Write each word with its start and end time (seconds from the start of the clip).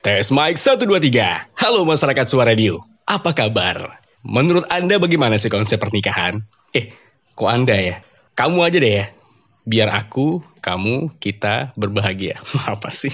Tes 0.00 0.32
mic 0.32 0.56
1, 0.56 0.80
2, 0.80 1.12
3. 1.12 1.60
Halo 1.60 1.84
masyarakat 1.84 2.24
suara 2.24 2.56
radio. 2.56 2.80
Apa 3.04 3.36
kabar? 3.36 4.00
Menurut 4.24 4.64
Anda 4.72 4.96
bagaimana 4.96 5.36
sih 5.36 5.52
konsep 5.52 5.76
pernikahan? 5.76 6.40
Eh, 6.72 6.96
kok 7.36 7.44
Anda 7.44 7.76
ya? 7.76 7.96
Kamu 8.32 8.64
aja 8.64 8.80
deh 8.80 8.94
ya. 8.96 9.12
Biar 9.68 9.92
aku, 9.92 10.40
kamu, 10.64 11.20
kita 11.20 11.76
berbahagia. 11.76 12.40
Apa 12.72 12.88
sih? 12.88 13.12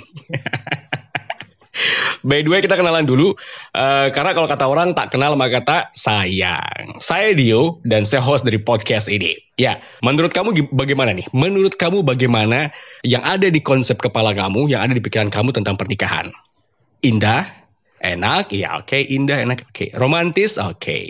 By 2.22 2.46
the 2.46 2.54
way 2.54 2.62
kita 2.62 2.78
kenalan 2.78 3.04
dulu 3.04 3.34
uh, 3.74 4.06
Karena 4.08 4.32
kalau 4.32 4.48
kata 4.48 4.64
orang 4.64 4.96
tak 4.96 5.12
kenal 5.12 5.36
maka 5.36 5.60
kata 5.60 5.76
sayang 5.92 6.96
Saya 7.04 7.36
Dio 7.36 7.84
dan 7.84 8.08
saya 8.08 8.24
host 8.24 8.48
dari 8.48 8.56
podcast 8.56 9.12
ini 9.12 9.36
Ya 9.60 9.84
menurut 10.00 10.32
kamu 10.32 10.72
bagaimana 10.72 11.12
nih? 11.12 11.28
Menurut 11.36 11.76
kamu 11.76 12.00
bagaimana 12.00 12.72
yang 13.04 13.20
ada 13.20 13.52
di 13.52 13.60
konsep 13.60 14.00
kepala 14.00 14.32
kamu 14.32 14.72
Yang 14.72 14.80
ada 14.88 14.92
di 14.96 15.02
pikiran 15.04 15.28
kamu 15.28 15.52
tentang 15.52 15.76
pernikahan? 15.76 16.32
Indah? 17.02 17.48
Enak? 18.00 18.52
Ya 18.54 18.78
oke 18.78 18.92
okay. 18.92 19.02
Indah 19.08 19.42
enak 19.42 19.66
Oke 19.68 19.88
okay. 19.88 19.88
Romantis? 19.96 20.56
Oke 20.56 20.76
okay. 20.76 21.04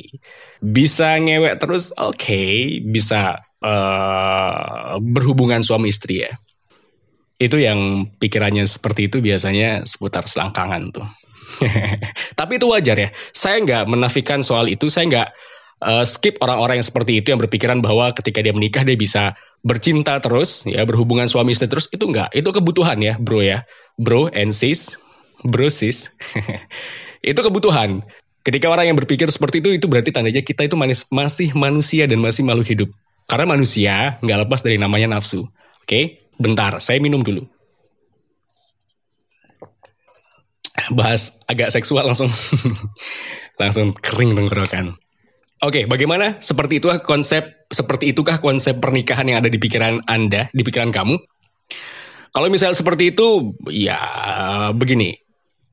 Bisa 0.63 1.19
ngewek 1.21 1.61
terus? 1.61 1.93
Oke 2.01 2.17
okay. 2.17 2.55
Bisa 2.81 3.43
uh, 3.61 4.97
berhubungan 5.03 5.61
suami 5.61 5.93
istri 5.93 6.25
ya 6.27 6.33
itu 7.37 7.61
yang 7.61 8.09
pikirannya 8.17 8.65
seperti 8.65 9.13
itu 9.13 9.21
biasanya 9.21 9.85
seputar 9.85 10.25
selangkangan 10.25 10.97
tuh. 10.97 11.07
Tapi 12.39 12.53
itu 12.57 12.67
wajar 12.69 12.97
ya. 12.97 13.09
Saya 13.37 13.61
nggak 13.61 13.85
menafikan 13.89 14.41
soal 14.41 14.73
itu. 14.73 14.89
Saya 14.89 15.05
nggak 15.09 15.29
uh, 15.85 16.05
skip 16.09 16.41
orang-orang 16.41 16.81
yang 16.81 16.89
seperti 16.89 17.21
itu 17.21 17.33
yang 17.33 17.41
berpikiran 17.41 17.85
bahwa 17.85 18.13
ketika 18.17 18.41
dia 18.41 18.57
menikah 18.57 18.85
dia 18.85 18.97
bisa 18.97 19.37
bercinta 19.65 20.17
terus, 20.21 20.65
ya 20.65 20.85
berhubungan 20.89 21.29
suami 21.29 21.53
istri 21.53 21.69
terus. 21.69 21.93
Itu 21.93 22.09
nggak. 22.09 22.33
Itu 22.33 22.57
kebutuhan 22.57 23.05
ya, 23.05 23.21
bro 23.21 23.45
ya, 23.45 23.69
bro 24.01 24.33
and 24.33 24.57
sis, 24.57 24.97
bro 25.45 25.69
sis. 25.69 26.09
itu 27.31 27.41
kebutuhan. 27.41 28.05
Ketika 28.47 28.71
orang 28.71 28.95
yang 28.95 28.97
berpikir 28.97 29.27
seperti 29.27 29.59
itu, 29.59 29.75
itu 29.75 29.87
berarti 29.91 30.15
tandanya 30.15 30.39
kita 30.41 30.71
itu 30.71 30.79
manis, 30.79 31.03
masih 31.11 31.51
manusia 31.53 32.07
dan 32.07 32.23
masih 32.23 32.47
makhluk 32.47 32.71
hidup. 32.71 32.89
Karena 33.27 33.45
manusia 33.45 34.23
nggak 34.23 34.47
lepas 34.47 34.63
dari 34.63 34.79
namanya 34.79 35.19
nafsu. 35.19 35.51
Oke, 35.83 36.23
bentar, 36.39 36.79
saya 36.79 37.03
minum 37.03 37.27
dulu. 37.27 37.43
bahas 40.93 41.35
agak 41.51 41.73
seksual 41.75 42.07
langsung 42.07 42.31
langsung 43.61 43.97
kering 43.97 44.37
tenggorokan. 44.37 44.95
Oke, 45.65 45.89
bagaimana? 45.89 46.37
Seperti 46.39 46.79
itukah 46.79 47.01
konsep 47.01 47.65
seperti 47.73 48.13
itukah 48.13 48.39
konsep 48.45 48.77
pernikahan 48.77 49.25
yang 49.25 49.41
ada 49.41 49.49
di 49.49 49.57
pikiran 49.57 50.05
Anda, 50.05 50.53
di 50.53 50.63
pikiran 50.63 50.93
kamu? 50.93 51.17
Kalau 52.37 52.49
misalnya 52.53 52.77
seperti 52.77 53.17
itu, 53.17 53.57
ya 53.73 53.97
begini. 54.77 55.17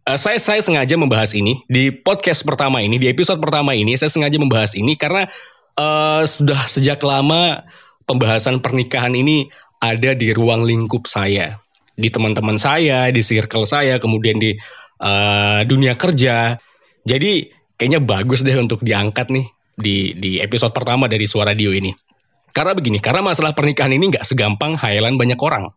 Uh, 0.03 0.19
saya 0.19 0.35
saya 0.35 0.59
sengaja 0.59 0.99
membahas 0.99 1.31
ini 1.31 1.63
di 1.71 1.87
podcast 1.87 2.43
pertama 2.43 2.83
ini, 2.83 2.99
di 2.99 3.07
episode 3.07 3.39
pertama 3.39 3.71
ini 3.71 3.95
saya 3.95 4.11
sengaja 4.11 4.35
membahas 4.35 4.75
ini 4.75 4.99
karena 4.99 5.31
uh, 5.79 6.27
sudah 6.27 6.59
sejak 6.67 6.99
lama 7.07 7.63
pembahasan 8.03 8.59
pernikahan 8.59 9.15
ini 9.15 9.47
ada 9.79 10.11
di 10.11 10.35
ruang 10.35 10.67
lingkup 10.67 11.07
saya, 11.07 11.55
di 11.95 12.11
teman-teman 12.11 12.59
saya, 12.59 13.15
di 13.15 13.23
circle 13.23 13.63
saya, 13.63 13.95
kemudian 13.95 14.43
di 14.43 14.51
uh, 14.99 15.63
dunia 15.63 15.95
kerja. 15.95 16.59
Jadi 17.07 17.47
kayaknya 17.79 18.03
bagus 18.03 18.43
deh 18.43 18.59
untuk 18.59 18.83
diangkat 18.83 19.31
nih 19.31 19.47
di 19.79 20.19
di 20.19 20.31
episode 20.43 20.75
pertama 20.75 21.07
dari 21.07 21.23
Suara 21.31 21.55
Dio 21.55 21.71
ini. 21.71 21.95
Karena 22.51 22.75
begini, 22.75 22.99
karena 22.99 23.23
masalah 23.23 23.55
pernikahan 23.55 23.95
ini 23.95 24.11
nggak 24.11 24.27
segampang 24.27 24.75
hayalan 24.75 25.15
banyak 25.15 25.39
orang. 25.39 25.71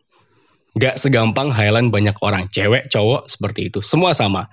Nggak 0.77 1.01
segampang 1.01 1.49
hayalan 1.49 1.89
banyak 1.89 2.17
orang. 2.21 2.45
Cewek, 2.53 2.93
cowok, 2.93 3.33
seperti 3.33 3.73
itu. 3.73 3.81
Semua 3.81 4.13
sama. 4.13 4.45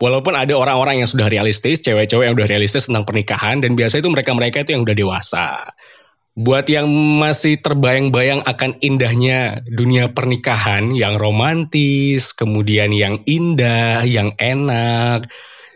Walaupun 0.00 0.32
ada 0.32 0.56
orang-orang 0.56 1.04
yang 1.04 1.08
sudah 1.08 1.28
realistis, 1.28 1.78
cewek-cewek 1.84 2.26
yang 2.26 2.34
udah 2.34 2.48
realistis 2.48 2.88
tentang 2.88 3.04
pernikahan, 3.04 3.60
dan 3.60 3.76
biasa 3.76 4.00
itu 4.00 4.08
mereka-mereka 4.08 4.64
itu 4.64 4.72
yang 4.74 4.82
udah 4.82 4.96
dewasa. 4.96 5.46
Buat 6.34 6.72
yang 6.72 6.88
masih 7.20 7.60
terbayang-bayang 7.60 8.40
akan 8.48 8.80
indahnya 8.80 9.60
dunia 9.68 10.08
pernikahan 10.08 10.96
yang 10.96 11.20
romantis, 11.20 12.32
kemudian 12.32 12.96
yang 12.96 13.20
indah, 13.28 14.08
yang 14.08 14.32
enak, 14.40 15.28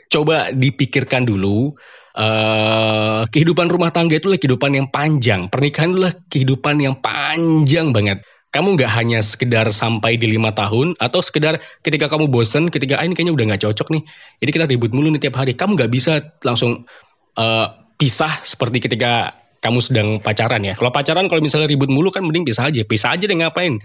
coba 0.08 0.50
dipikirkan 0.56 1.28
dulu. 1.28 1.76
Uh, 2.14 3.26
kehidupan 3.34 3.66
rumah 3.66 3.90
tangga 3.90 4.16
itu 4.16 4.30
adalah 4.30 4.40
kehidupan 4.40 4.72
yang 4.72 4.86
panjang. 4.88 5.50
Pernikahan 5.50 5.90
adalah 5.92 6.14
kehidupan 6.30 6.76
yang 6.80 6.96
panjang 7.02 7.90
banget. 7.92 8.22
Kamu 8.54 8.78
nggak 8.78 8.92
hanya 8.94 9.18
sekedar 9.18 9.66
sampai 9.74 10.14
di 10.14 10.30
lima 10.30 10.54
tahun 10.54 10.94
atau 11.02 11.18
sekedar 11.18 11.58
ketika 11.82 12.06
kamu 12.06 12.30
bosen, 12.30 12.70
ketika 12.70 13.02
ah, 13.02 13.04
ini 13.04 13.18
kayaknya 13.18 13.34
udah 13.34 13.44
nggak 13.50 13.62
cocok 13.66 13.90
nih, 13.90 14.02
jadi 14.38 14.50
kita 14.54 14.64
ribut 14.70 14.94
mulu 14.94 15.10
nih 15.10 15.26
tiap 15.26 15.42
hari. 15.42 15.58
Kamu 15.58 15.74
nggak 15.74 15.90
bisa 15.90 16.22
langsung 16.46 16.86
uh, 17.34 17.66
pisah 17.98 18.46
seperti 18.46 18.78
ketika 18.78 19.34
kamu 19.58 19.78
sedang 19.82 20.08
pacaran 20.22 20.62
ya. 20.62 20.78
Kalau 20.78 20.94
pacaran 20.94 21.26
kalau 21.26 21.42
misalnya 21.42 21.66
ribut 21.66 21.90
mulu 21.90 22.14
kan 22.14 22.22
mending 22.22 22.46
bisa 22.46 22.70
aja, 22.70 22.86
bisa 22.86 23.10
aja 23.10 23.26
deh 23.26 23.34
ngapain. 23.34 23.82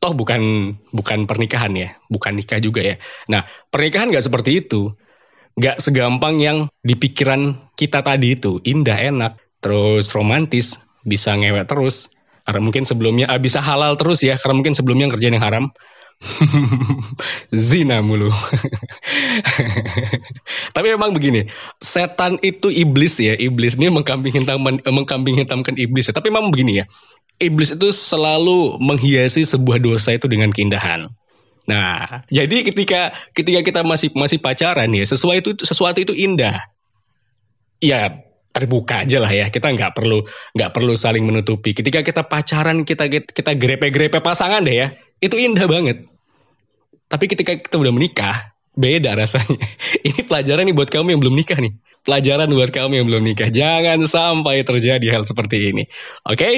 Toh 0.00 0.16
bukan 0.16 0.72
bukan 0.96 1.28
pernikahan 1.28 1.76
ya, 1.76 1.92
bukan 2.08 2.40
nikah 2.40 2.56
juga 2.56 2.80
ya. 2.80 2.96
Nah 3.28 3.44
pernikahan 3.68 4.08
nggak 4.08 4.24
seperti 4.24 4.64
itu, 4.64 4.96
nggak 5.60 5.76
segampang 5.76 6.40
yang 6.40 6.72
di 6.80 6.96
pikiran 6.96 7.68
kita 7.76 8.00
tadi 8.00 8.32
itu 8.32 8.64
indah 8.64 8.96
enak, 8.96 9.36
terus 9.60 10.08
romantis, 10.16 10.80
bisa 11.04 11.36
ngewek 11.36 11.68
terus. 11.68 12.08
Karena 12.50 12.66
mungkin 12.66 12.82
sebelumnya 12.82 13.30
ah, 13.30 13.38
bisa 13.38 13.62
halal 13.62 13.94
terus 13.94 14.26
ya, 14.26 14.34
karena 14.34 14.58
mungkin 14.58 14.74
sebelumnya 14.74 15.06
kerjaan 15.14 15.38
yang 15.38 15.46
haram. 15.46 15.64
Zina 17.54 18.02
mulu. 18.02 18.28
Tapi 20.76 20.86
memang 20.92 21.14
begini, 21.14 21.48
setan 21.80 22.36
itu 22.42 22.68
iblis 22.68 23.16
ya, 23.22 23.38
iblis 23.38 23.78
ini 23.78 23.88
mengkambing 23.88 24.34
hitamkan 24.34 24.82
mengkambing 24.84 25.38
hitamkan 25.38 25.78
iblis 25.78 26.10
ya. 26.10 26.12
Tapi 26.12 26.28
memang 26.28 26.52
begini 26.52 26.82
ya, 26.82 26.90
iblis 27.40 27.72
itu 27.72 27.88
selalu 27.88 28.76
menghiasi 28.82 29.46
sebuah 29.48 29.80
dosa 29.80 30.12
itu 30.12 30.28
dengan 30.28 30.52
keindahan. 30.52 31.08
Nah, 31.64 32.26
jadi 32.28 32.66
ketika 32.66 33.14
ketika 33.32 33.62
kita 33.62 33.80
masih 33.86 34.10
masih 34.12 34.42
pacaran 34.42 34.90
ya, 34.90 35.06
sesuatu 35.06 35.54
itu 35.54 35.62
sesuatu 35.62 36.02
itu 36.02 36.12
indah. 36.12 36.60
Ya 37.80 38.20
terbuka 38.50 39.06
aja 39.06 39.18
lah 39.22 39.30
ya. 39.30 39.46
Kita 39.48 39.70
nggak 39.70 39.94
perlu 39.96 40.22
nggak 40.54 40.70
perlu 40.74 40.92
saling 40.94 41.24
menutupi. 41.26 41.74
Ketika 41.74 42.02
kita 42.02 42.26
pacaran 42.26 42.82
kita 42.82 43.06
kita 43.08 43.54
grepe-grepe 43.56 44.18
pasangan 44.22 44.62
deh 44.62 44.76
ya. 44.76 44.88
Itu 45.20 45.36
indah 45.36 45.66
banget. 45.68 46.06
Tapi 47.10 47.24
ketika 47.26 47.58
kita 47.58 47.76
udah 47.76 47.90
menikah 47.90 48.54
beda 48.80 49.12
rasanya. 49.12 49.60
Ini 50.08 50.24
pelajaran 50.24 50.64
nih 50.64 50.74
buat 50.74 50.88
kamu 50.88 51.12
yang 51.14 51.20
belum 51.20 51.36
nikah 51.36 51.60
nih. 51.60 51.76
Pelajaran 52.00 52.48
buat 52.48 52.72
kamu 52.72 52.92
yang 52.96 53.06
belum 53.12 53.22
nikah. 53.28 53.52
Jangan 53.52 54.00
sampai 54.08 54.64
terjadi 54.64 55.04
hal 55.12 55.28
seperti 55.28 55.68
ini. 55.68 55.84
Oke? 56.24 56.40
Okay? 56.40 56.54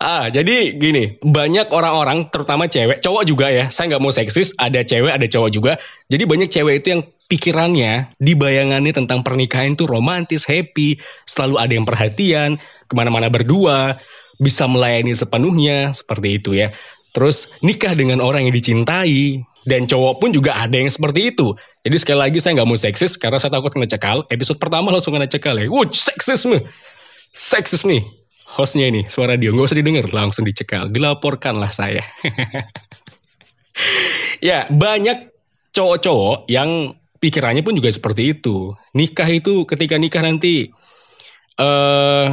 Ah, 0.00 0.32
jadi 0.32 0.80
gini, 0.80 1.20
banyak 1.20 1.68
orang-orang, 1.68 2.32
terutama 2.32 2.64
cewek, 2.64 3.04
cowok 3.04 3.28
juga 3.28 3.52
ya. 3.52 3.68
Saya 3.68 3.92
nggak 3.92 4.00
mau 4.00 4.08
seksis, 4.08 4.56
ada 4.56 4.80
cewek, 4.80 5.12
ada 5.12 5.28
cowok 5.28 5.50
juga. 5.52 5.76
Jadi 6.08 6.24
banyak 6.24 6.48
cewek 6.48 6.74
itu 6.80 6.88
yang 6.96 7.02
pikirannya, 7.28 8.08
di 8.16 8.32
bayangannya 8.32 8.96
tentang 8.96 9.20
pernikahan 9.20 9.76
itu 9.76 9.84
romantis, 9.84 10.48
happy, 10.48 10.96
selalu 11.28 11.60
ada 11.60 11.72
yang 11.76 11.84
perhatian, 11.84 12.56
ke 12.88 12.94
mana-mana 12.96 13.28
berdua, 13.28 14.00
bisa 14.40 14.64
melayani 14.64 15.12
sepenuhnya, 15.12 15.92
seperti 15.92 16.40
itu 16.40 16.56
ya. 16.56 16.72
Terus 17.10 17.50
nikah 17.60 17.92
dengan 17.98 18.22
orang 18.22 18.46
yang 18.46 18.54
dicintai, 18.54 19.42
dan 19.68 19.84
cowok 19.84 20.24
pun 20.24 20.30
juga 20.32 20.56
ada 20.56 20.72
yang 20.72 20.88
seperti 20.88 21.36
itu. 21.36 21.52
Jadi 21.84 21.96
sekali 22.00 22.18
lagi 22.24 22.40
saya 22.40 22.60
nggak 22.60 22.68
mau 22.68 22.80
seksis 22.80 23.20
karena 23.20 23.36
saya 23.36 23.52
takut 23.52 23.68
kena 23.68 23.84
cekal. 23.84 24.24
Episode 24.32 24.56
pertama 24.56 24.88
langsung 24.88 25.12
kena 25.12 25.28
cekal 25.28 25.60
ya. 25.60 25.68
Wuh, 25.68 25.84
seksisme. 25.92 26.64
Seksis 27.30 27.84
nih 27.84 28.00
hostnya 28.50 28.90
ini 28.90 29.06
suara 29.06 29.38
dia 29.38 29.54
nggak 29.54 29.70
usah 29.70 29.78
didengar 29.78 30.06
langsung 30.10 30.42
dicekal 30.42 30.90
dilaporkanlah 30.90 31.70
saya 31.70 32.02
ya 34.48 34.66
banyak 34.66 35.30
cowok-cowok 35.70 36.50
yang 36.50 36.98
pikirannya 37.22 37.62
pun 37.62 37.78
juga 37.78 37.94
seperti 37.94 38.34
itu 38.34 38.74
nikah 38.98 39.30
itu 39.30 39.62
ketika 39.70 39.94
nikah 39.94 40.26
nanti 40.26 40.74
eh 41.60 41.62
uh, 41.62 42.26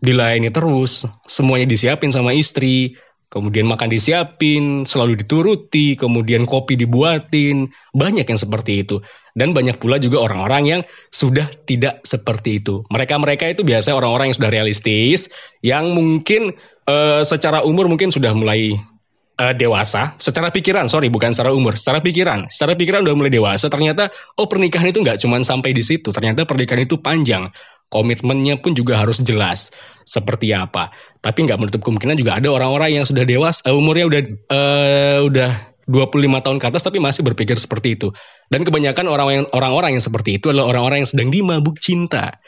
dilayani 0.00 0.48
terus 0.48 1.04
semuanya 1.28 1.68
disiapin 1.68 2.08
sama 2.08 2.32
istri 2.32 2.96
kemudian 3.30 3.64
makan 3.70 3.88
disiapin, 3.88 4.84
selalu 4.84 5.22
dituruti, 5.22 5.94
kemudian 5.94 6.44
kopi 6.44 6.74
dibuatin, 6.74 7.70
banyak 7.94 8.26
yang 8.26 8.40
seperti 8.40 8.82
itu. 8.82 8.98
Dan 9.38 9.54
banyak 9.54 9.78
pula 9.78 10.02
juga 10.02 10.18
orang-orang 10.26 10.62
yang 10.66 10.80
sudah 11.14 11.46
tidak 11.64 12.02
seperti 12.02 12.58
itu. 12.58 12.82
Mereka-mereka 12.90 13.46
itu 13.46 13.62
biasa 13.62 13.94
orang-orang 13.94 14.34
yang 14.34 14.36
sudah 14.42 14.50
realistis, 14.50 15.30
yang 15.62 15.94
mungkin 15.94 16.50
uh, 16.90 17.22
secara 17.22 17.62
umur 17.62 17.86
mungkin 17.86 18.10
sudah 18.10 18.34
mulai 18.34 18.74
uh, 19.38 19.54
dewasa, 19.54 20.18
secara 20.18 20.50
pikiran, 20.50 20.90
sorry 20.90 21.06
bukan 21.06 21.30
secara 21.30 21.54
umur, 21.54 21.78
secara 21.78 22.02
pikiran, 22.02 22.50
secara 22.50 22.74
pikiran 22.74 23.06
udah 23.06 23.14
mulai 23.14 23.30
dewasa. 23.30 23.70
Ternyata 23.70 24.10
oh 24.36 24.50
pernikahan 24.50 24.90
itu 24.90 24.98
nggak 24.98 25.22
cuma 25.22 25.38
sampai 25.46 25.70
di 25.70 25.86
situ, 25.86 26.10
ternyata 26.10 26.42
pernikahan 26.42 26.82
itu 26.82 26.98
panjang 26.98 27.48
komitmennya 27.90 28.62
pun 28.62 28.72
juga 28.72 29.02
harus 29.02 29.20
jelas 29.20 29.74
seperti 30.06 30.54
apa. 30.54 30.94
Tapi 31.20 31.44
nggak 31.44 31.58
menutup 31.60 31.82
kemungkinan 31.84 32.16
juga 32.16 32.38
ada 32.38 32.48
orang-orang 32.48 33.02
yang 33.02 33.04
sudah 33.04 33.26
dewasa, 33.26 33.66
uh, 33.68 33.76
umurnya 33.76 34.06
udah 34.08 34.20
uh, 34.48 35.18
udah 35.26 35.50
25 35.90 36.44
tahun 36.46 36.58
ke 36.62 36.66
atas 36.70 36.82
tapi 36.86 37.02
masih 37.02 37.26
berpikir 37.26 37.58
seperti 37.58 37.98
itu. 37.98 38.14
Dan 38.46 38.62
kebanyakan 38.62 39.10
orang-orang 39.50 39.98
yang, 39.98 40.02
seperti 40.02 40.38
itu 40.38 40.48
adalah 40.54 40.70
orang-orang 40.70 41.02
yang 41.02 41.10
sedang 41.10 41.28
dimabuk 41.34 41.82
cinta. 41.82 42.38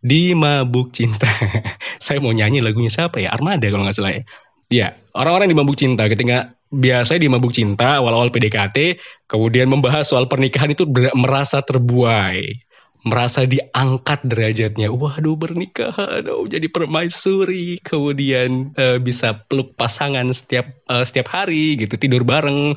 Dimabuk 0.00 0.92
cinta. 0.92 1.28
Saya 2.04 2.20
mau 2.20 2.32
nyanyi 2.32 2.60
lagunya 2.60 2.92
siapa 2.92 3.20
ya? 3.20 3.32
Armada 3.32 3.68
kalau 3.68 3.84
nggak 3.88 3.96
salah 3.96 4.12
ya. 4.16 4.22
Ya, 4.70 4.88
orang-orang 5.16 5.50
yang 5.50 5.58
dimabuk 5.58 5.76
cinta 5.80 6.06
ketika 6.06 6.54
biasanya 6.70 7.26
dimabuk 7.26 7.50
cinta 7.50 7.98
awal-awal 7.98 8.30
PDKT, 8.30 9.02
kemudian 9.26 9.66
membahas 9.66 10.06
soal 10.06 10.30
pernikahan 10.30 10.70
itu 10.70 10.86
merasa 11.18 11.58
terbuai 11.58 12.69
merasa 13.04 13.48
diangkat 13.48 14.20
derajatnya. 14.28 14.92
Waduh 14.92 15.36
bernikahan, 15.36 16.24
oh 16.28 16.44
jadi 16.44 16.68
permaisuri, 16.68 17.80
kemudian 17.80 18.76
uh, 18.76 18.98
bisa 19.00 19.44
peluk 19.48 19.76
pasangan 19.76 20.28
setiap 20.32 20.68
uh, 20.88 21.04
setiap 21.04 21.32
hari 21.32 21.80
gitu, 21.80 21.96
tidur 21.96 22.24
bareng. 22.24 22.76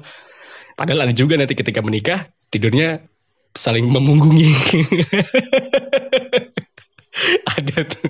Padahal 0.79 1.09
ada 1.09 1.13
juga 1.13 1.37
nanti 1.37 1.53
ketika 1.53 1.83
menikah 1.83 2.31
tidurnya 2.49 3.03
saling 3.53 3.85
memunggungi. 3.85 4.49
ada 7.59 7.77
tuh. 7.85 8.09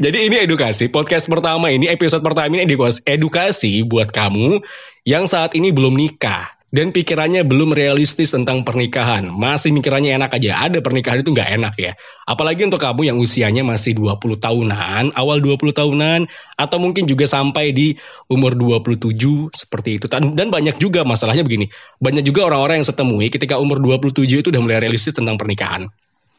Jadi 0.00 0.32
ini 0.32 0.40
edukasi, 0.40 0.88
podcast 0.88 1.28
pertama 1.28 1.68
ini, 1.68 1.84
episode 1.92 2.24
pertama 2.24 2.56
ini 2.56 2.64
edukasi, 2.64 3.04
edukasi 3.04 3.84
buat 3.84 4.08
kamu 4.08 4.64
yang 5.04 5.28
saat 5.28 5.52
ini 5.52 5.68
belum 5.68 6.00
nikah 6.00 6.59
dan 6.70 6.94
pikirannya 6.94 7.42
belum 7.42 7.74
realistis 7.74 8.30
tentang 8.30 8.62
pernikahan. 8.62 9.26
Masih 9.26 9.74
mikirannya 9.74 10.14
enak 10.14 10.38
aja. 10.38 10.70
Ada 10.70 10.78
pernikahan 10.78 11.22
itu 11.22 11.34
nggak 11.34 11.50
enak 11.58 11.74
ya. 11.74 11.92
Apalagi 12.30 12.62
untuk 12.62 12.78
kamu 12.78 13.10
yang 13.10 13.18
usianya 13.18 13.66
masih 13.66 13.98
20 13.98 14.38
tahunan, 14.38 15.10
awal 15.18 15.42
20 15.42 15.74
tahunan, 15.74 16.20
atau 16.54 16.78
mungkin 16.78 17.10
juga 17.10 17.26
sampai 17.26 17.74
di 17.74 17.98
umur 18.30 18.54
27 18.54 19.50
seperti 19.50 19.98
itu. 19.98 20.06
Dan 20.10 20.48
banyak 20.54 20.78
juga 20.78 21.02
masalahnya 21.02 21.42
begini. 21.42 21.66
Banyak 21.98 22.22
juga 22.22 22.46
orang-orang 22.46 22.82
yang 22.82 22.86
saya 22.86 23.02
temui 23.02 23.26
ketika 23.34 23.58
umur 23.58 23.82
27 23.82 24.22
itu 24.30 24.48
udah 24.54 24.62
mulai 24.62 24.78
realistis 24.78 25.18
tentang 25.18 25.34
pernikahan. 25.34 25.90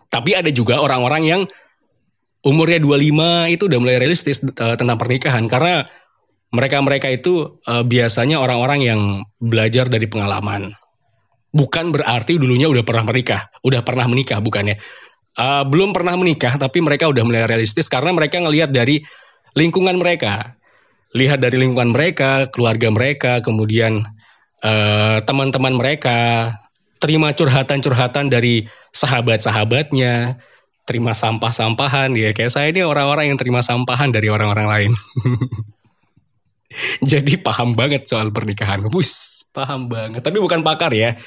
Tapi 0.07 0.31
ada 0.35 0.47
juga 0.51 0.79
orang-orang 0.79 1.23
yang 1.27 1.41
umurnya 2.41 2.79
25 2.81 3.53
itu 3.53 3.63
udah 3.67 3.79
mulai 3.83 3.97
realistis 3.99 4.39
uh, 4.43 4.75
tentang 4.79 4.95
pernikahan. 4.95 5.43
Karena 5.51 5.85
mereka-mereka 6.51 7.07
itu 7.07 7.63
uh, 7.63 7.83
biasanya 7.87 8.37
orang-orang 8.37 8.79
yang 8.83 9.01
belajar 9.39 9.87
dari 9.87 10.05
pengalaman. 10.05 10.75
Bukan 11.51 11.95
berarti 11.95 12.39
dulunya 12.39 12.67
udah 12.67 12.83
pernah 12.83 13.07
menikah, 13.07 13.51
udah 13.63 13.81
pernah 13.83 14.05
menikah 14.07 14.39
bukannya. 14.43 14.79
Uh, 15.31 15.63
belum 15.63 15.95
pernah 15.95 16.19
menikah 16.19 16.59
tapi 16.59 16.83
mereka 16.83 17.07
udah 17.07 17.23
mulai 17.23 17.47
realistis 17.47 17.87
karena 17.87 18.11
mereka 18.11 18.43
ngelihat 18.43 18.75
dari 18.75 18.99
lingkungan 19.55 19.95
mereka. 19.95 20.59
Lihat 21.11 21.43
dari 21.43 21.59
lingkungan 21.59 21.91
mereka, 21.91 22.47
keluarga 22.51 22.87
mereka, 22.87 23.43
kemudian 23.43 24.07
uh, 24.63 25.19
teman-teman 25.23 25.75
mereka, 25.75 26.55
terima 27.03 27.35
curhatan-curhatan 27.35 28.31
dari 28.31 28.67
sahabat-sahabatnya, 28.95 30.39
terima 30.87 31.11
sampah-sampahan 31.11 32.15
ya 32.15 32.31
kayak 32.31 32.51
saya 32.51 32.71
ini 32.71 32.83
orang-orang 32.83 33.31
yang 33.31 33.39
terima 33.39 33.59
sampahan 33.59 34.11
dari 34.11 34.31
orang-orang 34.31 34.67
lain. 34.67 34.91
Jadi 37.11 37.39
paham 37.39 37.75
banget 37.75 38.07
soal 38.07 38.31
pernikahan. 38.31 38.87
Wus, 38.91 39.43
paham 39.51 39.91
banget. 39.91 40.23
Tapi 40.23 40.37
bukan 40.39 40.63
pakar 40.63 40.91
ya. 40.95 41.19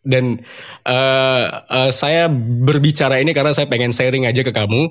Dan 0.00 0.40
uh, 0.88 1.44
uh, 1.68 1.90
saya 1.92 2.32
berbicara 2.32 3.20
ini 3.20 3.36
karena 3.36 3.52
saya 3.52 3.68
pengen 3.68 3.92
sharing 3.92 4.24
aja 4.24 4.40
ke 4.40 4.48
kamu 4.48 4.88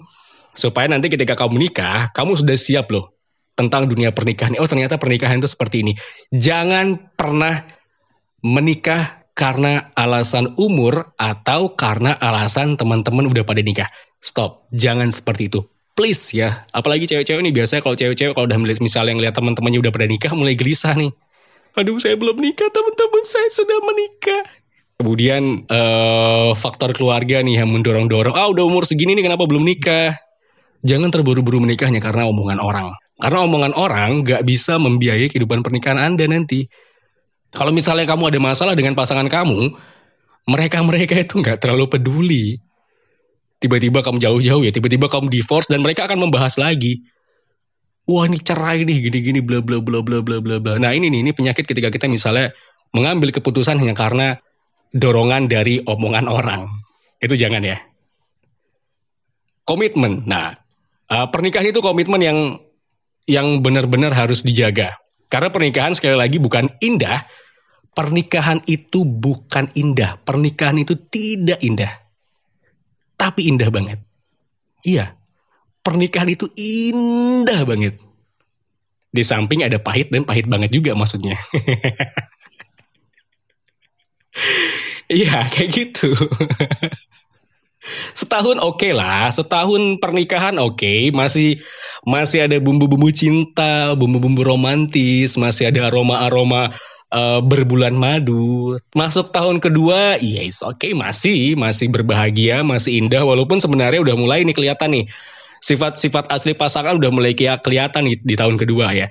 supaya 0.54 0.86
nanti 0.86 1.10
ketika 1.10 1.34
kamu 1.34 1.70
nikah, 1.70 2.14
kamu 2.14 2.38
sudah 2.38 2.58
siap 2.60 2.94
loh 2.94 3.18
tentang 3.58 3.90
dunia 3.90 4.14
pernikahan. 4.14 4.54
Oh 4.62 4.70
ternyata 4.70 5.02
pernikahan 5.02 5.42
itu 5.42 5.50
seperti 5.50 5.82
ini. 5.82 5.94
Jangan 6.30 7.16
pernah 7.18 7.66
menikah 8.46 9.26
karena 9.34 9.90
alasan 9.98 10.54
umur 10.62 11.16
atau 11.18 11.74
karena 11.74 12.14
alasan 12.14 12.78
teman-teman 12.78 13.26
udah 13.26 13.42
pada 13.42 13.66
nikah. 13.66 13.90
Stop, 14.20 14.68
jangan 14.76 15.10
seperti 15.10 15.48
itu 15.50 15.64
please 16.00 16.32
ya. 16.32 16.64
Apalagi 16.72 17.12
cewek-cewek 17.12 17.44
nih 17.44 17.52
biasanya 17.52 17.84
kalau 17.84 18.00
cewek-cewek 18.00 18.32
kalau 18.32 18.48
udah 18.48 18.56
melihat 18.56 18.80
misalnya 18.80 19.20
ngeliat 19.20 19.36
teman-temannya 19.36 19.84
udah 19.84 19.92
pada 19.92 20.08
nikah 20.08 20.32
mulai 20.32 20.56
gelisah 20.56 20.96
nih. 20.96 21.12
Aduh 21.76 22.00
saya 22.00 22.16
belum 22.16 22.40
nikah 22.40 22.72
teman-teman 22.72 23.24
saya 23.28 23.52
sudah 23.52 23.78
menikah. 23.84 24.48
Kemudian 24.96 25.68
uh, 25.68 26.56
faktor 26.56 26.96
keluarga 26.96 27.44
nih 27.44 27.60
yang 27.60 27.76
mendorong-dorong. 27.76 28.32
Ah 28.32 28.48
udah 28.48 28.64
umur 28.64 28.88
segini 28.88 29.12
nih 29.12 29.28
kenapa 29.28 29.44
belum 29.44 29.68
nikah? 29.68 30.16
Jangan 30.88 31.12
terburu-buru 31.12 31.60
menikahnya 31.60 32.00
karena 32.00 32.32
omongan 32.32 32.64
orang. 32.64 32.96
Karena 33.20 33.44
omongan 33.44 33.76
orang 33.76 34.24
gak 34.24 34.48
bisa 34.48 34.80
membiayai 34.80 35.28
kehidupan 35.28 35.60
pernikahan 35.60 36.00
anda 36.00 36.24
nanti. 36.24 36.72
Kalau 37.52 37.76
misalnya 37.76 38.08
kamu 38.08 38.32
ada 38.32 38.40
masalah 38.40 38.72
dengan 38.80 38.96
pasangan 38.96 39.28
kamu 39.28 39.76
mereka-mereka 40.48 41.28
itu 41.28 41.44
nggak 41.44 41.60
terlalu 41.60 41.86
peduli 41.92 42.46
tiba-tiba 43.60 44.00
kamu 44.00 44.18
jauh-jauh 44.24 44.64
ya, 44.64 44.72
tiba-tiba 44.72 45.12
kamu 45.12 45.28
divorce 45.28 45.68
dan 45.68 45.84
mereka 45.84 46.08
akan 46.08 46.28
membahas 46.28 46.56
lagi. 46.56 47.04
Wah 48.10 48.26
ini 48.26 48.42
cerai 48.42 48.88
nih, 48.88 49.06
gini-gini 49.06 49.40
bla 49.44 49.62
bla 49.62 49.84
bla 49.84 50.02
bla 50.02 50.24
bla 50.24 50.42
bla 50.42 50.58
bla. 50.58 50.74
Nah 50.82 50.96
ini 50.96 51.14
nih, 51.14 51.22
ini 51.22 51.32
penyakit 51.36 51.68
ketika 51.68 51.94
kita 51.94 52.10
misalnya 52.10 52.56
mengambil 52.96 53.30
keputusan 53.30 53.78
hanya 53.78 53.94
karena 53.94 54.42
dorongan 54.96 55.46
dari 55.46 55.78
omongan 55.86 56.26
orang. 56.26 56.66
Itu 57.22 57.38
jangan 57.38 57.62
ya. 57.62 57.78
Komitmen. 59.68 60.26
Nah, 60.26 60.58
uh, 61.14 61.28
pernikahan 61.30 61.70
itu 61.70 61.86
komitmen 61.86 62.24
yang 62.24 62.40
yang 63.30 63.62
benar-benar 63.62 64.10
harus 64.16 64.42
dijaga. 64.42 64.98
Karena 65.30 65.54
pernikahan 65.54 65.94
sekali 65.94 66.18
lagi 66.18 66.42
bukan 66.42 66.82
indah. 66.82 67.30
Pernikahan 67.94 68.66
itu 68.66 69.06
bukan 69.06 69.70
indah. 69.78 70.18
Pernikahan 70.26 70.82
itu 70.82 70.98
tidak 70.98 71.62
indah 71.62 72.09
tapi 73.20 73.52
indah 73.52 73.68
banget. 73.68 74.00
Iya, 74.88 75.20
pernikahan 75.84 76.32
itu 76.32 76.48
indah 76.56 77.68
banget. 77.68 78.00
Di 79.12 79.26
samping 79.28 79.68
ada 79.68 79.76
pahit 79.76 80.08
dan 80.08 80.24
pahit 80.24 80.48
banget 80.48 80.72
juga 80.72 80.96
maksudnya. 80.96 81.36
Iya, 85.10 85.50
kayak 85.50 85.70
gitu. 85.74 86.14
setahun 88.20 88.62
oke 88.62 88.78
okay 88.78 88.94
lah, 88.94 89.34
setahun 89.34 89.98
pernikahan 89.98 90.62
oke, 90.62 90.78
okay. 90.78 91.10
masih 91.10 91.58
masih 92.06 92.46
ada 92.46 92.62
bumbu-bumbu 92.62 93.10
cinta, 93.10 93.98
bumbu-bumbu 93.98 94.46
romantis, 94.46 95.34
masih 95.40 95.74
ada 95.74 95.90
aroma-aroma 95.90 96.78
uh, 97.14 97.42
berbulan 97.42 97.94
madu. 97.94 98.78
Masuk 98.94 99.34
tahun 99.34 99.62
kedua, 99.62 100.18
iya 100.22 100.46
yes, 100.46 100.62
oke 100.62 100.82
okay, 100.82 100.92
masih 100.94 101.58
masih 101.58 101.90
berbahagia, 101.90 102.62
masih 102.62 103.02
indah 103.02 103.26
walaupun 103.26 103.58
sebenarnya 103.62 104.02
udah 104.02 104.16
mulai 104.18 104.46
nih 104.46 104.56
kelihatan 104.56 104.90
nih 104.94 105.06
sifat-sifat 105.60 106.32
asli 106.32 106.56
pasangan 106.56 106.96
udah 106.96 107.12
mulai 107.12 107.36
kelihatan 107.36 108.08
nih 108.08 108.16
di 108.24 108.36
tahun 108.40 108.56
kedua 108.56 108.96
ya. 108.96 109.08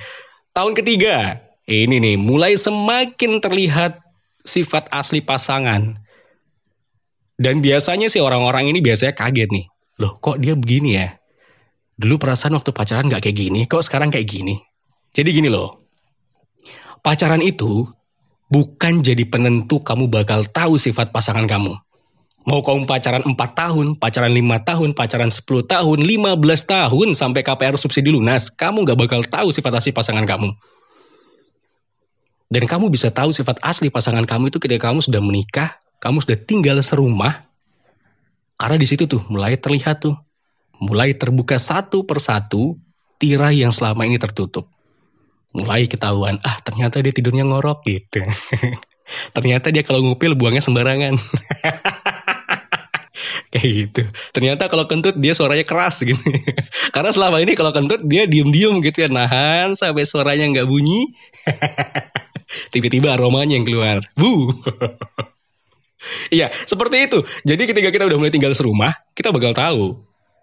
Tahun 0.57 0.73
ketiga, 0.75 1.39
ini 1.69 2.01
nih 2.01 2.17
mulai 2.17 2.57
semakin 2.57 3.39
terlihat 3.39 4.01
sifat 4.49 4.89
asli 4.91 5.21
pasangan. 5.21 6.01
Dan 7.39 7.63
biasanya 7.63 8.11
sih 8.11 8.19
orang-orang 8.19 8.67
ini 8.67 8.83
biasanya 8.83 9.15
kaget 9.15 9.47
nih. 9.55 9.67
Loh 10.03 10.19
kok 10.19 10.43
dia 10.43 10.59
begini 10.59 10.99
ya? 10.99 11.15
Dulu 11.99 12.19
perasaan 12.19 12.55
waktu 12.55 12.71
pacaran 12.75 13.07
gak 13.11 13.27
kayak 13.27 13.39
gini, 13.39 13.67
kok 13.67 13.83
sekarang 13.83 14.11
kayak 14.11 14.27
gini? 14.27 14.59
Jadi 15.15 15.35
gini 15.35 15.51
loh, 15.51 15.88
Pacaran 16.99 17.45
itu 17.45 17.87
bukan 18.51 19.05
jadi 19.05 19.23
penentu 19.29 19.79
kamu 19.85 20.11
bakal 20.11 20.43
tahu 20.49 20.75
sifat 20.75 21.15
pasangan 21.15 21.47
kamu. 21.47 21.77
Mau 22.49 22.65
kamu 22.65 22.89
pacaran 22.89 23.21
4 23.29 23.37
tahun, 23.37 23.87
pacaran 24.01 24.33
5 24.33 24.65
tahun, 24.65 24.91
pacaran 24.97 25.29
10 25.29 25.69
tahun, 25.69 25.99
15 26.01 26.65
tahun 26.65 27.09
sampai 27.13 27.45
KPR 27.45 27.77
subsidi 27.77 28.09
lunas, 28.09 28.49
kamu 28.49 28.89
gak 28.89 28.99
bakal 28.99 29.21
tahu 29.21 29.53
sifat 29.53 29.85
asli 29.85 29.93
pasangan 29.93 30.25
kamu. 30.25 30.57
Dan 32.49 32.65
kamu 32.65 32.89
bisa 32.89 33.13
tahu 33.13 33.37
sifat 33.37 33.61
asli 33.61 33.93
pasangan 33.93 34.25
kamu 34.25 34.49
itu 34.49 34.57
ketika 34.57 34.89
kamu 34.89 35.05
sudah 35.05 35.21
menikah, 35.21 35.77
kamu 36.01 36.25
sudah 36.25 36.41
tinggal 36.41 36.81
serumah. 36.81 37.45
Karena 38.57 38.81
di 38.81 38.89
situ 38.89 39.05
tuh 39.05 39.21
mulai 39.29 39.61
terlihat 39.61 40.09
tuh, 40.09 40.17
mulai 40.81 41.13
terbuka 41.13 41.61
satu 41.61 42.09
persatu 42.09 42.81
tirai 43.21 43.61
yang 43.61 43.77
selama 43.77 44.09
ini 44.09 44.17
tertutup 44.17 44.73
mulai 45.59 45.91
ketahuan 45.91 46.39
ah 46.47 46.63
ternyata 46.63 47.03
dia 47.03 47.11
tidurnya 47.11 47.43
ngorok 47.43 47.83
gitu. 47.85 48.23
Ternyata 49.37 49.73
dia 49.73 49.81
kalau 49.81 50.05
ngupil 50.05 50.37
buangnya 50.37 50.61
sembarangan. 50.61 51.17
Kayak 53.53 53.69
gitu. 53.73 54.03
Ternyata 54.37 54.69
kalau 54.69 54.85
kentut 54.85 55.17
dia 55.17 55.33
suaranya 55.33 55.65
keras 55.65 56.01
gitu. 56.09 56.21
Karena 56.93 57.11
selama 57.11 57.41
ini 57.41 57.57
kalau 57.57 57.73
kentut 57.73 58.05
dia 58.05 58.29
diem-diem 58.29 58.85
gitu 58.85 59.05
ya 59.05 59.09
nahan 59.09 59.73
sampai 59.73 60.05
suaranya 60.05 60.45
nggak 60.53 60.69
bunyi. 60.69 61.17
Tiba-tiba 62.73 63.17
aromanya 63.17 63.57
yang 63.57 63.65
keluar. 63.65 64.05
Bu. 64.13 64.53
Iya, 66.29 66.53
seperti 66.69 67.11
itu. 67.11 67.25
Jadi 67.45 67.63
ketika 67.69 67.89
kita 67.91 68.05
udah 68.07 68.17
mulai 68.21 68.33
tinggal 68.33 68.55
serumah, 68.55 68.95
kita 69.17 69.35
bakal 69.35 69.53
tahu 69.57 69.99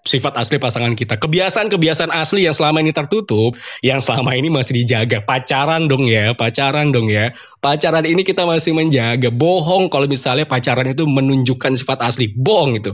sifat 0.06 0.38
asli 0.38 0.62
pasangan 0.62 0.94
kita. 0.94 1.18
Kebiasaan-kebiasaan 1.18 2.14
asli 2.14 2.46
yang 2.46 2.54
selama 2.54 2.80
ini 2.86 2.94
tertutup, 2.94 3.58
yang 3.82 3.98
selama 3.98 4.38
ini 4.38 4.54
masih 4.54 4.86
dijaga. 4.86 5.26
Pacaran 5.26 5.90
dong 5.90 6.06
ya, 6.06 6.38
pacaran 6.38 6.94
dong 6.94 7.10
ya. 7.10 7.34
Pacaran 7.60 8.06
ini 8.06 8.22
kita 8.22 8.46
masih 8.46 8.78
menjaga. 8.78 9.34
Bohong 9.34 9.90
kalau 9.90 10.06
misalnya 10.06 10.46
pacaran 10.46 10.86
itu 10.86 11.04
menunjukkan 11.10 11.74
sifat 11.82 12.06
asli. 12.06 12.32
Bohong 12.38 12.78
itu. 12.78 12.94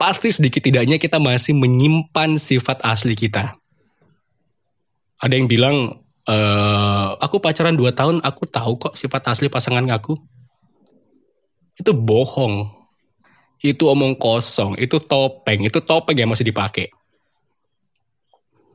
Pasti 0.00 0.32
sedikit 0.32 0.64
tidaknya 0.64 0.96
kita 0.96 1.20
masih 1.20 1.56
menyimpan 1.56 2.40
sifat 2.40 2.84
asli 2.84 3.12
kita. 3.12 3.56
Ada 5.16 5.32
yang 5.32 5.48
bilang, 5.48 6.04
e, 6.28 6.36
aku 7.16 7.40
pacaran 7.40 7.76
2 7.76 7.96
tahun, 7.96 8.16
aku 8.20 8.44
tahu 8.44 8.76
kok 8.76 8.94
sifat 8.96 9.24
asli 9.32 9.48
pasangan 9.48 9.88
aku. 9.88 10.16
Itu 11.80 11.96
bohong 11.96 12.85
itu 13.72 13.88
omong 13.90 14.14
kosong, 14.20 14.78
itu 14.78 15.00
topeng, 15.02 15.66
itu 15.66 15.78
topeng 15.82 16.14
yang 16.14 16.30
masih 16.30 16.46
dipakai. 16.46 16.92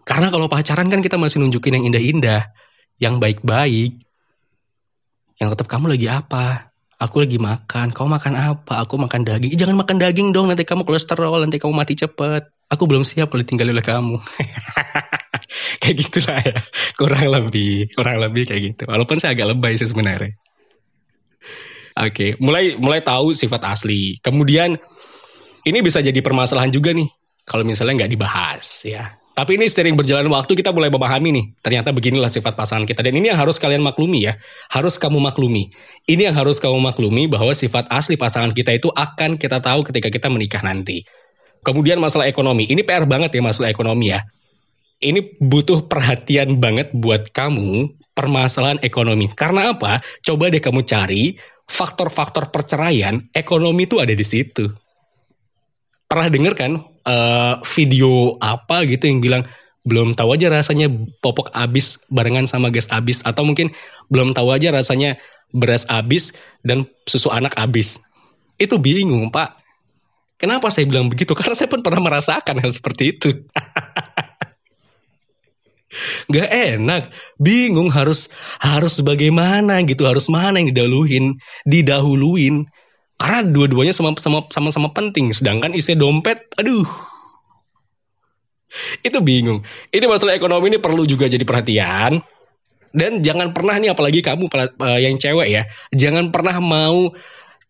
Karena 0.01 0.33
kalau 0.33 0.49
pacaran 0.49 0.89
kan 0.89 0.99
kita 0.99 1.15
masih 1.15 1.39
nunjukin 1.39 1.77
yang 1.77 1.85
indah-indah, 1.87 2.49
yang 2.97 3.21
baik-baik. 3.21 4.01
Yang 5.37 5.49
tetap 5.57 5.67
kamu 5.69 5.93
lagi 5.95 6.09
apa? 6.09 6.73
Aku 7.01 7.25
lagi 7.25 7.41
makan, 7.41 7.89
kamu 7.95 8.07
makan 8.21 8.33
apa? 8.37 8.77
Aku 8.85 9.01
makan 9.01 9.25
daging. 9.25 9.57
Jangan 9.57 9.73
makan 9.73 9.97
daging 9.97 10.29
dong, 10.37 10.53
nanti 10.53 10.61
kamu 10.61 10.85
kolesterol, 10.85 11.41
nanti 11.41 11.57
kamu 11.57 11.73
mati 11.73 11.97
cepet. 11.97 12.45
Aku 12.69 12.85
belum 12.85 13.01
siap 13.01 13.33
kalau 13.33 13.41
ditinggal 13.41 13.73
oleh 13.73 13.81
kamu. 13.81 14.21
kayak 15.81 15.95
gitulah 15.97 16.39
ya. 16.45 16.61
Kurang 16.93 17.25
lebih, 17.33 17.89
kurang 17.97 18.21
lebih 18.21 18.53
kayak 18.53 18.61
gitu. 18.61 18.83
Walaupun 18.85 19.17
saya 19.17 19.33
agak 19.33 19.49
lebay 19.57 19.81
sih 19.81 19.89
sebenarnya. 19.89 20.37
Oke, 22.01 22.09
okay. 22.09 22.29
mulai 22.41 22.73
mulai 22.81 23.05
tahu 23.05 23.37
sifat 23.37 23.61
asli. 23.61 24.17
Kemudian 24.25 24.73
ini 25.69 25.79
bisa 25.85 26.01
jadi 26.01 26.17
permasalahan 26.17 26.73
juga 26.73 26.97
nih 26.97 27.05
kalau 27.45 27.61
misalnya 27.61 28.01
nggak 28.05 28.11
dibahas 28.17 28.81
ya. 28.81 29.21
Tapi 29.31 29.55
ini 29.55 29.71
sering 29.71 29.95
berjalan 29.95 30.27
waktu 30.27 30.59
kita 30.59 30.75
mulai 30.75 30.91
memahami 30.91 31.29
nih, 31.31 31.45
ternyata 31.63 31.95
beginilah 31.95 32.27
sifat 32.27 32.51
pasangan 32.51 32.83
kita. 32.83 32.99
Dan 32.99 33.15
ini 33.15 33.31
yang 33.31 33.39
harus 33.39 33.55
kalian 33.61 33.79
maklumi 33.79 34.27
ya, 34.27 34.35
harus 34.67 34.99
kamu 34.99 35.23
maklumi. 35.23 35.71
Ini 36.03 36.29
yang 36.29 36.35
harus 36.35 36.59
kamu 36.59 36.75
maklumi 36.83 37.31
bahwa 37.31 37.55
sifat 37.55 37.87
asli 37.87 38.19
pasangan 38.19 38.51
kita 38.51 38.75
itu 38.75 38.91
akan 38.91 39.39
kita 39.39 39.63
tahu 39.63 39.87
ketika 39.87 40.11
kita 40.11 40.27
menikah 40.27 40.59
nanti. 40.59 41.07
Kemudian 41.63 42.03
masalah 42.03 42.27
ekonomi, 42.27 42.67
ini 42.67 42.83
PR 42.83 43.07
banget 43.07 43.31
ya 43.31 43.41
masalah 43.45 43.71
ekonomi 43.71 44.11
ya. 44.11 44.25
Ini 44.99 45.39
butuh 45.39 45.87
perhatian 45.87 46.59
banget 46.59 46.91
buat 46.91 47.31
kamu 47.31 48.01
permasalahan 48.11 48.83
ekonomi. 48.83 49.31
Karena 49.31 49.71
apa? 49.71 50.03
Coba 50.27 50.51
deh 50.51 50.59
kamu 50.59 50.83
cari 50.83 51.39
faktor-faktor 51.71 52.51
perceraian, 52.51 53.23
ekonomi 53.31 53.87
itu 53.87 54.03
ada 54.03 54.11
di 54.11 54.25
situ. 54.27 54.67
Pernah 56.11 56.27
denger 56.27 56.53
kan 56.59 56.71
uh, 57.07 57.63
video 57.63 58.35
apa 58.43 58.83
gitu 58.83 59.07
yang 59.07 59.23
bilang 59.23 59.43
belum 59.87 60.13
tahu 60.13 60.35
aja 60.35 60.51
rasanya 60.51 60.91
popok 61.23 61.49
habis 61.55 61.97
barengan 62.11 62.45
sama 62.45 62.69
gas 62.69 62.91
habis 62.91 63.23
atau 63.23 63.41
mungkin 63.47 63.71
belum 64.11 64.35
tahu 64.35 64.51
aja 64.53 64.69
rasanya 64.69 65.17
beras 65.55 65.87
habis 65.87 66.35
dan 66.67 66.83
susu 67.07 67.31
anak 67.31 67.55
habis. 67.55 67.97
Itu 68.59 68.77
bingung, 68.77 69.31
Pak. 69.31 69.57
Kenapa 70.35 70.67
saya 70.67 70.85
bilang 70.85 71.07
begitu? 71.07 71.31
Karena 71.39 71.55
saya 71.55 71.71
pun 71.71 71.79
pernah 71.79 72.03
merasakan 72.03 72.59
hal 72.59 72.71
seperti 72.75 73.15
itu. 73.15 73.29
nggak 76.31 76.49
enak. 76.49 77.03
Bingung 77.37 77.91
harus 77.91 78.31
harus 78.59 78.99
bagaimana 79.03 79.83
gitu 79.83 80.07
harus 80.07 80.27
mana 80.31 80.59
yang 80.59 80.71
didahuluin 80.71 81.25
didahuluin. 81.67 82.67
Karena 83.19 83.45
dua-duanya 83.45 83.93
sama 83.93 84.17
sama 84.17 84.47
sama 84.49 84.69
sama 84.73 84.89
penting. 84.91 85.29
Sedangkan 85.35 85.75
isi 85.77 85.93
dompet 85.93 86.51
aduh. 86.57 86.87
Itu 89.03 89.19
bingung. 89.19 89.67
Ini 89.91 90.05
masalah 90.07 90.33
ekonomi 90.33 90.71
ini 90.71 90.79
perlu 90.79 91.03
juga 91.03 91.27
jadi 91.27 91.43
perhatian. 91.43 92.23
Dan 92.91 93.23
jangan 93.23 93.55
pernah 93.55 93.79
nih 93.79 93.95
apalagi 93.95 94.19
kamu 94.19 94.51
yang 94.99 95.15
cewek 95.15 95.47
ya 95.47 95.63
jangan 95.95 96.27
pernah 96.27 96.59
mau 96.59 97.15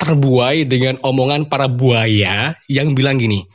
terbuai 0.01 0.65
dengan 0.65 0.97
omongan 1.05 1.45
para 1.45 1.69
buaya 1.69 2.57
yang 2.65 2.97
bilang 2.97 3.21
gini 3.21 3.45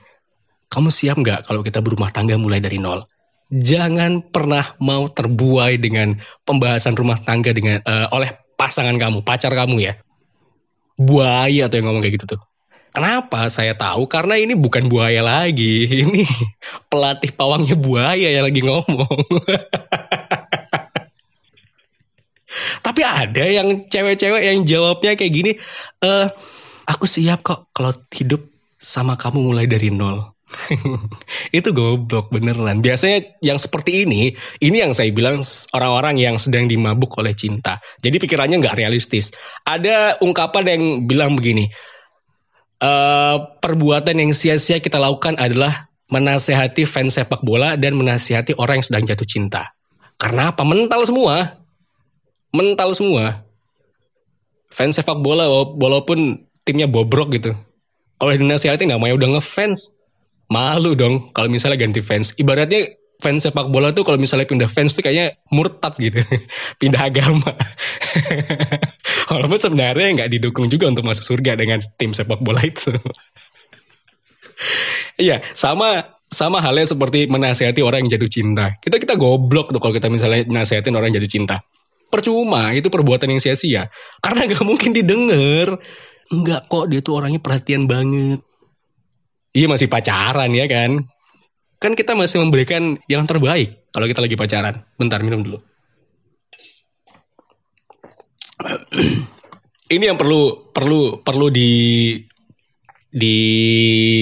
kamu 0.70 0.94
siap 0.94 1.18
nggak 1.18 1.42
kalau 1.50 1.66
kita 1.66 1.82
berumah 1.82 2.14
tangga 2.14 2.38
mulai 2.38 2.62
dari 2.62 2.78
nol 2.78 3.02
jangan 3.50 4.23
pernah 4.26 4.75
mau 4.83 5.07
terbuai 5.07 5.79
dengan 5.79 6.19
pembahasan 6.43 6.99
rumah 6.99 7.23
tangga 7.23 7.55
dengan 7.55 7.79
uh, 7.87 8.11
oleh 8.11 8.35
pasangan 8.59 8.97
kamu, 8.99 9.23
pacar 9.23 9.53
kamu 9.55 9.81
ya. 9.83 9.95
Buaya 10.97 11.69
tuh 11.69 11.79
yang 11.79 11.93
ngomong 11.93 12.03
kayak 12.03 12.17
gitu 12.19 12.26
tuh. 12.37 12.41
Kenapa 12.97 13.53
saya 13.53 13.76
tahu? 13.76 14.09
Karena 14.09 14.41
ini 14.41 14.57
bukan 14.57 14.88
buaya 14.88 15.21
lagi. 15.21 15.85
Ini 16.09 16.25
pelatih 16.88 17.29
pawangnya 17.37 17.76
buaya 17.76 18.33
yang 18.33 18.49
lagi 18.49 18.65
ngomong. 18.65 19.21
Tapi 22.87 23.00
ada 23.05 23.45
yang 23.45 23.85
cewek-cewek 23.85 24.41
yang 24.41 24.65
jawabnya 24.65 25.12
kayak 25.12 25.29
gini, 25.35 25.53
eh 26.00 26.26
aku 26.88 27.05
siap 27.05 27.45
kok 27.45 27.69
kalau 27.76 27.93
hidup 28.17 28.49
sama 28.81 29.21
kamu 29.21 29.53
mulai 29.53 29.69
dari 29.69 29.93
nol. 29.93 30.36
itu 31.59 31.69
goblok 31.75 32.31
beneran. 32.31 32.79
Biasanya 32.79 33.43
yang 33.43 33.59
seperti 33.59 34.07
ini, 34.07 34.35
ini 34.62 34.76
yang 34.79 34.95
saya 34.95 35.11
bilang 35.11 35.43
orang-orang 35.75 36.23
yang 36.23 36.37
sedang 36.38 36.71
dimabuk 36.71 37.19
oleh 37.19 37.35
cinta. 37.35 37.83
Jadi 38.00 38.23
pikirannya 38.23 38.62
nggak 38.62 38.79
realistis. 38.79 39.35
Ada 39.67 40.23
ungkapan 40.23 40.65
yang 40.71 40.83
bilang 41.11 41.35
begini, 41.35 41.67
e, 42.79 42.93
perbuatan 43.59 44.17
yang 44.23 44.31
sia-sia 44.31 44.79
kita 44.79 45.03
lakukan 45.03 45.35
adalah 45.37 45.91
menasehati 46.15 46.87
fans 46.87 47.19
sepak 47.19 47.43
bola 47.43 47.75
dan 47.75 47.99
menasehati 47.99 48.55
orang 48.55 48.79
yang 48.79 48.87
sedang 48.87 49.05
jatuh 49.11 49.26
cinta. 49.26 49.75
Karena 50.17 50.55
apa? 50.55 50.62
Mental 50.62 51.03
semua. 51.03 51.59
Mental 52.55 52.95
semua. 52.95 53.43
Fans 54.71 54.95
sepak 54.95 55.19
bola 55.19 55.50
walaupun 55.75 56.47
timnya 56.62 56.87
bobrok 56.87 57.35
gitu. 57.35 57.59
Kalau 58.17 58.33
dinasihati 58.33 58.87
nggak 58.87 59.00
mau 59.03 59.11
ya 59.11 59.19
udah 59.19 59.37
ngefans 59.37 59.96
malu 60.50 60.95
dong 60.95 61.31
kalau 61.35 61.50
misalnya 61.50 61.79
ganti 61.79 62.03
fans. 62.03 62.35
Ibaratnya 62.38 62.97
fans 63.17 63.49
sepak 63.49 63.73
bola 63.73 63.91
tuh 63.97 64.05
kalau 64.05 64.21
misalnya 64.21 64.45
pindah 64.45 64.69
fans 64.69 64.93
tuh 64.93 65.03
kayaknya 65.03 65.37
murtad 65.49 65.97
gitu, 65.97 66.21
pindah 66.81 67.03
agama. 67.09 67.50
Walaupun 69.33 69.59
sebenarnya 69.61 70.09
nggak 70.23 70.31
didukung 70.31 70.69
juga 70.69 70.88
untuk 70.93 71.05
masuk 71.05 71.25
surga 71.25 71.57
dengan 71.57 71.81
tim 71.97 72.12
sepak 72.12 72.41
bola 72.41 72.62
itu. 72.65 72.93
Iya, 75.17 75.41
sama 75.57 76.17
sama 76.29 76.61
halnya 76.61 76.93
seperti 76.93 77.25
menasehati 77.25 77.81
orang 77.81 78.05
yang 78.05 78.17
jatuh 78.17 78.29
cinta. 78.29 78.76
Kita 78.76 79.00
kita 79.00 79.17
goblok 79.17 79.73
tuh 79.73 79.81
kalau 79.81 79.97
kita 79.97 80.12
misalnya 80.12 80.45
nasehatin 80.45 80.93
orang 80.93 81.09
yang 81.09 81.25
jatuh 81.25 81.33
cinta. 81.41 81.57
Percuma, 82.12 82.73
itu 82.76 82.93
perbuatan 82.93 83.33
yang 83.33 83.41
sia-sia. 83.41 83.88
Karena 84.21 84.45
nggak 84.45 84.65
mungkin 84.65 84.93
didengar. 84.93 85.81
Enggak 86.29 86.69
kok, 86.69 86.93
dia 86.93 87.00
tuh 87.00 87.17
orangnya 87.17 87.41
perhatian 87.41 87.88
banget 87.88 88.45
Iya 89.57 89.73
masih 89.73 89.89
pacaran 89.89 90.53
ya 90.53 90.69
kan. 90.69 91.09
Kan 91.81 91.97
kita 91.97 92.13
masih 92.13 92.45
memberikan 92.45 93.01
yang 93.09 93.25
terbaik 93.25 93.89
kalau 93.89 94.05
kita 94.05 94.21
lagi 94.21 94.37
pacaran. 94.37 94.85
Bentar 95.01 95.25
minum 95.25 95.41
dulu. 95.41 95.59
Ini 99.97 100.13
yang 100.13 100.19
perlu 100.21 100.73
perlu 100.77 101.25
perlu 101.25 101.47
di 101.49 101.73
di 103.07 103.37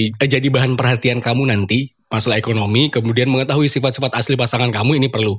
eh, 0.07 0.29
jadi 0.29 0.47
bahan 0.47 0.79
perhatian 0.79 1.19
kamu 1.19 1.51
nanti 1.51 1.91
masalah 2.07 2.39
ekonomi, 2.39 2.87
kemudian 2.87 3.27
mengetahui 3.27 3.67
sifat-sifat 3.67 4.15
asli 4.15 4.39
pasangan 4.39 4.71
kamu 4.71 5.01
ini 5.01 5.09
perlu. 5.11 5.35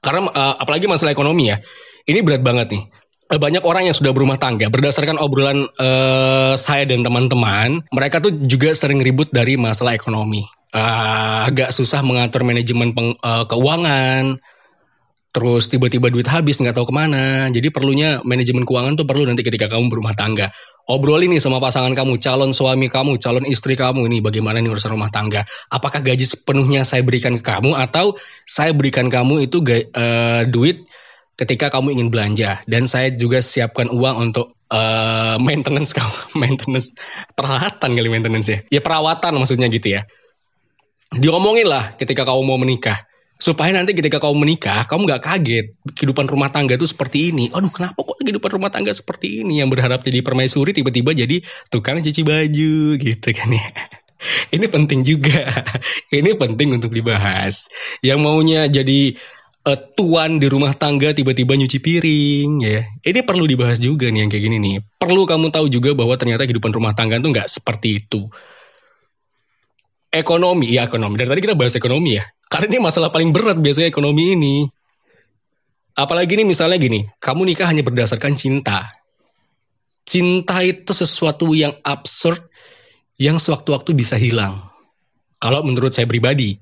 Karena 0.00 0.30
uh, 0.30 0.54
apalagi 0.56 0.86
masalah 0.86 1.12
ekonomi 1.12 1.50
ya, 1.52 1.60
ini 2.06 2.22
berat 2.22 2.40
banget 2.40 2.72
nih. 2.72 2.84
Eh, 3.26 3.42
banyak 3.42 3.66
orang 3.66 3.90
yang 3.90 3.96
sudah 3.96 4.14
berumah 4.14 4.38
tangga. 4.38 4.70
Berdasarkan 4.70 5.18
obrolan 5.18 5.66
uh, 5.82 6.54
saya 6.54 6.86
dan 6.86 7.02
teman-teman 7.02 7.82
mereka 7.90 8.22
tuh 8.22 8.30
juga 8.46 8.70
sering 8.70 9.02
ribut 9.02 9.34
dari 9.34 9.58
masalah 9.58 9.98
ekonomi. 9.98 10.46
Uh, 10.70 11.50
agak 11.50 11.74
susah 11.74 12.06
mengatur 12.06 12.46
manajemen 12.46 12.94
peng, 12.94 13.18
uh, 13.26 13.42
keuangan. 13.50 14.38
Terus 15.34 15.66
tiba-tiba 15.66 16.06
duit 16.06 16.30
habis 16.30 16.62
nggak 16.62 16.78
tahu 16.78 16.86
ke 16.86 16.94
mana. 16.94 17.50
Jadi 17.50 17.66
perlunya 17.74 18.22
manajemen 18.22 18.62
keuangan 18.62 18.94
tuh 18.94 19.10
perlu 19.10 19.26
nanti 19.26 19.42
ketika 19.42 19.66
kamu 19.74 19.90
berumah 19.90 20.14
tangga. 20.14 20.54
Obrolin 20.86 21.34
nih 21.34 21.42
sama 21.42 21.58
pasangan 21.58 21.98
kamu 21.98 22.22
calon 22.22 22.54
suami 22.54 22.86
kamu 22.86 23.18
calon 23.18 23.42
istri 23.50 23.74
kamu 23.74 24.06
ini 24.06 24.22
bagaimana 24.22 24.62
nih 24.62 24.70
urusan 24.70 24.94
rumah 24.94 25.10
tangga. 25.10 25.42
Apakah 25.66 25.98
gaji 25.98 26.22
sepenuhnya 26.22 26.86
saya 26.86 27.02
berikan 27.02 27.34
ke 27.36 27.42
kamu 27.42 27.74
atau 27.74 28.14
saya 28.46 28.70
berikan 28.70 29.10
kamu 29.10 29.50
itu 29.50 29.58
uh, 29.66 30.46
duit 30.46 30.86
ketika 31.36 31.68
kamu 31.68 32.00
ingin 32.00 32.08
belanja. 32.08 32.64
Dan 32.64 32.88
saya 32.88 33.12
juga 33.12 33.44
siapkan 33.44 33.92
uang 33.92 34.16
untuk 34.32 34.56
uh, 34.72 35.36
maintenance 35.38 35.92
kamu. 35.92 36.16
Maintenance. 36.42 36.96
Peralatan 37.36 37.92
kali 37.92 38.08
maintenance 38.08 38.48
ya. 38.48 38.58
Ya 38.72 38.80
perawatan 38.80 39.36
maksudnya 39.36 39.68
gitu 39.68 40.00
ya. 40.00 40.08
Diomongin 41.12 41.68
lah 41.68 41.94
ketika 41.94 42.26
kamu 42.26 42.42
mau 42.42 42.58
menikah. 42.58 43.06
Supaya 43.36 43.68
nanti 43.68 43.92
ketika 43.92 44.16
kamu 44.16 44.48
menikah 44.48 44.88
kamu 44.88 45.12
nggak 45.12 45.22
kaget. 45.22 45.66
Kehidupan 45.92 46.24
rumah 46.24 46.48
tangga 46.48 46.80
itu 46.80 46.88
seperti 46.88 47.30
ini. 47.36 47.52
Aduh 47.52 47.68
kenapa 47.68 48.00
kok 48.00 48.16
kehidupan 48.16 48.50
rumah 48.56 48.72
tangga 48.72 48.96
seperti 48.96 49.44
ini? 49.44 49.60
Yang 49.60 49.76
berharap 49.76 50.00
jadi 50.00 50.24
permaisuri 50.24 50.72
tiba-tiba 50.72 51.12
jadi 51.12 51.44
tukang 51.68 52.00
cuci 52.00 52.24
baju 52.24 52.96
gitu 52.96 53.28
kan 53.36 53.52
ya. 53.52 53.68
Ini 54.54 54.66
penting 54.72 55.04
juga. 55.04 55.44
ini 56.16 56.32
penting 56.34 56.72
untuk 56.80 56.92
dibahas. 56.92 57.68
Yang 58.00 58.18
maunya 58.24 58.64
jadi 58.66 59.12
uh, 59.66 59.78
tuan 59.98 60.38
di 60.38 60.46
rumah 60.46 60.72
tangga 60.78 61.10
tiba-tiba 61.10 61.58
nyuci 61.58 61.78
piring 61.82 62.50
ya. 62.62 62.86
Ini 63.02 63.20
perlu 63.26 63.44
dibahas 63.44 63.82
juga 63.82 64.06
nih 64.06 64.24
yang 64.24 64.30
kayak 64.30 64.44
gini 64.46 64.56
nih. 64.62 64.74
Perlu 64.96 65.26
kamu 65.26 65.50
tahu 65.50 65.66
juga 65.66 65.92
bahwa 65.98 66.14
ternyata 66.14 66.46
kehidupan 66.46 66.70
rumah 66.70 66.94
tangga 66.94 67.18
itu 67.18 67.28
nggak 67.28 67.50
seperti 67.50 68.06
itu. 68.06 68.30
Ekonomi, 70.14 70.70
ya 70.72 70.86
ekonomi. 70.86 71.18
Dari 71.18 71.28
tadi 71.28 71.42
kita 71.42 71.58
bahas 71.58 71.74
ekonomi 71.74 72.16
ya. 72.16 72.24
Karena 72.46 72.72
ini 72.72 72.78
masalah 72.78 73.10
paling 73.10 73.34
berat 73.34 73.58
biasanya 73.58 73.90
ekonomi 73.90 74.38
ini. 74.38 74.56
Apalagi 75.98 76.38
nih 76.38 76.46
misalnya 76.46 76.78
gini, 76.78 77.04
kamu 77.18 77.52
nikah 77.52 77.68
hanya 77.68 77.82
berdasarkan 77.82 78.38
cinta. 78.38 78.94
Cinta 80.06 80.62
itu 80.62 80.94
sesuatu 80.94 81.50
yang 81.52 81.74
absurd 81.82 82.38
yang 83.18 83.42
sewaktu-waktu 83.42 83.96
bisa 83.96 84.14
hilang. 84.14 84.62
Kalau 85.42 85.64
menurut 85.66 85.90
saya 85.92 86.06
pribadi, 86.06 86.60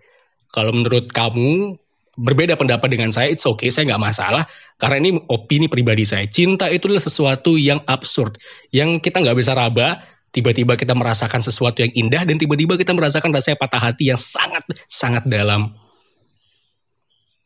kalau 0.51 0.73
menurut 0.73 1.11
kamu 1.13 1.77
berbeda 2.17 2.55
pendapat 2.55 2.89
dengan 2.91 3.11
saya, 3.11 3.31
it's 3.31 3.47
okay, 3.47 3.69
saya 3.71 3.95
nggak 3.95 4.03
masalah. 4.03 4.43
Karena 4.79 5.03
ini 5.03 5.11
opini 5.31 5.67
pribadi 5.67 6.07
saya. 6.07 6.27
Cinta 6.27 6.71
itu 6.71 6.91
adalah 6.91 7.05
sesuatu 7.05 7.55
yang 7.59 7.83
absurd, 7.87 8.39
yang 8.75 8.99
kita 8.99 9.21
nggak 9.23 9.37
bisa 9.39 9.53
raba. 9.55 10.03
Tiba-tiba 10.35 10.75
kita 10.75 10.99
merasakan 10.99 11.47
sesuatu 11.47 11.79
yang 11.87 11.95
indah 11.95 12.27
dan 12.27 12.35
tiba-tiba 12.43 12.75
kita 12.75 12.91
merasakan 12.91 13.31
rasa 13.31 13.55
patah 13.55 13.79
hati 13.79 14.11
yang 14.11 14.19
sangat 14.19 14.67
sangat 14.91 15.23
dalam. 15.31 15.84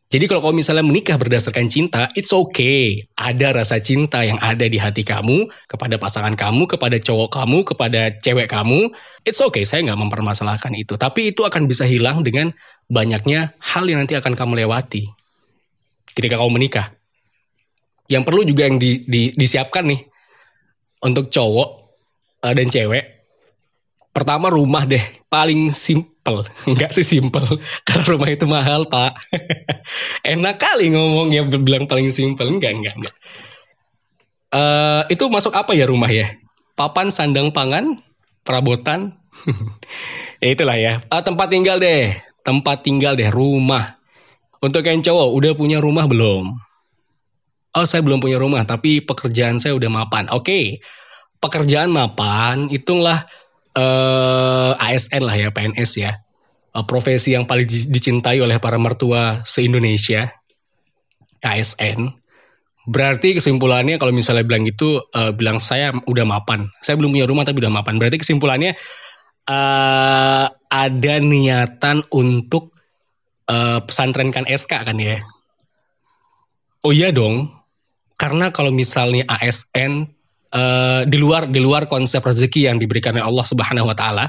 Jadi 0.09 0.25
kalau 0.25 0.41
kamu 0.41 0.65
misalnya 0.65 0.81
menikah 0.89 1.21
berdasarkan 1.21 1.69
cinta, 1.69 2.09
it's 2.17 2.33
okay. 2.33 3.05
Ada 3.21 3.53
rasa 3.53 3.77
cinta 3.77 4.25
yang 4.25 4.41
ada 4.41 4.65
di 4.65 4.81
hati 4.81 5.05
kamu, 5.05 5.53
kepada 5.69 6.01
pasangan 6.01 6.33
kamu, 6.33 6.65
kepada 6.65 6.97
cowok 6.97 7.29
kamu, 7.29 7.59
kepada 7.69 8.01
cewek 8.25 8.49
kamu. 8.49 8.89
It's 9.29 9.45
okay, 9.45 9.69
saya 9.69 9.85
nggak 9.85 10.01
mempermasalahkan 10.09 10.73
itu. 10.81 10.97
Tapi 10.97 11.37
itu 11.37 11.45
akan 11.45 11.69
bisa 11.69 11.85
hilang 11.85 12.25
dengan 12.25 12.57
banyaknya 12.89 13.53
hal 13.61 13.85
yang 13.85 14.01
nanti 14.01 14.17
akan 14.17 14.33
kamu 14.33 14.65
lewati 14.65 15.05
ketika 16.17 16.41
kamu 16.41 16.57
menikah. 16.57 16.97
Yang 18.09 18.25
perlu 18.25 18.43
juga 18.49 18.65
yang 18.65 18.81
di, 18.81 19.05
di, 19.05 19.37
disiapkan 19.37 19.93
nih 19.93 20.01
untuk 21.05 21.29
cowok 21.29 21.69
uh, 22.49 22.55
dan 22.57 22.73
cewek 22.73 23.18
Pertama 24.19 24.51
rumah 24.51 24.83
deh, 24.83 24.99
paling 25.31 25.71
simple. 25.71 26.43
Enggak 26.67 26.91
sih 26.99 27.07
simple, 27.07 27.47
karena 27.87 28.03
rumah 28.11 28.27
itu 28.35 28.51
mahal 28.51 28.91
pak. 28.91 29.15
Enak 30.35 30.59
kali 30.59 30.91
ngomongnya 30.91 31.47
bilang 31.47 31.87
paling 31.87 32.11
simple. 32.11 32.51
Enggak, 32.51 32.75
enggak, 32.75 32.99
enggak. 32.99 33.15
Uh, 34.51 35.07
itu 35.07 35.23
masuk 35.31 35.55
apa 35.55 35.71
ya 35.79 35.87
rumah 35.87 36.11
ya? 36.11 36.35
Papan 36.75 37.15
sandang 37.15 37.55
pangan, 37.55 38.03
perabotan. 38.43 39.15
ya 40.43 40.51
itulah 40.51 40.75
ya. 40.75 40.99
Uh, 41.15 41.23
tempat 41.23 41.55
tinggal 41.55 41.79
deh, 41.79 42.19
tempat 42.43 42.83
tinggal 42.83 43.15
deh, 43.15 43.31
rumah. 43.31 44.03
Untuk 44.59 44.83
yang 44.83 44.99
cowok, 44.99 45.31
udah 45.31 45.53
punya 45.55 45.79
rumah 45.79 46.11
belum? 46.11 46.59
Oh, 47.71 47.87
saya 47.87 48.03
belum 48.03 48.19
punya 48.19 48.43
rumah, 48.43 48.67
tapi 48.67 48.99
pekerjaan 48.99 49.63
saya 49.63 49.79
udah 49.79 49.87
mapan. 49.87 50.27
Oke, 50.35 50.43
okay. 50.43 50.65
pekerjaan 51.39 51.95
mapan, 51.95 52.67
hitunglah 52.67 53.23
uh, 53.79 54.75
eh, 54.75 54.95
ASN 54.99 55.23
lah 55.23 55.37
ya, 55.39 55.49
PNS 55.55 55.91
ya. 56.03 56.19
Uh, 56.75 56.85
profesi 56.85 57.39
yang 57.39 57.47
paling 57.47 57.67
dicintai 57.67 58.43
oleh 58.43 58.59
para 58.59 58.77
mertua 58.77 59.47
se-Indonesia. 59.47 60.35
ASN. 61.39 62.19
Berarti 62.89 63.39
kesimpulannya 63.39 64.01
kalau 64.01 64.11
misalnya 64.11 64.43
bilang 64.43 64.67
gitu, 64.67 65.07
uh, 65.15 65.31
bilang 65.31 65.63
saya 65.63 65.95
udah 65.95 66.25
mapan. 66.27 66.67
Saya 66.83 66.99
belum 66.99 67.15
punya 67.15 67.31
rumah 67.31 67.47
tapi 67.47 67.63
udah 67.63 67.71
mapan. 67.71 68.01
Berarti 68.01 68.19
kesimpulannya 68.19 68.75
uh, 69.47 70.47
ada 70.51 71.15
niatan 71.23 72.03
untuk 72.11 72.75
uh, 73.47 73.85
pesantrenkan 73.87 74.51
SK 74.51 74.73
kan 74.89 74.99
ya? 74.99 75.23
Oh 76.83 76.91
iya 76.91 77.15
dong. 77.15 77.55
Karena 78.19 78.51
kalau 78.51 78.75
misalnya 78.75 79.23
ASN 79.31 80.18
uh, 80.55 81.03
di 81.05 81.19
luar 81.21 81.49
di 81.49 81.61
luar 81.61 81.89
konsep 81.91 82.23
rezeki 82.25 82.71
yang 82.71 82.77
diberikan 82.81 83.17
oleh 83.17 83.27
Allah 83.27 83.47
Subhanahu 83.47 83.89
wa 83.89 83.97
taala. 83.97 84.27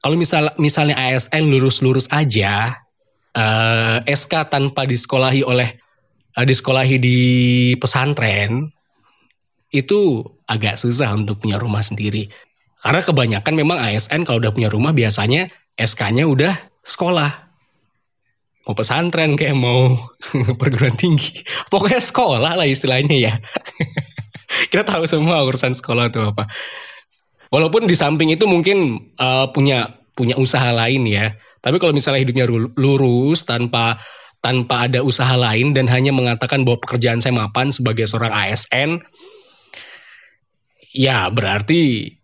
Kalau 0.00 0.14
misal 0.14 0.52
misalnya 0.60 0.94
ASN 0.94 1.50
lurus-lurus 1.50 2.06
aja 2.14 2.78
uh, 3.34 3.98
eh, 4.04 4.14
SK 4.14 4.52
tanpa 4.52 4.86
disekolahi 4.86 5.42
oleh 5.42 5.74
uh, 6.38 6.44
disekolahi 6.46 6.96
di 7.00 7.18
pesantren 7.80 8.70
itu 9.74 10.22
agak 10.46 10.78
susah 10.78 11.10
untuk 11.16 11.42
punya 11.42 11.58
rumah 11.58 11.82
sendiri. 11.82 12.30
Karena 12.78 13.02
kebanyakan 13.02 13.54
memang 13.56 13.78
ASN 13.82 14.22
kalau 14.22 14.38
udah 14.38 14.54
punya 14.54 14.70
rumah 14.70 14.94
biasanya 14.94 15.50
SK-nya 15.74 16.28
udah 16.28 16.54
sekolah. 16.86 17.50
Mau 18.66 18.74
pesantren 18.78 19.34
kayak 19.34 19.58
mau 19.58 19.96
perguruan 20.60 20.94
tinggi. 20.94 21.42
Pokoknya 21.66 21.98
sekolah 21.98 22.52
lah 22.62 22.66
istilahnya 22.66 23.16
ya. 23.16 23.34
kita 24.70 24.82
tahu 24.86 25.04
semua 25.06 25.42
urusan 25.46 25.74
sekolah 25.74 26.10
itu 26.10 26.20
apa. 26.22 26.46
Walaupun 27.50 27.86
di 27.86 27.94
samping 27.94 28.34
itu 28.34 28.44
mungkin 28.44 29.10
uh, 29.18 29.50
punya 29.54 30.02
punya 30.16 30.34
usaha 30.40 30.72
lain 30.72 31.06
ya. 31.06 31.36
Tapi 31.62 31.76
kalau 31.78 31.94
misalnya 31.94 32.22
hidupnya 32.26 32.46
lurus 32.78 33.46
tanpa 33.46 33.98
tanpa 34.40 34.86
ada 34.86 35.02
usaha 35.02 35.34
lain 35.34 35.74
dan 35.74 35.90
hanya 35.90 36.14
mengatakan 36.14 36.62
bahwa 36.62 36.78
pekerjaan 36.78 37.18
saya 37.18 37.34
mapan 37.34 37.74
sebagai 37.74 38.06
seorang 38.06 38.30
ASN, 38.30 39.02
ya 40.94 41.26
berarti 41.34 42.14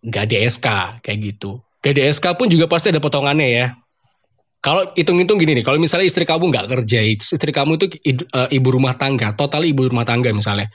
gak 0.00 0.32
di 0.32 0.36
SK 0.48 0.66
kayak 1.04 1.18
gitu. 1.20 1.60
Gak 1.84 1.94
di 1.94 2.02
SK 2.08 2.26
pun 2.40 2.48
juga 2.48 2.66
pasti 2.70 2.88
ada 2.88 3.02
potongannya 3.02 3.48
ya. 3.48 3.66
Kalau 4.58 4.90
hitung-hitung 4.96 5.38
gini 5.38 5.60
nih, 5.60 5.64
kalau 5.64 5.78
misalnya 5.78 6.10
istri 6.10 6.26
kamu 6.26 6.50
nggak 6.50 6.66
kerja, 6.66 6.98
istri 7.06 7.54
kamu 7.54 7.78
itu 7.78 7.86
uh, 8.34 8.50
ibu 8.50 8.68
rumah 8.74 8.98
tangga, 8.98 9.30
total 9.38 9.62
ibu 9.62 9.86
rumah 9.86 10.02
tangga 10.02 10.34
misalnya, 10.34 10.66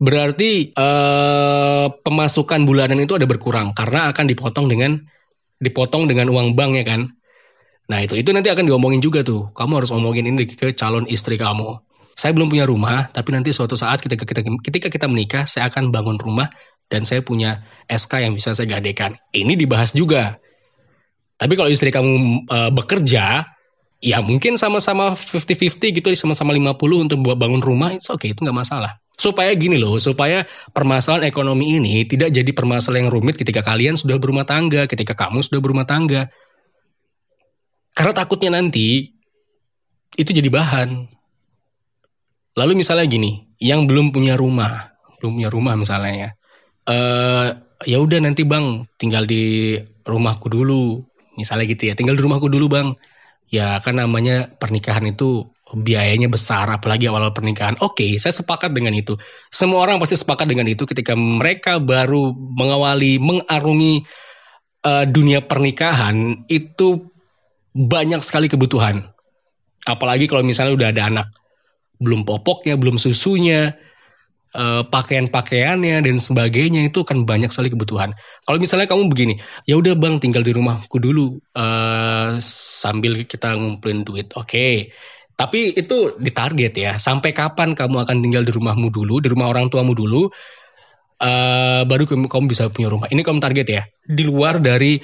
berarti 0.00 0.72
uh, 0.72 1.92
pemasukan 2.00 2.64
bulanan 2.64 3.04
itu 3.04 3.20
ada 3.20 3.28
berkurang 3.28 3.76
karena 3.76 4.08
akan 4.08 4.24
dipotong 4.24 4.66
dengan 4.72 4.96
dipotong 5.60 6.08
dengan 6.08 6.32
uang 6.32 6.56
bank 6.56 6.72
ya 6.80 6.84
kan. 6.88 7.12
Nah 7.92 8.00
itu 8.00 8.16
itu 8.16 8.32
nanti 8.32 8.48
akan 8.48 8.64
diomongin 8.64 9.04
juga 9.04 9.20
tuh. 9.20 9.52
Kamu 9.52 9.84
harus 9.84 9.92
omongin 9.92 10.24
ini 10.24 10.48
ke 10.48 10.72
calon 10.72 11.04
istri 11.04 11.36
kamu. 11.36 11.76
Saya 12.16 12.36
belum 12.36 12.52
punya 12.52 12.68
rumah, 12.68 13.08
tapi 13.12 13.32
nanti 13.32 13.52
suatu 13.52 13.76
saat 13.76 14.00
ketika 14.00 14.24
kita 14.24 14.40
ketika 14.60 14.88
kita 14.88 15.06
menikah, 15.08 15.44
saya 15.44 15.68
akan 15.68 15.92
bangun 15.92 16.20
rumah 16.20 16.52
dan 16.90 17.06
saya 17.06 17.24
punya 17.24 17.64
SK 17.88 18.24
yang 18.24 18.32
bisa 18.36 18.52
saya 18.52 18.66
gadekan. 18.66 19.16
Ini 19.32 19.56
dibahas 19.56 19.94
juga. 19.96 20.36
Tapi 21.40 21.56
kalau 21.56 21.72
istri 21.72 21.88
kamu 21.88 22.44
uh, 22.52 22.68
bekerja, 22.76 23.48
ya 24.04 24.18
mungkin 24.20 24.60
sama-sama 24.60 25.16
50-50 25.16 25.96
gitu, 25.96 26.08
sama-sama 26.12 26.52
50 26.52 26.76
untuk 27.08 27.18
bangun 27.24 27.64
rumah, 27.64 27.96
itu 27.96 28.12
oke, 28.12 28.20
okay, 28.20 28.36
itu 28.36 28.44
nggak 28.44 28.58
masalah. 28.68 29.00
Supaya 29.20 29.52
gini 29.52 29.76
loh, 29.76 30.00
supaya 30.00 30.48
permasalahan 30.72 31.28
ekonomi 31.28 31.76
ini 31.76 32.08
tidak 32.08 32.32
jadi 32.32 32.56
permasalahan 32.56 33.04
yang 33.04 33.12
rumit 33.12 33.36
ketika 33.36 33.60
kalian 33.60 34.00
sudah 34.00 34.16
berumah 34.16 34.48
tangga, 34.48 34.88
ketika 34.88 35.12
kamu 35.12 35.44
sudah 35.44 35.60
berumah 35.60 35.84
tangga. 35.84 36.32
Karena 37.92 38.16
takutnya 38.16 38.56
nanti 38.56 39.12
itu 40.16 40.30
jadi 40.32 40.48
bahan. 40.48 41.04
Lalu 42.56 42.72
misalnya 42.80 43.04
gini, 43.04 43.44
yang 43.60 43.84
belum 43.84 44.08
punya 44.08 44.40
rumah, 44.40 44.96
belum 45.20 45.36
punya 45.36 45.50
rumah 45.52 45.76
misalnya 45.76 46.12
ya, 46.16 46.30
uh, 46.88 47.48
ya 47.84 48.00
udah 48.00 48.24
nanti 48.24 48.48
bang 48.48 48.88
tinggal 48.96 49.28
di 49.28 49.76
rumahku 50.08 50.48
dulu, 50.48 51.04
misalnya 51.36 51.68
gitu 51.68 51.92
ya, 51.92 51.94
tinggal 51.94 52.16
di 52.16 52.24
rumahku 52.24 52.48
dulu 52.48 52.72
bang. 52.72 52.88
Ya 53.52 53.76
kan 53.84 54.00
namanya 54.00 54.48
pernikahan 54.48 55.12
itu 55.12 55.50
biayanya 55.74 56.26
besar 56.26 56.66
apalagi 56.66 57.06
awal 57.06 57.30
pernikahan. 57.30 57.78
Oke, 57.78 58.02
okay, 58.02 58.10
saya 58.18 58.34
sepakat 58.34 58.74
dengan 58.74 58.90
itu. 58.94 59.14
Semua 59.54 59.86
orang 59.86 60.02
pasti 60.02 60.18
sepakat 60.18 60.50
dengan 60.50 60.66
itu 60.66 60.82
ketika 60.86 61.14
mereka 61.14 61.78
baru 61.78 62.34
mengawali 62.34 63.22
mengarungi 63.22 64.02
uh, 64.86 65.06
dunia 65.06 65.44
pernikahan 65.46 66.46
itu 66.50 67.06
banyak 67.74 68.18
sekali 68.24 68.50
kebutuhan. 68.50 69.06
Apalagi 69.86 70.26
kalau 70.26 70.42
misalnya 70.42 70.74
udah 70.74 70.88
ada 70.90 71.02
anak, 71.06 71.26
belum 72.02 72.26
popoknya, 72.26 72.74
belum 72.74 72.98
susunya, 72.98 73.72
uh, 74.58 74.82
pakaian-pakaiannya 74.90 76.02
dan 76.02 76.16
sebagainya 76.18 76.90
itu 76.90 77.06
kan 77.06 77.22
banyak 77.22 77.48
sekali 77.48 77.70
kebutuhan. 77.70 78.12
Kalau 78.44 78.58
misalnya 78.58 78.90
kamu 78.90 79.06
begini, 79.06 79.38
ya 79.70 79.78
udah 79.78 79.94
bang 79.94 80.18
tinggal 80.18 80.42
di 80.42 80.52
rumahku 80.52 80.98
dulu 80.98 81.38
uh, 81.54 82.36
sambil 82.82 83.22
kita 83.22 83.54
ngumpulin 83.54 84.02
duit. 84.02 84.34
Oke, 84.34 84.50
okay 84.50 84.74
tapi 85.40 85.72
itu 85.72 86.12
ditarget 86.20 86.72
ya. 86.76 86.92
Sampai 87.00 87.32
kapan 87.32 87.72
kamu 87.72 88.04
akan 88.04 88.20
tinggal 88.20 88.44
di 88.44 88.52
rumahmu 88.52 88.92
dulu, 88.92 89.24
di 89.24 89.32
rumah 89.32 89.48
orang 89.48 89.72
tuamu 89.72 89.96
dulu, 89.96 90.28
uh, 91.16 91.82
baru 91.88 92.04
kamu, 92.04 92.28
kamu 92.28 92.44
bisa 92.44 92.68
punya 92.68 92.92
rumah. 92.92 93.08
Ini 93.08 93.24
kamu 93.24 93.40
target 93.40 93.66
ya. 93.72 93.82
Di 94.04 94.20
luar 94.20 94.60
dari 94.60 95.00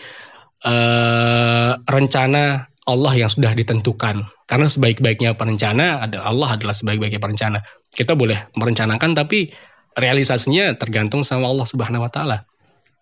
uh, 0.61 1.73
rencana 1.81 2.69
Allah 2.85 3.13
yang 3.17 3.33
sudah 3.33 3.57
ditentukan. 3.57 4.29
Karena 4.45 4.69
sebaik-baiknya 4.69 5.41
perencana 5.41 6.05
adalah 6.05 6.29
Allah 6.29 6.49
adalah 6.61 6.77
sebaik-baiknya 6.77 7.17
perencana. 7.17 7.65
Kita 7.97 8.13
boleh 8.13 8.53
merencanakan 8.61 9.17
tapi 9.17 9.49
realisasinya 9.97 10.77
tergantung 10.77 11.25
sama 11.25 11.49
Allah 11.49 11.65
Subhanahu 11.65 12.05
wa 12.05 12.13
taala. 12.13 12.45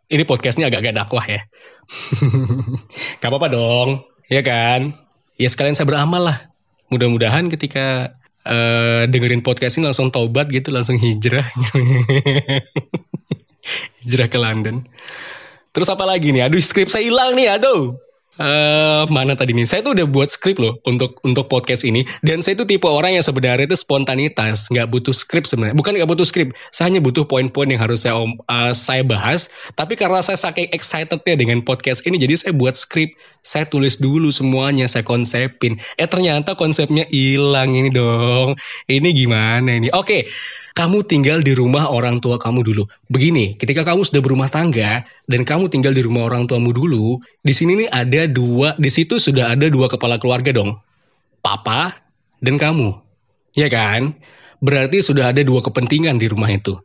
Ini 0.07 0.23
podcastnya 0.23 0.70
agak-agak 0.70 0.94
dakwah 1.03 1.27
ya. 1.27 1.42
Gak 3.20 3.27
apa-apa 3.27 3.51
dong, 3.51 4.07
ya 4.31 4.47
kan? 4.47 4.94
Ya 5.35 5.51
sekalian 5.51 5.75
saya 5.75 5.90
beramal 5.90 6.23
lah. 6.23 6.54
Mudah-mudahan 6.95 7.51
ketika 7.51 8.15
uh, 8.47 9.03
dengerin 9.11 9.43
podcast 9.43 9.83
ini 9.83 9.91
langsung 9.91 10.15
taubat 10.15 10.47
gitu, 10.55 10.71
langsung 10.71 10.95
hijrah. 10.95 11.43
hijrah 14.07 14.31
ke 14.31 14.39
London. 14.39 14.87
Terus 15.75 15.91
apa 15.91 16.07
lagi 16.07 16.31
nih? 16.31 16.47
Aduh, 16.47 16.63
skrip 16.63 16.87
saya 16.87 17.03
hilang 17.03 17.35
nih, 17.35 17.59
aduh. 17.59 17.99
Uh, 18.35 19.07
mana 19.14 19.38
tadi 19.38 19.55
nih? 19.55 19.62
Saya 19.62 19.87
tuh 19.87 19.94
udah 19.94 20.11
buat 20.11 20.27
skrip 20.27 20.59
loh 20.59 20.83
untuk 20.83 21.23
untuk 21.23 21.47
podcast 21.47 21.87
ini 21.87 22.03
dan 22.27 22.42
saya 22.42 22.59
tuh 22.59 22.66
tipe 22.66 22.90
orang 22.90 23.14
yang 23.14 23.23
sebenarnya 23.23 23.70
itu 23.70 23.79
spontanitas, 23.79 24.66
nggak 24.75 24.90
butuh 24.90 25.14
skrip 25.14 25.47
sebenarnya. 25.47 25.79
Bukan 25.79 25.94
nggak 25.94 26.11
butuh 26.11 26.27
skrip, 26.27 26.51
saya 26.75 26.90
hanya 26.90 26.99
butuh 26.99 27.23
poin-poin 27.23 27.70
yang 27.70 27.79
harus 27.79 28.03
saya 28.03 28.18
uh, 28.18 28.75
saya 28.75 29.07
bahas. 29.07 29.47
Tapi 29.79 29.94
karena 29.94 30.18
saya 30.18 30.35
saking 30.35 30.66
excitednya 30.75 31.38
dengan 31.38 31.62
podcast 31.62 32.03
ini, 32.11 32.18
jadi 32.18 32.35
saya 32.35 32.53
buat 32.59 32.75
skrip, 32.75 33.14
saya 33.47 33.70
tulis 33.70 34.03
dulu 34.03 34.35
semuanya, 34.35 34.90
saya 34.90 35.07
konsepin. 35.07 35.79
Eh 35.94 36.11
ternyata 36.11 36.59
konsepnya 36.59 37.07
hilang 37.14 37.70
ini 37.79 37.94
dong. 37.94 38.59
Ini 38.90 39.09
gimana 39.14 39.79
ini? 39.79 39.94
Oke. 39.94 40.27
Okay 40.27 40.62
kamu 40.75 41.07
tinggal 41.07 41.38
di 41.38 41.55
rumah 41.55 41.87
orang 41.87 42.18
tua 42.18 42.35
kamu 42.35 42.66
dulu. 42.66 42.83
Begini, 43.05 43.53
ketika 43.61 43.85
kamu 43.85 44.01
sudah 44.09 44.25
berumah 44.25 44.49
tangga 44.49 45.05
dan 45.29 45.45
kamu 45.45 45.69
tinggal 45.69 45.93
di 45.93 46.01
rumah 46.01 46.25
orang 46.25 46.49
tuamu 46.49 46.73
dulu, 46.73 47.21
di 47.45 47.53
sini 47.53 47.85
nih 47.85 47.88
ada 47.93 48.25
dua, 48.25 48.73
di 48.81 48.88
situ 48.88 49.21
sudah 49.21 49.53
ada 49.53 49.69
dua 49.69 49.93
kepala 49.93 50.17
keluarga 50.17 50.57
dong. 50.57 50.81
Papa 51.45 51.93
dan 52.40 52.57
kamu. 52.57 52.97
Ya 53.53 53.69
kan? 53.69 54.17
Berarti 54.64 55.05
sudah 55.05 55.37
ada 55.37 55.45
dua 55.45 55.61
kepentingan 55.61 56.17
di 56.17 56.33
rumah 56.33 56.49
itu. 56.49 56.81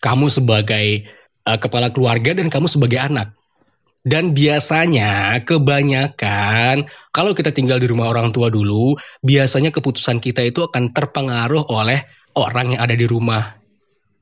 Kamu 0.00 0.32
sebagai 0.32 1.04
uh, 1.44 1.58
kepala 1.60 1.92
keluarga 1.92 2.32
dan 2.32 2.48
kamu 2.48 2.64
sebagai 2.64 2.96
anak. 2.96 3.36
Dan 4.04 4.36
biasanya 4.36 5.40
kebanyakan 5.48 6.88
kalau 7.08 7.32
kita 7.32 7.52
tinggal 7.52 7.80
di 7.80 7.88
rumah 7.88 8.12
orang 8.12 8.32
tua 8.32 8.52
dulu, 8.52 8.96
biasanya 9.24 9.72
keputusan 9.72 10.20
kita 10.20 10.44
itu 10.44 10.64
akan 10.64 10.92
terpengaruh 10.92 11.68
oleh 11.72 12.04
orang 12.36 12.76
yang 12.76 12.80
ada 12.84 12.96
di 12.96 13.08
rumah. 13.08 13.63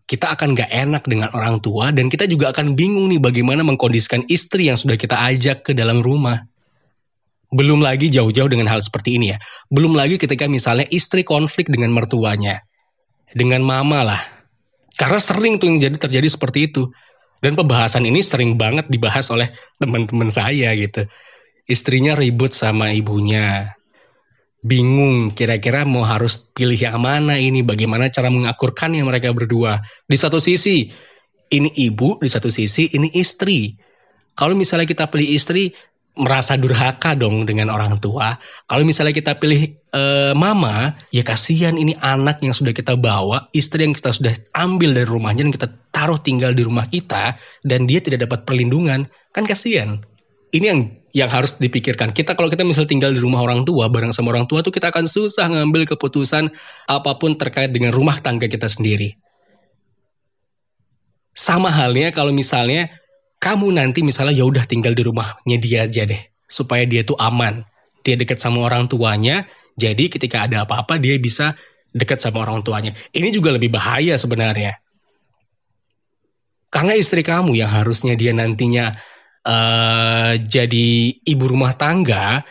Kita 0.03 0.35
akan 0.35 0.59
gak 0.59 0.71
enak 0.71 1.03
dengan 1.07 1.31
orang 1.33 1.63
tua 1.63 1.95
dan 1.95 2.11
kita 2.11 2.27
juga 2.27 2.51
akan 2.51 2.75
bingung 2.75 3.09
nih 3.09 3.23
bagaimana 3.23 3.63
mengkondisikan 3.63 4.27
istri 4.27 4.69
yang 4.69 4.77
sudah 4.77 4.99
kita 4.99 5.15
ajak 5.15 5.63
ke 5.67 5.73
dalam 5.73 6.03
rumah. 6.03 6.43
Belum 7.53 7.85
lagi 7.85 8.09
jauh-jauh 8.09 8.49
dengan 8.49 8.67
hal 8.73 8.81
seperti 8.81 9.21
ini 9.21 9.37
ya. 9.37 9.39
Belum 9.69 9.93
lagi 9.93 10.17
ketika 10.17 10.49
misalnya 10.49 10.89
istri 10.89 11.23
konflik 11.23 11.69
dengan 11.69 11.93
mertuanya. 11.93 12.65
Dengan 13.33 13.61
mama 13.65 14.01
lah. 14.05 14.23
Karena 14.97 15.21
sering 15.21 15.61
tuh 15.61 15.69
yang 15.69 15.79
jadi 15.81 15.97
terjadi 16.01 16.29
seperti 16.29 16.73
itu. 16.73 16.89
Dan 17.45 17.59
pembahasan 17.59 18.09
ini 18.09 18.25
sering 18.25 18.57
banget 18.57 18.89
dibahas 18.89 19.29
oleh 19.29 19.53
teman-teman 19.77 20.33
saya 20.33 20.73
gitu. 20.79 21.05
Istrinya 21.69 22.17
ribut 22.17 22.57
sama 22.57 22.91
ibunya 22.95 23.77
bingung 24.63 25.35
kira-kira 25.35 25.83
mau 25.83 26.07
harus 26.07 26.39
pilih 26.55 26.79
yang 26.79 27.03
mana 27.03 27.35
ini 27.35 27.67
bagaimana 27.67 28.07
cara 28.09 28.31
mengakurkan 28.31 28.95
yang 28.95 29.11
mereka 29.11 29.35
berdua. 29.35 29.83
Di 30.07 30.15
satu 30.15 30.39
sisi 30.39 30.87
ini 31.53 31.69
ibu 31.77 32.17
di 32.23 32.31
satu 32.31 32.49
sisi 32.49 32.89
ini 32.95 33.11
istri. 33.19 33.75
Kalau 34.33 34.57
misalnya 34.57 34.89
kita 34.89 35.11
pilih 35.13 35.29
istri 35.29 35.75
merasa 36.13 36.61
durhaka 36.61 37.17
dong 37.17 37.49
dengan 37.49 37.73
orang 37.73 37.97
tua. 37.97 38.37
Kalau 38.69 38.85
misalnya 38.85 39.17
kita 39.17 39.37
pilih 39.41 39.73
e, 39.93 40.03
mama 40.37 40.93
ya 41.09 41.25
kasihan 41.25 41.77
ini 41.77 41.97
anak 42.05 42.45
yang 42.45 42.53
sudah 42.53 42.73
kita 42.77 42.97
bawa 42.97 43.49
istri 43.57 43.85
yang 43.89 43.97
kita 43.97 44.13
sudah 44.13 44.37
ambil 44.57 44.93
dari 44.93 45.09
rumahnya 45.09 45.49
dan 45.49 45.53
kita 45.53 45.69
taruh 45.89 46.21
tinggal 46.21 46.53
di 46.53 46.65
rumah 46.65 46.85
kita 46.89 47.37
dan 47.65 47.89
dia 47.89 47.99
tidak 48.05 48.29
dapat 48.29 48.45
perlindungan. 48.45 49.09
Kan 49.33 49.49
kasihan. 49.49 50.05
Ini 50.53 50.65
yang 50.69 50.81
yang 51.13 51.29
harus 51.29 51.57
dipikirkan. 51.61 52.17
Kita 52.17 52.33
kalau 52.33 52.49
kita 52.49 52.65
misal 52.65 52.89
tinggal 52.89 53.13
di 53.13 53.21
rumah 53.21 53.45
orang 53.45 53.69
tua 53.69 53.89
bareng 53.93 54.17
sama 54.17 54.33
orang 54.33 54.49
tua 54.49 54.65
tuh 54.65 54.73
kita 54.73 54.89
akan 54.89 55.05
susah 55.05 55.49
ngambil 55.53 55.85
keputusan 55.95 56.49
apa 56.89 57.13
pun 57.21 57.37
terkait 57.37 57.71
dengan 57.73 57.93
rumah 57.93 58.17
tangga 58.21 58.49
kita 58.49 58.69
sendiri. 58.69 59.17
Sama 61.33 61.73
halnya 61.73 62.13
kalau 62.13 62.33
misalnya 62.33 62.93
kamu 63.41 63.77
nanti 63.77 64.05
misalnya 64.05 64.37
ya 64.37 64.45
udah 64.45 64.65
tinggal 64.69 64.93
di 64.93 65.05
rumahnya 65.05 65.57
dia 65.61 65.85
aja 65.89 66.05
deh 66.09 66.21
supaya 66.49 66.85
dia 66.89 67.05
tuh 67.05 67.17
aman. 67.21 67.65
Dia 68.03 68.19
dekat 68.19 68.43
sama 68.43 68.67
orang 68.67 68.91
tuanya, 68.91 69.47
jadi 69.79 70.11
ketika 70.11 70.45
ada 70.45 70.67
apa-apa 70.67 70.99
dia 70.99 71.15
bisa 71.23 71.55
dekat 71.95 72.19
sama 72.19 72.43
orang 72.43 72.65
tuanya. 72.67 72.93
Ini 73.15 73.31
juga 73.31 73.55
lebih 73.55 73.71
bahaya 73.71 74.19
sebenarnya. 74.19 74.81
Karena 76.73 76.97
istri 76.97 77.21
kamu 77.21 77.53
yang 77.53 77.69
harusnya 77.69 78.17
dia 78.17 78.33
nantinya 78.33 78.97
uh, 79.47 80.33
jadi 80.39 80.89
ibu 81.23 81.45
rumah 81.47 81.75
tangga 81.75 82.43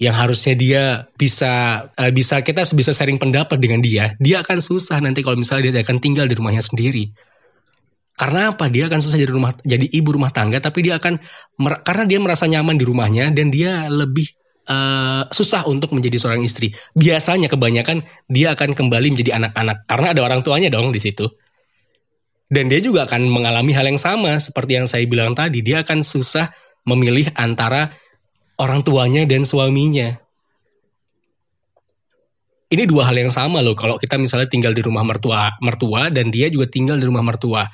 yang 0.00 0.16
harusnya 0.16 0.56
dia 0.56 0.82
bisa 1.14 1.84
uh, 1.92 2.10
bisa 2.10 2.40
kita 2.40 2.64
bisa 2.72 2.90
sharing 2.90 3.20
pendapat 3.20 3.60
dengan 3.60 3.84
dia, 3.84 4.16
dia 4.16 4.40
akan 4.40 4.64
susah 4.64 4.96
nanti 5.04 5.20
kalau 5.20 5.36
misalnya 5.36 5.76
dia 5.76 5.82
akan 5.84 6.00
tinggal 6.00 6.24
di 6.24 6.34
rumahnya 6.34 6.64
sendiri. 6.64 7.12
Karena 8.16 8.52
apa? 8.52 8.68
Dia 8.68 8.88
akan 8.88 9.00
susah 9.00 9.16
jadi 9.16 9.32
rumah 9.32 9.56
jadi 9.64 9.88
ibu 9.92 10.12
rumah 10.12 10.32
tangga, 10.32 10.60
tapi 10.60 10.84
dia 10.84 11.00
akan 11.00 11.20
karena 11.84 12.04
dia 12.04 12.18
merasa 12.20 12.44
nyaman 12.48 12.76
di 12.76 12.84
rumahnya 12.84 13.32
dan 13.32 13.48
dia 13.52 13.88
lebih 13.88 14.28
uh, 14.68 15.28
susah 15.32 15.64
untuk 15.68 15.92
menjadi 15.92 16.16
seorang 16.16 16.44
istri. 16.44 16.72
Biasanya 16.96 17.48
kebanyakan 17.52 18.04
dia 18.28 18.52
akan 18.52 18.76
kembali 18.76 19.16
menjadi 19.16 19.40
anak-anak 19.40 19.84
karena 19.88 20.06
ada 20.16 20.20
orang 20.24 20.40
tuanya 20.40 20.68
dong 20.72 20.92
di 20.92 21.00
situ. 21.00 21.28
Dan 22.50 22.66
dia 22.66 22.82
juga 22.82 23.06
akan 23.06 23.30
mengalami 23.30 23.70
hal 23.70 23.86
yang 23.86 24.00
sama 24.00 24.34
seperti 24.42 24.74
yang 24.74 24.90
saya 24.90 25.06
bilang 25.06 25.38
tadi. 25.38 25.62
Dia 25.62 25.86
akan 25.86 26.02
susah 26.02 26.50
memilih 26.82 27.30
antara 27.38 27.94
orang 28.58 28.82
tuanya 28.82 29.22
dan 29.22 29.46
suaminya. 29.46 30.18
Ini 32.70 32.86
dua 32.90 33.06
hal 33.06 33.18
yang 33.18 33.30
sama 33.30 33.62
loh. 33.62 33.78
Kalau 33.78 33.98
kita 34.02 34.18
misalnya 34.18 34.50
tinggal 34.50 34.74
di 34.74 34.82
rumah 34.82 35.06
mertua, 35.06 35.54
mertua 35.62 36.10
dan 36.10 36.34
dia 36.34 36.50
juga 36.50 36.66
tinggal 36.66 36.98
di 36.98 37.06
rumah 37.06 37.22
mertua. 37.22 37.70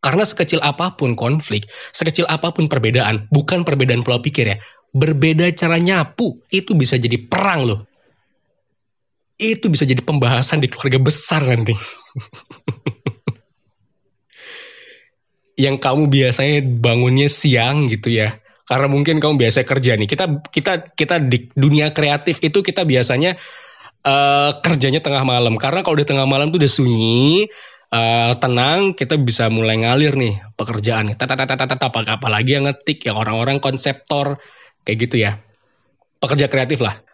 Karena 0.00 0.24
sekecil 0.24 0.62
apa 0.64 0.94
pun 0.96 1.12
konflik, 1.18 1.68
sekecil 1.92 2.24
apa 2.30 2.54
pun 2.54 2.66
perbedaan, 2.66 3.28
bukan 3.28 3.66
perbedaan 3.66 4.00
pola 4.00 4.16
pikir 4.16 4.48
ya, 4.48 4.56
berbeda 4.96 5.52
cara 5.52 5.76
nyapu 5.76 6.40
itu 6.48 6.72
bisa 6.72 6.96
jadi 6.96 7.20
perang 7.20 7.68
loh. 7.68 7.80
Itu 9.36 9.68
bisa 9.68 9.84
jadi 9.84 10.00
pembahasan 10.00 10.64
di 10.64 10.72
keluarga 10.72 10.98
besar 10.98 11.44
nanti. 11.44 11.76
yang 15.60 15.76
kamu 15.76 16.08
biasanya 16.08 16.64
bangunnya 16.80 17.28
siang 17.28 17.92
gitu 17.92 18.08
ya. 18.08 18.40
Karena 18.64 18.88
mungkin 18.88 19.20
kamu 19.20 19.36
biasa 19.36 19.66
kerja 19.68 20.00
nih. 20.00 20.08
Kita 20.08 20.24
kita 20.48 20.96
kita 20.96 21.20
di 21.20 21.52
dunia 21.52 21.92
kreatif 21.92 22.40
itu 22.40 22.64
kita 22.64 22.88
biasanya 22.88 23.36
uh, 24.08 24.56
kerjanya 24.64 25.04
tengah 25.04 25.20
malam. 25.28 25.60
Karena 25.60 25.84
kalau 25.84 26.00
di 26.00 26.06
tengah 26.08 26.24
malam 26.24 26.48
tuh 26.48 26.62
udah 26.62 26.72
sunyi 26.72 27.44
uh, 27.92 28.32
tenang 28.40 28.96
kita 28.96 29.20
bisa 29.20 29.52
mulai 29.52 29.76
ngalir 29.84 30.16
nih 30.16 30.40
pekerjaan. 30.56 31.12
Tata 31.18 31.36
tata 31.36 31.60
tata 31.60 31.86
apalagi 31.92 32.56
yang 32.56 32.64
ngetik? 32.64 33.04
Yang 33.04 33.16
orang-orang 33.20 33.60
konseptor 33.60 34.40
kayak 34.88 34.96
gitu 35.04 35.16
ya. 35.20 35.36
Pekerja 36.20 36.48
kreatif 36.48 36.80
lah 36.80 37.09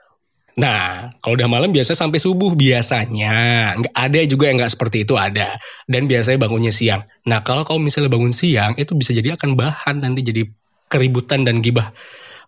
Nah, 0.56 1.12
kalau 1.20 1.36
udah 1.36 1.52
malam 1.52 1.68
biasa 1.68 1.92
sampai 1.92 2.16
subuh 2.16 2.56
biasanya. 2.56 3.76
Ada 3.92 4.24
juga 4.24 4.48
yang 4.48 4.56
nggak 4.56 4.72
seperti 4.72 5.04
itu 5.04 5.12
ada. 5.12 5.60
Dan 5.84 6.08
biasanya 6.08 6.40
bangunnya 6.40 6.72
siang. 6.72 7.04
Nah, 7.28 7.44
kalau 7.44 7.68
kamu 7.68 7.92
misalnya 7.92 8.08
bangun 8.08 8.32
siang, 8.32 8.72
itu 8.80 8.96
bisa 8.96 9.12
jadi 9.12 9.36
akan 9.36 9.52
bahan 9.52 10.00
nanti 10.00 10.24
jadi 10.24 10.48
keributan 10.88 11.44
dan 11.44 11.60
gibah. 11.60 11.92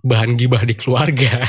Bahan 0.00 0.40
gibah 0.40 0.64
di 0.64 0.72
keluarga. 0.72 1.44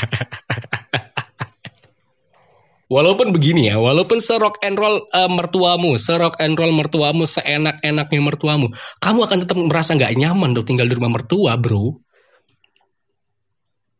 walaupun 2.91 3.31
begini 3.31 3.71
ya, 3.71 3.79
walaupun 3.79 4.19
serok 4.19 4.59
and 4.59 4.75
roll 4.75 5.07
uh, 5.15 5.31
mertuamu, 5.31 5.95
serok 5.95 6.35
and 6.43 6.59
roll 6.59 6.75
mertuamu, 6.75 7.23
seenak-enaknya 7.23 8.19
mertuamu, 8.19 8.67
kamu 8.99 9.19
akan 9.31 9.37
tetap 9.47 9.55
merasa 9.55 9.95
nggak 9.95 10.11
nyaman 10.11 10.51
untuk 10.51 10.67
tinggal 10.67 10.91
di 10.91 10.97
rumah 10.99 11.15
mertua, 11.15 11.55
bro. 11.55 11.95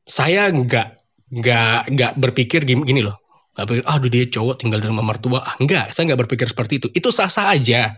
Saya 0.03 0.51
nggak 0.51 0.98
nggak 1.29 1.93
nggak 1.93 2.11
berpikir 2.17 2.65
gini, 2.65 3.01
loh. 3.05 3.17
Nggak 3.53 3.65
berpikir 3.65 3.85
aduh 3.85 4.09
dia 4.09 4.23
cowok 4.29 4.55
tinggal 4.61 4.79
di 4.81 4.87
rumah 4.89 5.05
mertua. 5.05 5.39
Ah, 5.45 5.55
enggak 5.61 5.93
saya 5.93 6.13
nggak 6.13 6.25
berpikir 6.25 6.47
seperti 6.49 6.73
itu. 6.81 6.87
Itu 6.93 7.13
sah 7.13 7.29
sah 7.29 7.53
aja. 7.53 7.97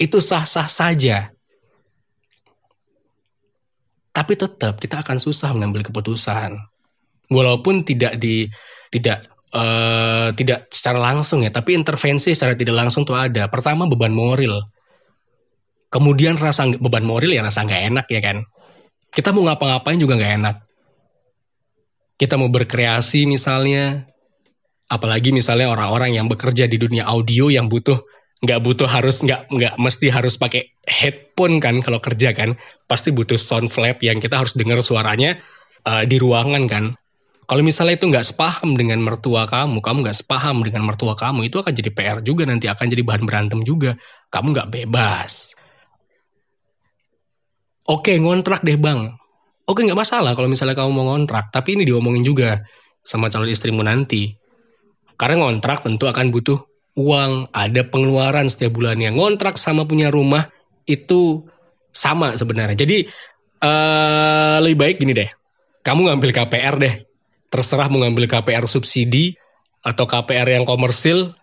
Itu 0.00 0.18
sah 0.24 0.48
sah 0.48 0.68
saja. 0.68 1.28
Tapi 4.12 4.32
tetap 4.36 4.76
kita 4.80 5.00
akan 5.00 5.16
susah 5.16 5.56
mengambil 5.56 5.88
keputusan. 5.88 6.56
Walaupun 7.32 7.84
tidak 7.84 8.20
di 8.20 8.44
tidak 8.92 9.24
uh, 9.56 10.36
tidak 10.36 10.68
secara 10.68 11.00
langsung 11.00 11.40
ya 11.40 11.48
tapi 11.48 11.72
intervensi 11.72 12.36
secara 12.36 12.52
tidak 12.56 12.76
langsung 12.76 13.08
tuh 13.08 13.16
ada. 13.16 13.48
Pertama 13.48 13.88
beban 13.88 14.12
moral. 14.12 14.68
Kemudian 15.92 16.40
rasa 16.40 16.68
beban 16.76 17.04
moral 17.04 17.32
ya 17.32 17.44
rasa 17.44 17.64
nggak 17.64 17.82
enak 17.92 18.06
ya 18.08 18.20
kan. 18.20 18.36
Kita 19.12 19.32
mau 19.32 19.44
ngapa-ngapain 19.44 20.00
juga 20.00 20.16
nggak 20.16 20.34
enak 20.40 20.56
kita 22.16 22.38
mau 22.38 22.48
berkreasi 22.52 23.24
misalnya, 23.24 24.06
apalagi 24.88 25.32
misalnya 25.32 25.72
orang-orang 25.72 26.16
yang 26.20 26.26
bekerja 26.28 26.68
di 26.68 26.76
dunia 26.76 27.08
audio 27.08 27.48
yang 27.48 27.66
butuh 27.72 28.00
nggak 28.42 28.58
butuh 28.58 28.90
harus 28.90 29.22
nggak 29.22 29.54
nggak 29.54 29.74
mesti 29.78 30.10
harus 30.10 30.34
pakai 30.34 30.74
headphone 30.84 31.62
kan 31.62 31.78
kalau 31.80 32.02
kerja 32.02 32.34
kan. 32.34 32.58
Pasti 32.90 33.14
butuh 33.14 33.38
sound 33.38 33.70
flat 33.70 34.02
yang 34.02 34.18
kita 34.18 34.38
harus 34.38 34.52
dengar 34.58 34.82
suaranya 34.82 35.38
uh, 35.86 36.02
di 36.04 36.18
ruangan 36.18 36.66
kan. 36.66 36.84
Kalau 37.46 37.62
misalnya 37.62 37.98
itu 37.98 38.06
nggak 38.08 38.26
sepaham 38.26 38.78
dengan 38.78 39.02
mertua 39.02 39.44
kamu 39.44 39.82
kamu 39.82 39.98
nggak 40.08 40.18
sepaham 40.24 40.62
dengan 40.62 40.88
mertua 40.88 41.18
kamu 41.18 41.50
itu 41.50 41.58
akan 41.58 41.72
jadi 41.74 41.90
PR 41.92 42.18
juga 42.22 42.46
nanti 42.46 42.66
akan 42.70 42.86
jadi 42.86 43.02
bahan 43.02 43.24
berantem 43.26 43.60
juga. 43.62 43.94
Kamu 44.30 44.54
nggak 44.54 44.68
bebas. 44.70 45.54
Oke 47.82 48.14
ngontrak 48.14 48.62
deh 48.62 48.78
bang 48.78 49.21
oke 49.68 49.80
nggak 49.82 49.98
masalah 49.98 50.32
kalau 50.34 50.48
misalnya 50.50 50.78
kamu 50.78 50.90
mau 50.90 51.14
ngontrak 51.14 51.50
tapi 51.54 51.78
ini 51.78 51.86
diomongin 51.86 52.22
juga 52.26 52.62
sama 53.02 53.30
calon 53.30 53.50
istrimu 53.50 53.82
nanti 53.82 54.34
karena 55.22 55.38
ngontrak 55.38 55.86
tentu 55.86 56.10
akan 56.10 56.34
butuh 56.34 56.58
uang, 56.96 57.52
ada 57.52 57.82
pengeluaran 57.88 58.48
setiap 58.48 58.76
bulannya. 58.76 59.12
Ngontrak 59.14 59.56
sama 59.56 59.88
punya 59.88 60.12
rumah 60.12 60.48
itu 60.84 61.46
sama 61.92 62.36
sebenarnya. 62.36 62.76
Jadi 62.76 63.06
uh, 63.62 64.58
lebih 64.60 64.78
baik 64.80 64.96
gini 65.00 65.12
deh. 65.16 65.30
Kamu 65.82 66.08
ngambil 66.08 66.30
KPR 66.34 66.74
deh. 66.78 66.94
Terserah 67.52 67.92
mau 67.92 68.00
ngambil 68.00 68.28
KPR 68.28 68.64
subsidi 68.64 69.36
atau 69.84 70.08
KPR 70.08 70.48
yang 70.56 70.64
komersil, 70.64 71.36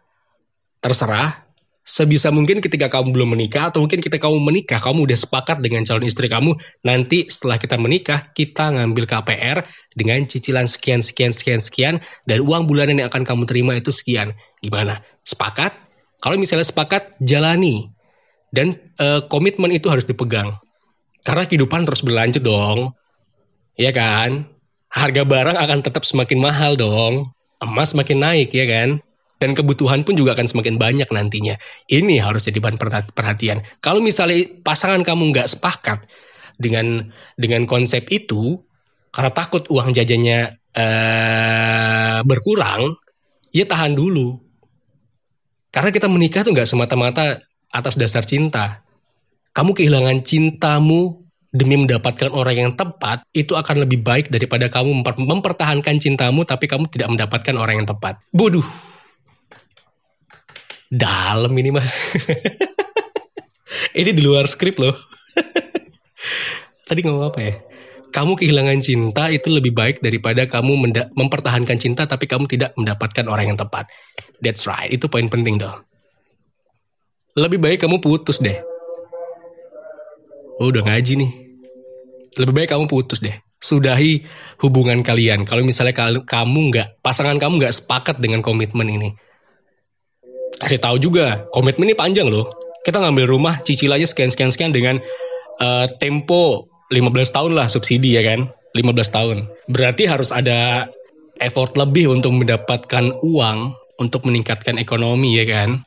terserah 0.82 1.49
sebisa 1.90 2.30
mungkin 2.30 2.62
ketika 2.62 2.86
kamu 2.86 3.10
belum 3.18 3.34
menikah 3.34 3.74
atau 3.74 3.82
mungkin 3.82 3.98
ketika 3.98 4.30
kamu 4.30 4.38
menikah 4.38 4.78
kamu 4.78 5.10
udah 5.10 5.18
sepakat 5.18 5.58
dengan 5.58 5.82
calon 5.82 6.06
istri 6.06 6.30
kamu 6.30 6.54
nanti 6.86 7.26
setelah 7.26 7.58
kita 7.58 7.82
menikah 7.82 8.30
kita 8.38 8.70
ngambil 8.70 9.10
KPR 9.10 9.66
dengan 9.98 10.22
cicilan 10.22 10.70
sekian 10.70 11.02
sekian 11.02 11.34
sekian 11.34 11.58
sekian 11.58 11.96
dan 12.30 12.46
uang 12.46 12.70
bulanan 12.70 13.02
yang 13.02 13.10
akan 13.10 13.26
kamu 13.26 13.50
terima 13.50 13.74
itu 13.74 13.90
sekian. 13.90 14.38
Gimana? 14.62 15.02
Sepakat? 15.26 15.74
Kalau 16.22 16.38
misalnya 16.38 16.70
sepakat 16.70 17.18
jalani. 17.26 17.90
Dan 18.50 18.78
e, 18.98 19.26
komitmen 19.30 19.70
itu 19.74 19.90
harus 19.94 20.06
dipegang. 20.06 20.58
Karena 21.22 21.46
kehidupan 21.46 21.86
terus 21.86 22.02
berlanjut 22.02 22.42
dong. 22.42 22.94
Ya 23.78 23.94
kan? 23.94 24.46
Harga 24.90 25.22
barang 25.22 25.58
akan 25.58 25.80
tetap 25.86 26.02
semakin 26.06 26.38
mahal 26.42 26.74
dong. 26.74 27.30
Emas 27.62 27.94
semakin 27.94 28.18
naik 28.22 28.50
ya 28.54 28.66
kan 28.66 29.02
dan 29.40 29.56
kebutuhan 29.56 30.04
pun 30.04 30.20
juga 30.20 30.36
akan 30.36 30.48
semakin 30.52 30.76
banyak 30.76 31.08
nantinya. 31.10 31.56
Ini 31.88 32.20
harus 32.20 32.46
jadi 32.46 32.60
bahan 32.60 32.78
perhatian. 33.16 33.64
Kalau 33.80 34.04
misalnya 34.04 34.46
pasangan 34.62 35.02
kamu 35.02 35.32
nggak 35.32 35.48
sepakat 35.56 36.04
dengan 36.60 37.08
dengan 37.40 37.64
konsep 37.64 38.06
itu, 38.12 38.60
karena 39.16 39.32
takut 39.32 39.64
uang 39.72 39.96
jajannya 39.96 40.60
uh, 40.76 42.20
berkurang, 42.28 43.00
ya 43.56 43.64
tahan 43.64 43.96
dulu. 43.96 44.38
Karena 45.72 45.90
kita 45.96 46.12
menikah 46.12 46.44
tuh 46.44 46.52
nggak 46.52 46.68
semata-mata 46.68 47.40
atas 47.72 47.96
dasar 47.96 48.28
cinta. 48.28 48.84
Kamu 49.56 49.74
kehilangan 49.74 50.22
cintamu 50.22 51.26
demi 51.50 51.80
mendapatkan 51.80 52.30
orang 52.30 52.56
yang 52.58 52.72
tepat, 52.78 53.26
itu 53.34 53.58
akan 53.58 53.88
lebih 53.88 54.06
baik 54.06 54.30
daripada 54.30 54.70
kamu 54.70 55.02
mempertahankan 55.02 55.98
cintamu 55.98 56.46
tapi 56.46 56.70
kamu 56.70 56.86
tidak 56.94 57.10
mendapatkan 57.10 57.56
orang 57.58 57.82
yang 57.82 57.90
tepat. 57.90 58.22
Bodoh. 58.30 58.89
Dalam 60.90 61.54
ini 61.54 61.70
mah. 61.70 61.86
ini 64.02 64.10
di 64.10 64.22
luar 64.26 64.50
skrip 64.50 64.82
loh. 64.82 64.98
Tadi 66.90 67.06
ngomong 67.06 67.30
apa 67.30 67.40
ya? 67.46 67.54
Kamu 68.10 68.34
kehilangan 68.34 68.82
cinta 68.82 69.30
itu 69.30 69.54
lebih 69.54 69.70
baik 69.70 70.02
daripada 70.02 70.50
kamu 70.50 70.90
mempertahankan 71.14 71.78
cinta 71.78 72.10
tapi 72.10 72.26
kamu 72.26 72.50
tidak 72.50 72.74
mendapatkan 72.74 73.30
orang 73.30 73.54
yang 73.54 73.60
tepat. 73.62 73.86
That's 74.42 74.66
right, 74.66 74.90
itu 74.90 75.06
poin 75.06 75.30
penting 75.30 75.62
dong. 75.62 75.86
Lebih 77.38 77.62
baik 77.62 77.86
kamu 77.86 78.02
putus 78.02 78.42
deh. 78.42 78.58
Oh, 80.58 80.74
udah 80.74 80.82
ngaji 80.90 81.22
nih. 81.22 81.32
Lebih 82.42 82.66
baik 82.66 82.74
kamu 82.74 82.90
putus 82.90 83.22
deh. 83.22 83.38
Sudahi 83.62 84.26
hubungan 84.66 85.06
kalian. 85.06 85.46
Kalau 85.46 85.62
misalnya 85.62 85.94
kamu 86.26 86.60
nggak, 86.74 87.06
pasangan 87.06 87.38
kamu 87.38 87.62
nggak 87.62 87.78
sepakat 87.78 88.18
dengan 88.18 88.42
komitmen 88.42 88.90
ini 88.90 89.14
kasih 90.60 90.80
tahu 90.80 91.00
juga 91.00 91.48
komitmen 91.56 91.90
ini 91.90 91.96
panjang 91.96 92.28
loh. 92.28 92.52
Kita 92.84 93.00
ngambil 93.00 93.26
rumah 93.28 93.60
cicilannya 93.64 94.08
sekian 94.08 94.32
sekian 94.32 94.52
sekian 94.52 94.72
dengan 94.76 95.00
uh, 95.64 95.88
tempo 96.00 96.68
15 96.92 97.36
tahun 97.36 97.52
lah 97.56 97.72
subsidi 97.72 98.20
ya 98.20 98.24
kan? 98.24 98.52
15 98.76 99.16
tahun. 99.16 99.38
Berarti 99.72 100.06
harus 100.06 100.30
ada 100.36 100.92
effort 101.40 101.74
lebih 101.80 102.12
untuk 102.12 102.36
mendapatkan 102.36 103.24
uang 103.24 103.58
untuk 104.00 104.28
meningkatkan 104.28 104.76
ekonomi 104.78 105.40
ya 105.40 105.46
kan? 105.48 105.84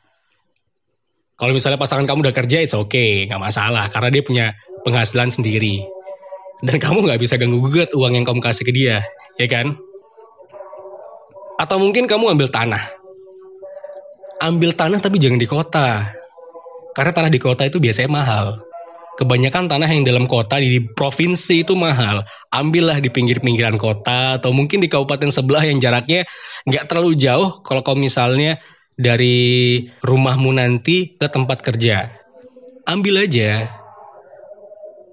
Kalau 1.36 1.52
misalnya 1.52 1.80
pasangan 1.80 2.06
kamu 2.06 2.28
udah 2.28 2.34
kerja 2.34 2.62
it's 2.62 2.76
okay 2.76 3.26
nggak 3.26 3.40
masalah 3.40 3.90
karena 3.90 4.08
dia 4.12 4.22
punya 4.24 4.46
penghasilan 4.86 5.28
sendiri. 5.28 5.84
Dan 6.62 6.78
kamu 6.78 7.02
nggak 7.02 7.18
bisa 7.18 7.34
ganggu 7.36 7.58
gugat 7.58 7.90
uang 7.92 8.14
yang 8.14 8.24
kamu 8.24 8.38
kasih 8.38 8.62
ke 8.62 8.72
dia 8.72 9.02
ya 9.36 9.48
kan? 9.50 9.74
Atau 11.58 11.82
mungkin 11.82 12.06
kamu 12.06 12.38
ambil 12.38 12.46
tanah 12.46 13.01
ambil 14.42 14.74
tanah 14.74 14.98
tapi 14.98 15.22
jangan 15.22 15.38
di 15.38 15.46
kota. 15.46 16.10
Karena 16.92 17.12
tanah 17.14 17.30
di 17.30 17.40
kota 17.40 17.64
itu 17.64 17.78
biasanya 17.78 18.10
mahal. 18.10 18.46
Kebanyakan 19.12 19.68
tanah 19.68 19.88
yang 19.92 20.02
dalam 20.02 20.24
kota 20.26 20.58
di 20.58 20.82
provinsi 20.82 21.62
itu 21.62 21.78
mahal. 21.78 22.26
Ambillah 22.50 22.98
di 22.98 23.08
pinggir-pinggiran 23.12 23.78
kota 23.78 24.40
atau 24.40 24.50
mungkin 24.50 24.82
di 24.82 24.88
kabupaten 24.90 25.30
sebelah 25.30 25.62
yang 25.62 25.78
jaraknya 25.78 26.26
nggak 26.66 26.90
terlalu 26.90 27.14
jauh 27.14 27.62
kalau 27.62 27.84
kau 27.84 27.94
misalnya 27.94 28.58
dari 28.98 29.84
rumahmu 30.02 30.50
nanti 30.56 31.14
ke 31.16 31.28
tempat 31.28 31.62
kerja. 31.62 32.10
Ambil 32.88 33.28
aja. 33.28 33.70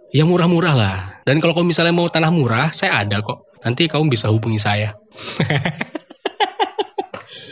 Yang 0.09 0.27
murah-murah 0.31 0.75
lah. 0.75 0.97
Dan 1.21 1.37
kalau 1.37 1.53
kau 1.53 1.67
misalnya 1.67 1.93
mau 1.93 2.09
tanah 2.09 2.33
murah, 2.33 2.73
saya 2.73 3.05
ada 3.05 3.21
kok. 3.21 3.45
Nanti 3.61 3.85
kamu 3.85 4.09
bisa 4.09 4.31
hubungi 4.31 4.57
saya. 4.57 4.95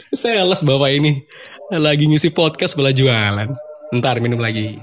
saya 0.15 0.47
les 0.47 0.61
bapak 0.63 0.91
ini. 0.93 1.27
Lagi 1.67 2.07
ngisi 2.07 2.31
podcast 2.31 2.79
bela 2.79 2.95
jualan. 2.95 3.51
Ntar 3.91 4.23
minum 4.23 4.39
lagi. 4.39 4.79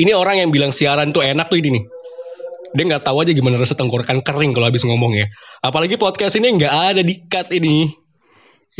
Ini 0.00 0.16
orang 0.16 0.40
yang 0.40 0.48
bilang 0.48 0.72
siaran 0.72 1.12
tuh 1.12 1.20
enak 1.20 1.52
tuh 1.52 1.60
ini 1.60 1.76
nih. 1.76 1.84
Dia 2.72 2.84
nggak 2.86 3.04
tahu 3.04 3.20
aja 3.20 3.36
gimana 3.36 3.60
rasa 3.60 3.76
tenggorokan 3.76 4.24
kering 4.24 4.56
kalau 4.56 4.72
habis 4.72 4.86
ngomong 4.86 5.12
ya. 5.18 5.26
Apalagi 5.60 6.00
podcast 6.00 6.40
ini 6.40 6.56
nggak 6.56 6.74
ada 6.96 7.02
di 7.04 7.28
cut 7.28 7.52
ini. 7.52 7.90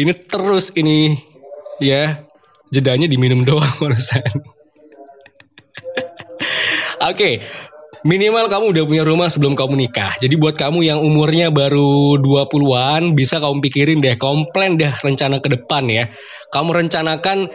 Ini 0.01 0.13
terus 0.25 0.73
ini 0.81 1.13
ya 1.77 2.25
jedanya 2.73 3.05
diminum 3.05 3.45
doang 3.49 3.69
urusan. 3.85 4.33
Oke, 7.01 7.17
okay, 7.17 7.35
Minimal 8.01 8.49
kamu 8.49 8.73
udah 8.73 8.85
punya 8.89 9.05
rumah 9.05 9.29
sebelum 9.29 9.53
kamu 9.53 9.77
nikah. 9.77 10.17
Jadi 10.17 10.33
buat 10.41 10.57
kamu 10.57 10.89
yang 10.89 11.05
umurnya 11.05 11.53
baru 11.53 12.17
20-an, 12.17 13.13
bisa 13.13 13.37
kamu 13.37 13.61
pikirin 13.61 14.01
deh, 14.01 14.17
komplain 14.17 14.81
deh 14.81 14.89
rencana 14.89 15.37
ke 15.37 15.53
depan 15.53 15.85
ya. 15.85 16.09
Kamu 16.49 16.73
rencanakan 16.73 17.53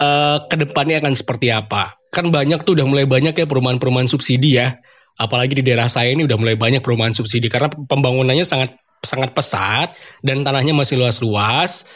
uh, 0.00 0.44
ke 0.52 0.56
depannya 0.60 1.00
akan 1.00 1.16
seperti 1.16 1.48
apa. 1.48 1.96
Kan 2.12 2.28
banyak 2.28 2.60
tuh 2.68 2.76
udah 2.76 2.84
mulai 2.84 3.08
banyak 3.08 3.32
ya 3.32 3.48
perumahan-perumahan 3.48 4.04
subsidi 4.04 4.60
ya. 4.60 4.76
Apalagi 5.16 5.56
di 5.56 5.64
daerah 5.64 5.88
saya 5.88 6.12
ini 6.12 6.28
udah 6.28 6.36
mulai 6.36 6.60
banyak 6.60 6.84
perumahan 6.84 7.16
subsidi 7.16 7.48
karena 7.48 7.72
pembangunannya 7.72 8.44
sangat 8.44 8.76
sangat 9.00 9.32
pesat 9.32 9.96
dan 10.20 10.44
tanahnya 10.44 10.76
masih 10.76 11.00
luas-luas. 11.00 11.88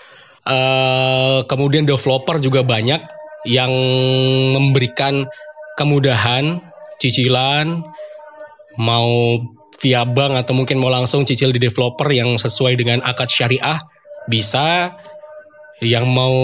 Uh, 0.48 1.44
kemudian 1.52 1.84
developer 1.84 2.40
juga 2.40 2.64
banyak 2.64 3.04
yang 3.44 3.68
memberikan 4.56 5.28
kemudahan 5.76 6.64
cicilan, 7.00 7.82
mau 8.76 9.40
via 9.80 10.04
bank 10.04 10.44
atau 10.44 10.52
mungkin 10.52 10.76
mau 10.76 10.92
langsung 10.92 11.24
cicil 11.24 11.56
di 11.56 11.58
developer 11.58 12.06
yang 12.12 12.36
sesuai 12.36 12.76
dengan 12.76 13.00
akad 13.00 13.32
syariah 13.32 13.80
bisa. 14.28 14.94
Yang 15.80 16.12
mau 16.12 16.36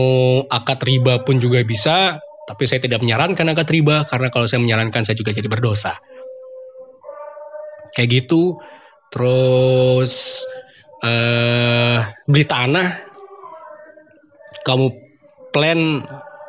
akad 0.49 0.81
riba 0.81 1.21
pun 1.21 1.37
juga 1.37 1.61
bisa, 1.61 2.16
tapi 2.49 2.64
saya 2.64 2.81
tidak 2.81 3.05
menyarankan 3.05 3.53
akad 3.53 3.69
riba 3.69 4.09
karena 4.09 4.33
kalau 4.33 4.49
saya 4.49 4.64
menyarankan 4.64 5.05
saya 5.05 5.12
juga 5.12 5.37
jadi 5.37 5.45
berdosa. 5.45 5.92
Kayak 7.92 8.25
gitu. 8.25 8.57
Terus 9.12 10.40
uh, 11.05 12.01
beli 12.25 12.49
tanah 12.49 13.05
kamu 14.64 14.87
plan 15.53 16.01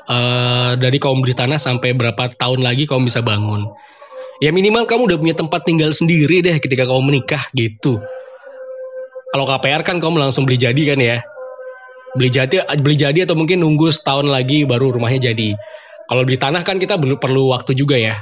uh, 0.08 0.72
dari 0.80 0.98
kamu 0.98 1.28
beli 1.28 1.36
tanah 1.36 1.60
sampai 1.60 1.92
berapa 1.92 2.34
tahun 2.40 2.64
lagi 2.64 2.88
kamu 2.88 3.12
bisa 3.12 3.20
bangun 3.20 3.68
ya 4.44 4.50
minimal 4.54 4.86
kamu 4.86 5.10
udah 5.14 5.18
punya 5.20 5.36
tempat 5.38 5.66
tinggal 5.66 5.90
sendiri 5.94 6.46
deh 6.46 6.58
ketika 6.62 6.86
kamu 6.86 7.02
menikah 7.14 7.44
gitu. 7.54 8.02
Kalau 9.34 9.46
KPR 9.46 9.84
kan 9.84 9.98
kamu 10.00 10.24
langsung 10.24 10.48
beli 10.48 10.58
jadi 10.58 10.82
kan 10.94 11.00
ya. 11.02 11.18
Beli 12.16 12.30
jadi 12.32 12.64
beli 12.80 12.96
jadi 12.98 13.20
atau 13.28 13.36
mungkin 13.36 13.62
nunggu 13.62 13.92
setahun 13.92 14.26
lagi 14.26 14.64
baru 14.64 14.96
rumahnya 14.96 15.34
jadi. 15.34 15.54
Kalau 16.08 16.24
beli 16.24 16.40
tanah 16.40 16.64
kan 16.64 16.80
kita 16.80 16.96
perlu 16.98 17.52
waktu 17.52 17.76
juga 17.76 18.00
ya. 18.00 18.16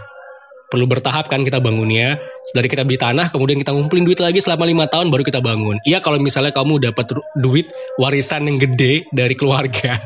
Perlu 0.69 0.85
bertahap 0.89 1.29
kan 1.29 1.45
kita 1.45 1.61
bangunnya. 1.61 2.17
Dari 2.53 2.67
kita 2.69 2.87
beli 2.87 2.97
tanah, 2.97 3.29
kemudian 3.29 3.61
kita 3.61 3.73
ngumpulin 3.73 4.05
duit 4.05 4.19
lagi 4.21 4.41
selama 4.41 4.65
lima 4.65 4.85
tahun 4.89 5.13
baru 5.13 5.23
kita 5.25 5.41
bangun. 5.41 5.77
Iya 5.85 6.01
kalau 6.01 6.17
misalnya 6.17 6.55
kamu 6.55 6.81
dapat 6.81 7.13
duit 7.37 7.69
warisan 8.01 8.49
yang 8.49 8.57
gede 8.57 9.05
dari 9.13 9.35
keluarga, 9.37 9.99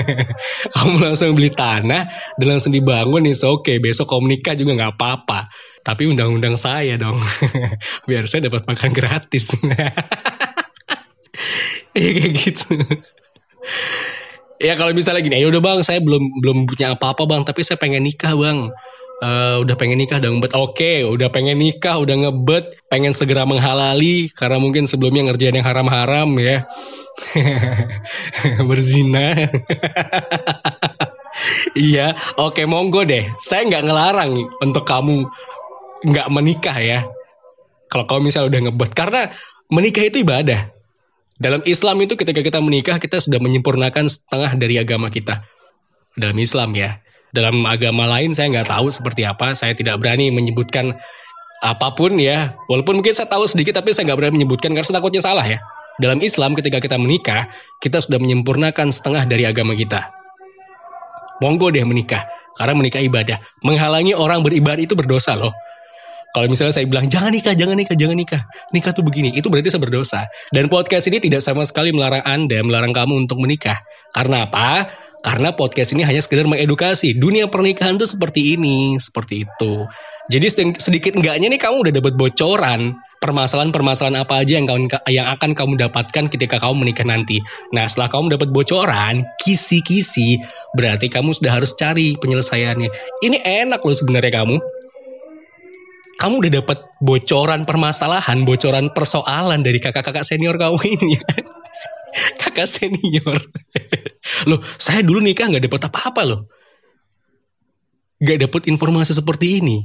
kamu 0.76 0.94
langsung 1.00 1.32
beli 1.36 1.52
tanah 1.52 2.08
dan 2.36 2.46
langsung 2.46 2.72
dibangun 2.74 3.24
nih, 3.24 3.36
oke 3.44 3.64
okay, 3.64 3.76
besok 3.78 4.10
kamu 4.10 4.36
nikah 4.36 4.54
juga 4.58 4.72
nggak 4.76 4.92
apa-apa. 4.98 5.48
Tapi 5.86 6.02
undang-undang 6.10 6.58
saya 6.58 6.98
dong, 6.98 7.22
biar 8.08 8.26
saya 8.26 8.50
dapat 8.50 8.66
makan 8.68 8.90
gratis. 8.92 9.52
Iya 11.96 12.12
kayak 12.12 12.32
gitu. 12.36 12.76
ya 14.60 14.76
kalau 14.76 14.92
misalnya 14.92 15.24
gini, 15.24 15.40
ya 15.40 15.48
udah 15.48 15.64
bang, 15.64 15.80
saya 15.80 16.04
belum 16.04 16.44
belum 16.44 16.68
punya 16.68 16.92
apa-apa 16.92 17.24
bang, 17.24 17.40
tapi 17.48 17.64
saya 17.64 17.80
pengen 17.80 18.04
nikah 18.04 18.36
bang 18.36 18.68
uh, 19.22 19.56
udah 19.62 19.74
pengen 19.78 20.00
nikah 20.00 20.20
udah 20.20 20.30
ngebet. 20.32 20.52
Oke 20.56 20.62
okay, 20.72 20.96
udah 21.06 21.28
pengen 21.32 21.60
nikah 21.60 21.96
udah 22.00 22.16
ngebet. 22.26 22.76
Pengen 22.88 23.12
segera 23.12 23.48
menghalali 23.48 24.28
karena 24.32 24.58
mungkin 24.60 24.84
sebelumnya 24.88 25.32
ngerjain 25.32 25.56
yang 25.56 25.66
haram-haram 25.66 26.28
ya. 26.40 26.66
Berzina. 28.68 29.32
Iya 31.76 32.16
oke 32.40 32.56
okay, 32.56 32.64
monggo 32.64 33.04
deh. 33.04 33.28
Saya 33.44 33.68
nggak 33.68 33.84
ngelarang 33.84 34.32
untuk 34.64 34.88
kamu 34.88 35.28
nggak 36.08 36.28
menikah 36.32 36.76
ya. 36.80 37.04
Kalau 37.92 38.08
kamu 38.08 38.32
misalnya 38.32 38.48
udah 38.56 38.60
ngebet. 38.64 38.90
Karena 38.96 39.28
menikah 39.68 40.08
itu 40.08 40.24
ibadah. 40.24 40.72
Dalam 41.36 41.60
Islam 41.68 42.00
itu 42.00 42.16
ketika 42.16 42.40
kita 42.40 42.64
menikah 42.64 42.96
kita 42.96 43.20
sudah 43.20 43.36
menyempurnakan 43.36 44.08
setengah 44.08 44.56
dari 44.56 44.80
agama 44.80 45.12
kita. 45.12 45.44
Dalam 46.16 46.40
Islam 46.40 46.72
ya 46.72 47.04
dalam 47.36 47.68
agama 47.68 48.08
lain 48.08 48.32
saya 48.32 48.48
nggak 48.48 48.72
tahu 48.72 48.88
seperti 48.88 49.28
apa. 49.28 49.52
Saya 49.52 49.76
tidak 49.76 50.00
berani 50.00 50.32
menyebutkan 50.32 50.96
apa 51.60 51.92
pun 51.92 52.16
ya. 52.16 52.56
Walaupun 52.72 53.04
mungkin 53.04 53.12
saya 53.12 53.28
tahu 53.28 53.44
sedikit 53.44 53.76
tapi 53.76 53.92
saya 53.92 54.08
nggak 54.08 54.18
berani 54.18 54.34
menyebutkan 54.40 54.72
karena 54.72 54.88
takutnya 54.88 55.20
salah 55.20 55.44
ya. 55.44 55.60
Dalam 55.96 56.20
Islam 56.20 56.52
ketika 56.56 56.80
kita 56.80 56.96
menikah, 57.00 57.48
kita 57.80 58.00
sudah 58.04 58.20
menyempurnakan 58.20 58.92
setengah 58.92 59.24
dari 59.24 59.48
agama 59.48 59.72
kita. 59.72 60.12
Monggo 61.40 61.68
deh 61.68 61.84
menikah, 61.84 62.24
karena 62.56 62.72
menikah 62.76 63.00
ibadah. 63.00 63.40
Menghalangi 63.64 64.16
orang 64.16 64.40
beribadah 64.40 64.80
itu 64.80 64.96
berdosa 64.96 65.36
loh. 65.36 65.52
Kalau 66.36 66.52
misalnya 66.52 66.76
saya 66.76 66.84
bilang 66.84 67.08
jangan 67.08 67.32
nikah, 67.32 67.56
jangan 67.56 67.80
nikah, 67.80 67.96
jangan 67.96 68.12
nikah, 68.12 68.42
nikah 68.68 68.92
tuh 68.92 69.00
begini, 69.00 69.32
itu 69.32 69.48
berarti 69.48 69.72
saya 69.72 69.80
berdosa. 69.80 70.28
Dan 70.52 70.68
podcast 70.68 71.08
ini 71.08 71.16
tidak 71.16 71.40
sama 71.40 71.64
sekali 71.64 71.96
melarang 71.96 72.20
Anda, 72.28 72.60
melarang 72.60 72.92
kamu 72.92 73.24
untuk 73.24 73.40
menikah. 73.40 73.80
Karena 74.12 74.44
apa? 74.44 74.84
Karena 75.24 75.52
podcast 75.54 75.94
ini 75.96 76.04
hanya 76.04 76.20
sekedar 76.20 76.44
mengedukasi. 76.44 77.16
Dunia 77.16 77.48
pernikahan 77.48 77.96
tuh 77.96 78.08
seperti 78.08 78.58
ini, 78.58 79.00
seperti 79.00 79.48
itu. 79.48 79.88
Jadi 80.26 80.74
sedikit 80.76 81.14
enggaknya 81.14 81.46
nih 81.46 81.60
kamu 81.62 81.76
udah 81.86 81.92
dapat 82.02 82.14
bocoran 82.18 82.98
permasalahan-permasalahan 83.22 84.18
apa 84.22 84.44
aja 84.44 84.60
yang, 84.60 84.66
kamu, 84.68 84.86
yang 85.08 85.26
akan 85.34 85.56
kamu 85.56 85.72
dapatkan 85.88 86.24
ketika 86.30 86.60
kamu 86.60 86.86
menikah 86.86 87.06
nanti. 87.06 87.40
Nah, 87.72 87.88
setelah 87.88 88.12
kamu 88.12 88.38
dapat 88.38 88.48
bocoran, 88.52 89.24
kisi-kisi, 89.40 90.38
berarti 90.76 91.08
kamu 91.08 91.32
sudah 91.32 91.58
harus 91.58 91.72
cari 91.74 92.14
penyelesaiannya. 92.18 92.90
Ini 93.24 93.36
enak 93.42 93.80
loh 93.82 93.96
sebenarnya 93.96 94.44
kamu. 94.44 94.56
Kamu 96.16 96.34
udah 96.40 96.52
dapat 96.64 96.78
bocoran 97.04 97.68
permasalahan, 97.68 98.48
bocoran 98.48 98.88
persoalan 98.88 99.60
dari 99.60 99.76
kakak-kakak 99.82 100.24
senior 100.24 100.56
kamu 100.56 100.80
ini. 100.86 101.20
kakak 102.40 102.68
senior. 102.68 103.38
loh, 104.48 104.60
saya 104.76 105.04
dulu 105.04 105.20
nikah 105.20 105.48
nggak 105.48 105.64
dapat 105.68 105.82
apa-apa 105.88 106.22
loh. 106.24 106.40
Gak 108.16 108.48
dapat 108.48 108.64
informasi 108.72 109.12
seperti 109.12 109.60
ini. 109.60 109.84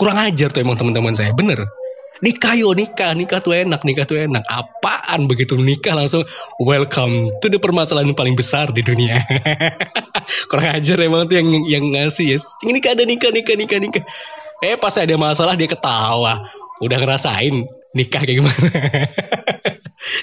Kurang 0.00 0.16
ajar 0.16 0.48
tuh 0.48 0.64
emang 0.64 0.80
teman-teman 0.80 1.12
saya, 1.12 1.34
bener. 1.36 1.68
Nikah 2.18 2.56
yo 2.58 2.74
nikah, 2.74 3.14
nikah 3.14 3.38
tuh 3.38 3.54
enak, 3.54 3.84
nikah 3.84 4.08
tuh 4.08 4.18
enak. 4.18 4.42
Apaan 4.48 5.30
begitu 5.30 5.54
nikah 5.54 5.94
langsung 5.94 6.26
welcome 6.58 7.30
to 7.44 7.46
the 7.46 7.60
permasalahan 7.60 8.10
paling 8.16 8.34
besar 8.34 8.72
di 8.72 8.82
dunia. 8.82 9.22
Kurang 10.50 10.82
ajar 10.82 10.98
emang 11.04 11.30
tuh 11.30 11.38
yang 11.38 11.48
yang 11.68 11.84
ngasih 11.94 12.34
ya. 12.34 12.38
Ini 12.64 12.70
nikah 12.80 12.96
ada 12.96 13.04
nikah, 13.06 13.30
nikah, 13.30 13.54
nikah, 13.54 13.78
nikah. 13.78 14.04
Eh 14.64 14.74
pas 14.80 14.94
ada 14.98 15.14
masalah 15.14 15.54
dia 15.54 15.70
ketawa. 15.70 16.48
Udah 16.82 16.98
ngerasain 16.98 17.66
nikah 17.96 18.24
kayak 18.24 18.44
gimana. 18.44 18.68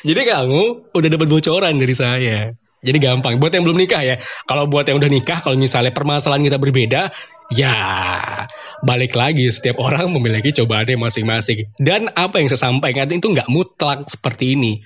Jadi 0.08 0.21
kamu 0.21 0.93
udah 0.93 1.10
dapat 1.10 1.28
bocoran 1.30 1.73
dari 1.78 1.95
saya. 1.97 2.54
Jadi 2.86 2.97
gampang. 3.01 3.41
Buat 3.41 3.58
yang 3.58 3.65
belum 3.65 3.82
nikah 3.82 4.01
ya. 4.06 4.15
Kalau 4.45 4.69
buat 4.69 4.86
yang 4.86 5.01
udah 5.01 5.10
nikah, 5.10 5.41
kalau 5.41 5.58
misalnya 5.58 5.89
permasalahan 5.89 6.45
kita 6.45 6.58
berbeda, 6.62 7.01
ya 7.49 7.73
balik 8.86 9.17
lagi. 9.17 9.49
Setiap 9.49 9.82
orang 9.82 10.13
memiliki 10.13 10.54
cobaannya 10.54 10.93
masing-masing. 11.01 11.73
Dan 11.82 12.13
apa 12.13 12.38
yang 12.38 12.54
saya 12.54 12.69
sampaikan 12.69 13.10
itu 13.10 13.34
nggak 13.34 13.49
mutlak 13.49 14.06
seperti 14.06 14.54
ini. 14.54 14.86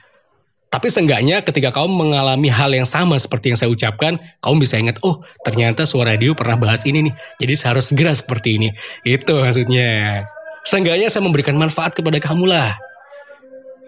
Tapi 0.69 0.85
seenggaknya 0.85 1.41
ketika 1.41 1.73
kamu 1.73 1.89
mengalami 1.89 2.45
hal 2.47 2.69
yang 2.69 2.85
sama 2.85 3.17
seperti 3.17 3.51
yang 3.51 3.57
saya 3.57 3.73
ucapkan, 3.73 4.21
kamu 4.37 4.55
bisa 4.61 4.77
ingat, 4.77 5.01
oh 5.01 5.25
ternyata 5.41 5.89
suara 5.89 6.13
radio 6.13 6.37
pernah 6.37 6.61
bahas 6.61 6.85
ini 6.85 7.09
nih. 7.09 7.13
Jadi 7.41 7.53
saya 7.57 7.69
harus 7.75 7.89
segera 7.89 8.13
seperti 8.13 8.55
ini. 8.55 8.69
Itu 9.03 9.43
maksudnya. 9.43 10.23
Seenggaknya 10.67 11.07
saya 11.07 11.23
memberikan 11.23 11.55
manfaat 11.55 11.95
kepada 11.95 12.19
kamu 12.19 12.49
lah. 12.49 12.75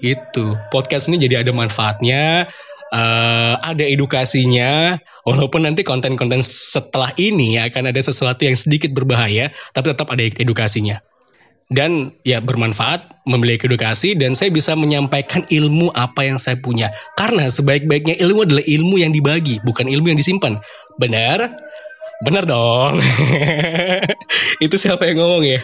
Itu 0.02 0.58
podcast 0.74 1.12
ini 1.12 1.22
jadi 1.22 1.46
ada 1.46 1.54
manfaatnya, 1.54 2.50
uh, 2.92 3.56
ada 3.62 3.84
edukasinya. 3.86 4.98
Walaupun 5.28 5.68
nanti 5.68 5.86
konten-konten 5.86 6.42
setelah 6.42 7.14
ini 7.22 7.62
akan 7.62 7.94
ada 7.94 8.02
sesuatu 8.02 8.44
yang 8.46 8.58
sedikit 8.58 8.92
berbahaya, 8.92 9.54
tapi 9.76 9.94
tetap 9.94 10.10
ada 10.10 10.24
edukasinya. 10.26 11.00
Dan 11.72 12.12
ya 12.28 12.44
bermanfaat, 12.44 13.24
memiliki 13.24 13.64
edukasi, 13.64 14.12
dan 14.12 14.36
saya 14.36 14.52
bisa 14.52 14.76
menyampaikan 14.76 15.48
ilmu 15.48 15.88
apa 15.96 16.28
yang 16.28 16.36
saya 16.36 16.60
punya. 16.60 16.92
Karena 17.16 17.48
sebaik-baiknya 17.48 18.20
ilmu 18.20 18.44
adalah 18.44 18.66
ilmu 18.68 19.00
yang 19.00 19.16
dibagi, 19.16 19.64
bukan 19.64 19.88
ilmu 19.88 20.12
yang 20.12 20.20
disimpan. 20.20 20.60
Benar? 21.00 21.48
Bener 22.22 22.46
dong. 22.46 23.02
itu 24.66 24.76
siapa 24.78 25.10
yang 25.10 25.18
ngomong 25.26 25.42
ya? 25.42 25.60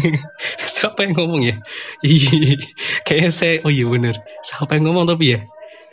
siapa 0.74 1.04
yang 1.04 1.12
ngomong 1.20 1.44
ya? 1.44 1.56
Kayaknya 3.04 3.30
saya, 3.30 3.54
oh 3.60 3.68
iya 3.68 3.84
bener. 3.84 4.16
Siapa 4.40 4.80
yang 4.80 4.88
ngomong 4.88 5.04
tapi 5.04 5.36
ya? 5.36 5.40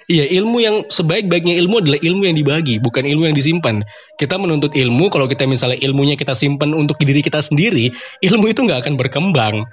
Iya, 0.10 0.26
ilmu 0.42 0.58
yang 0.58 0.76
sebaik-baiknya 0.90 1.54
ilmu 1.62 1.86
adalah 1.86 2.00
ilmu 2.02 2.26
yang 2.26 2.34
dibagi, 2.34 2.82
bukan 2.82 3.06
ilmu 3.06 3.30
yang 3.30 3.38
disimpan. 3.38 3.86
Kita 4.18 4.42
menuntut 4.42 4.74
ilmu, 4.74 5.06
kalau 5.14 5.30
kita 5.30 5.46
misalnya 5.46 5.78
ilmunya 5.86 6.18
kita 6.18 6.34
simpan 6.34 6.74
untuk 6.74 6.98
diri 6.98 7.22
kita 7.22 7.38
sendiri, 7.46 7.94
ilmu 8.26 8.50
itu 8.50 8.66
nggak 8.66 8.90
akan 8.90 8.98
berkembang. 8.98 9.70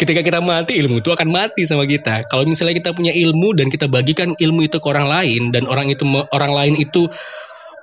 Ketika 0.00 0.24
kita 0.24 0.40
mati, 0.40 0.80
ilmu 0.80 1.04
itu 1.04 1.12
akan 1.12 1.28
mati 1.28 1.68
sama 1.68 1.84
kita. 1.84 2.24
Kalau 2.32 2.48
misalnya 2.48 2.80
kita 2.80 2.96
punya 2.96 3.12
ilmu 3.12 3.52
dan 3.58 3.68
kita 3.68 3.92
bagikan 3.92 4.32
ilmu 4.38 4.64
itu 4.64 4.80
ke 4.80 4.86
orang 4.88 5.10
lain, 5.10 5.52
dan 5.52 5.68
orang 5.68 5.92
itu 5.92 6.08
orang 6.32 6.52
lain 6.56 6.74
itu 6.80 7.12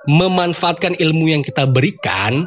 memanfaatkan 0.06 0.98
ilmu 0.98 1.30
yang 1.30 1.42
kita 1.42 1.66
berikan, 1.66 2.46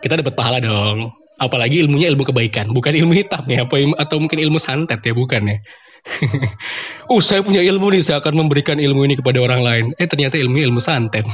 kita 0.00 0.20
dapat 0.20 0.34
pahala 0.36 0.58
dong. 0.60 1.12
Apalagi 1.40 1.80
ilmunya 1.80 2.12
ilmu 2.12 2.28
kebaikan, 2.28 2.68
bukan 2.68 2.92
ilmu 2.92 3.16
hitam 3.16 3.40
ya, 3.48 3.64
atau 3.96 4.16
mungkin 4.20 4.44
ilmu 4.44 4.60
santet 4.60 5.00
ya, 5.00 5.16
bukan 5.16 5.48
ya. 5.48 5.56
uh, 7.12 7.20
saya 7.20 7.40
punya 7.44 7.60
ilmu 7.64 7.92
nih, 7.92 8.04
saya 8.04 8.20
akan 8.20 8.44
memberikan 8.44 8.76
ilmu 8.80 9.04
ini 9.08 9.14
kepada 9.16 9.40
orang 9.40 9.60
lain. 9.64 9.84
Eh, 9.96 10.08
ternyata 10.08 10.40
ilmu 10.40 10.56
ilmu 10.56 10.80
santet. 10.80 11.24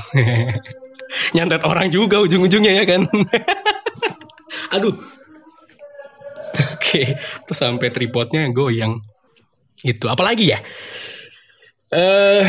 Nyantet 1.35 1.63
orang 1.63 1.91
juga 1.91 2.19
ujung-ujungnya 2.23 2.83
ya 2.83 2.85
kan. 2.87 3.07
Aduh. 4.75 4.95
Oke, 6.57 7.19
terus 7.19 7.59
sampai 7.59 7.91
tripodnya 7.93 8.49
goyang. 8.51 9.03
Itu, 9.83 10.09
apalagi 10.09 10.55
ya? 10.55 10.59
Eh, 11.93 12.43
uh, 12.43 12.45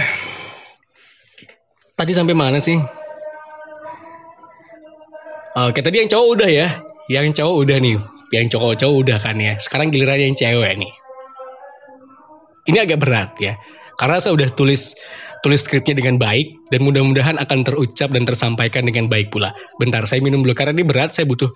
Tadi 1.97 2.13
sampai 2.13 2.37
mana 2.37 2.61
sih? 2.61 2.77
Oke, 5.57 5.81
tadi 5.81 6.05
yang 6.05 6.09
cowok 6.13 6.27
udah 6.37 6.49
ya. 6.53 6.67
Yang 7.09 7.41
cowok 7.41 7.55
udah 7.65 7.77
nih. 7.81 7.97
Yang 8.29 8.45
cowok-cowok 8.53 8.95
udah 9.01 9.17
kan 9.17 9.41
ya. 9.41 9.57
Sekarang 9.57 9.89
giliran 9.89 10.21
yang 10.21 10.37
cewek 10.37 10.77
nih. 10.77 10.93
Ini 12.69 12.85
agak 12.85 13.01
berat 13.01 13.33
ya. 13.41 13.57
Karena 13.97 14.21
saya 14.21 14.37
udah 14.37 14.53
tulis 14.53 14.93
tulis 15.41 15.65
skripnya 15.65 15.97
dengan 15.97 16.21
baik 16.21 16.69
dan 16.69 16.85
mudah-mudahan 16.85 17.41
akan 17.41 17.65
terucap 17.65 18.13
dan 18.13 18.29
tersampaikan 18.29 18.85
dengan 18.85 19.09
baik 19.09 19.33
pula. 19.33 19.49
Bentar, 19.81 20.05
saya 20.05 20.21
minum 20.21 20.45
dulu 20.45 20.53
karena 20.53 20.77
ini 20.77 20.85
berat, 20.85 21.17
saya 21.17 21.25
butuh 21.25 21.49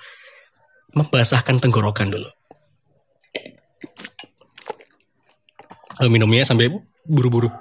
membasahkan 0.98 1.62
tenggorokan 1.62 2.10
dulu. 2.10 2.30
Lalu 6.02 6.10
minumnya 6.10 6.50
sampai 6.50 6.74
buru-buru. 7.06 7.54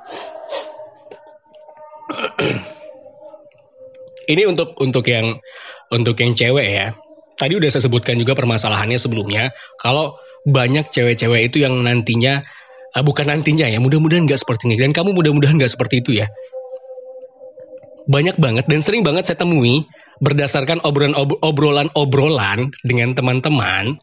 ini 4.32 4.42
untuk 4.46 4.76
untuk 4.80 5.04
yang 5.06 5.38
untuk 5.90 6.16
yang 6.20 6.32
cewek 6.34 6.66
ya. 6.66 6.86
Tadi 7.36 7.56
udah 7.56 7.72
saya 7.72 7.88
sebutkan 7.88 8.20
juga 8.20 8.36
permasalahannya 8.36 9.00
sebelumnya. 9.00 9.48
Kalau 9.80 10.20
banyak 10.44 10.92
cewek-cewek 10.92 11.52
itu 11.52 11.64
yang 11.64 11.80
nantinya 11.80 12.44
uh, 12.92 13.02
bukan 13.04 13.32
nantinya 13.32 13.64
ya, 13.64 13.80
mudah-mudahan 13.80 14.28
nggak 14.28 14.40
seperti 14.40 14.68
ini. 14.68 14.76
Dan 14.76 14.92
kamu 14.92 15.16
mudah-mudahan 15.16 15.56
nggak 15.56 15.72
seperti 15.72 16.04
itu 16.04 16.20
ya. 16.20 16.28
banyak 18.10 18.42
banget 18.42 18.66
dan 18.66 18.82
sering 18.82 19.06
banget 19.06 19.22
saya 19.22 19.38
temui 19.38 19.86
berdasarkan 20.20 20.82
obrolan-obrolan 20.82 22.74
dengan 22.82 23.14
teman-teman, 23.14 23.96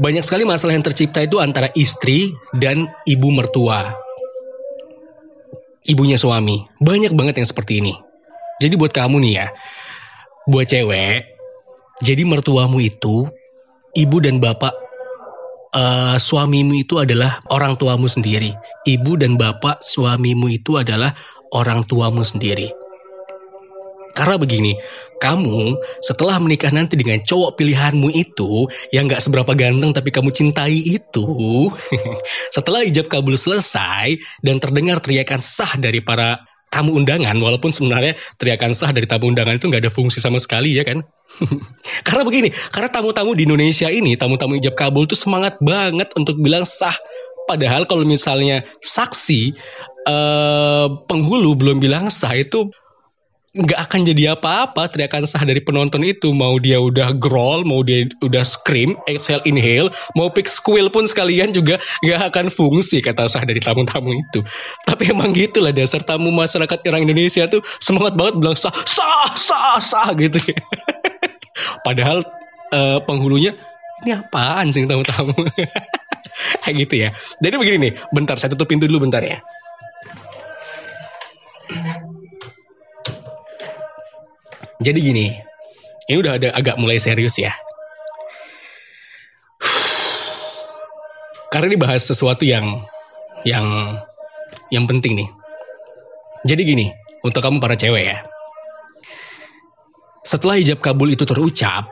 banyak 0.00 0.24
sekali 0.24 0.48
masalah 0.48 0.72
yang 0.72 0.86
tercipta 0.86 1.20
itu 1.20 1.36
antara 1.36 1.68
istri 1.76 2.32
dan 2.56 2.90
ibu 3.04 3.28
mertua. 3.28 4.01
Ibunya 5.88 6.14
suami. 6.14 6.62
Banyak 6.78 7.12
banget 7.14 7.42
yang 7.42 7.48
seperti 7.48 7.82
ini. 7.82 7.94
Jadi 8.62 8.78
buat 8.78 8.94
kamu 8.94 9.18
nih 9.26 9.34
ya, 9.42 9.46
buat 10.46 10.70
cewek, 10.70 11.26
jadi 12.02 12.22
mertuamu 12.26 12.82
itu 12.82 13.26
ibu 13.94 14.16
dan 14.18 14.38
bapak 14.42 14.74
uh, 15.74 16.18
suamimu 16.18 16.82
itu 16.82 16.98
adalah 16.98 17.38
orang 17.50 17.78
tuamu 17.78 18.10
sendiri. 18.10 18.54
Ibu 18.86 19.22
dan 19.22 19.38
bapak 19.38 19.82
suamimu 19.82 20.50
itu 20.50 20.78
adalah 20.78 21.14
orang 21.54 21.86
tuamu 21.86 22.26
sendiri. 22.26 22.70
Karena 24.12 24.36
begini, 24.36 24.76
kamu 25.22 25.78
setelah 26.02 26.36
menikah 26.42 26.74
nanti 26.74 26.98
dengan 26.98 27.22
cowok 27.22 27.54
pilihanmu 27.54 28.10
itu 28.12 28.66
yang 28.90 29.06
gak 29.06 29.22
seberapa 29.22 29.54
ganteng 29.54 29.94
tapi 29.94 30.10
kamu 30.10 30.34
cintai 30.34 30.82
itu, 30.82 31.26
setelah 32.56 32.82
ijab 32.82 33.06
kabul 33.06 33.38
selesai 33.38 34.18
dan 34.42 34.58
terdengar 34.58 34.98
teriakan 34.98 35.38
sah 35.38 35.78
dari 35.78 36.02
para 36.02 36.42
tamu 36.72 36.96
undangan, 36.96 37.36
walaupun 37.36 37.68
sebenarnya 37.68 38.16
teriakan 38.40 38.72
sah 38.72 38.90
dari 38.90 39.04
tamu 39.04 39.28
undangan 39.28 39.60
itu 39.60 39.68
nggak 39.68 39.86
ada 39.86 39.92
fungsi 39.92 40.18
sama 40.18 40.40
sekali 40.40 40.74
ya 40.74 40.82
kan? 40.88 41.04
karena 42.08 42.22
begini, 42.24 42.48
karena 42.72 42.88
tamu-tamu 42.88 43.36
di 43.36 43.44
Indonesia 43.44 43.92
ini, 43.92 44.16
tamu-tamu 44.16 44.56
ijab 44.56 44.74
kabul 44.74 45.04
tuh 45.04 45.16
semangat 45.16 45.60
banget 45.60 46.10
untuk 46.16 46.40
bilang 46.40 46.64
sah. 46.64 46.96
Padahal 47.44 47.84
kalau 47.84 48.08
misalnya 48.08 48.64
saksi 48.80 49.52
eh, 50.08 50.86
penghulu 51.06 51.52
belum 51.58 51.78
bilang 51.78 52.08
sah 52.08 52.32
itu 52.32 52.72
nggak 53.52 53.80
akan 53.84 54.08
jadi 54.08 54.32
apa-apa 54.32 54.88
teriakan 54.88 55.28
sah 55.28 55.44
dari 55.44 55.60
penonton 55.60 56.00
itu. 56.00 56.32
Mau 56.32 56.56
dia 56.56 56.80
udah 56.80 57.12
growl 57.20 57.68
mau 57.68 57.84
dia 57.84 58.08
udah 58.24 58.40
scream 58.40 58.96
exhale 59.04 59.44
inhale 59.44 59.92
mau 60.16 60.32
pick 60.32 60.48
squeal 60.48 60.88
pun 60.88 61.04
sekalian 61.04 61.52
juga 61.52 61.76
nggak 62.00 62.32
akan 62.32 62.46
fungsi 62.48 63.04
kata 63.04 63.28
sah 63.28 63.44
dari 63.44 63.60
tamu-tamu 63.60 64.16
itu. 64.16 64.40
Tapi 64.88 65.12
emang 65.12 65.36
gitulah 65.36 65.70
dasar 65.70 66.00
tamu 66.00 66.32
masyarakat 66.32 66.80
orang 66.88 67.04
Indonesia 67.04 67.44
tuh 67.44 67.60
semangat 67.84 68.16
banget 68.16 68.40
bilang 68.40 68.56
sah 68.56 68.72
sah 68.88 69.36
sah 69.36 69.76
sah 69.76 70.08
gitu. 70.16 70.40
Padahal 71.86 72.24
uh, 72.72 73.04
penghulunya 73.04 73.52
ini 74.02 74.16
apaan 74.16 74.72
sih 74.72 74.88
tamu-tamu? 74.88 75.36
Kayak 76.64 76.74
gitu 76.88 76.94
ya. 76.96 77.08
Jadi 77.44 77.54
begini 77.60 77.76
nih 77.88 77.92
bentar 78.16 78.40
saya 78.40 78.56
tutup 78.56 78.72
pintu 78.72 78.88
dulu 78.88 79.04
bentar 79.04 79.20
ya 79.20 79.44
Jadi 84.82 84.98
gini, 84.98 85.30
ini 86.10 86.16
udah 86.18 86.34
ada 86.42 86.50
agak 86.58 86.74
mulai 86.74 86.98
serius 86.98 87.38
ya. 87.38 87.54
Karena 91.54 91.70
ini 91.70 91.78
bahas 91.78 92.02
sesuatu 92.02 92.42
yang 92.42 92.82
yang 93.46 93.94
yang 94.74 94.90
penting 94.90 95.14
nih. 95.14 95.28
Jadi 96.42 96.62
gini, 96.66 96.86
untuk 97.22 97.46
kamu 97.46 97.62
para 97.62 97.78
cewek 97.78 98.10
ya. 98.10 98.18
Setelah 100.26 100.58
hijab 100.58 100.82
kabul 100.82 101.14
itu 101.14 101.22
terucap, 101.22 101.86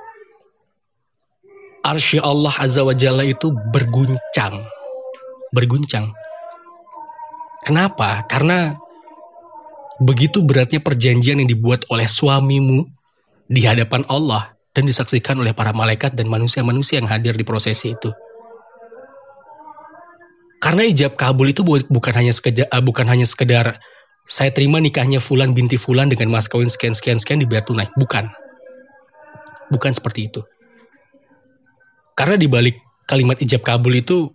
arsy 1.86 2.18
Allah 2.18 2.55
Azza 2.59 2.82
wa 2.82 2.95
Jalla 2.95 3.22
itu 3.22 3.55
berguncang. 3.70 4.66
Berguncang. 5.55 6.11
Kenapa? 7.62 8.26
Karena 8.26 8.74
Begitu 10.01 10.40
beratnya 10.40 10.80
perjanjian 10.80 11.44
yang 11.44 11.51
dibuat 11.51 11.84
oleh 11.92 12.09
suamimu 12.09 12.88
di 13.51 13.61
hadapan 13.68 14.09
Allah 14.09 14.57
dan 14.72 14.88
disaksikan 14.88 15.36
oleh 15.36 15.53
para 15.53 15.76
malaikat 15.76 16.16
dan 16.16 16.30
manusia-manusia 16.30 17.03
yang 17.03 17.11
hadir 17.11 17.36
di 17.36 17.44
prosesi 17.44 17.92
itu. 17.92 18.09
Karena 20.61 20.84
ijab 20.84 21.16
kabul 21.16 21.53
itu 21.53 21.64
bukan 21.64 22.12
hanya 22.16 22.32
sekedar, 22.32 22.68
eh, 22.68 22.82
bukan 22.84 23.09
hanya 23.09 23.24
sekedar 23.24 23.80
saya 24.28 24.53
terima 24.53 24.78
nikahnya 24.78 25.18
Fulan 25.18 25.57
binti 25.57 25.80
Fulan 25.80 26.12
dengan 26.12 26.30
mas 26.30 26.46
kawin 26.46 26.68
sekian 26.68 26.92
sekian 26.92 27.16
sekian 27.16 27.40
dibayar 27.40 27.64
tunai. 27.64 27.88
Bukan. 27.96 28.28
Bukan 29.72 29.92
seperti 29.96 30.28
itu. 30.28 30.44
Karena 32.12 32.36
di 32.36 32.46
balik 32.46 32.76
kalimat 33.09 33.40
ijab 33.40 33.64
kabul 33.64 33.96
itu 33.96 34.30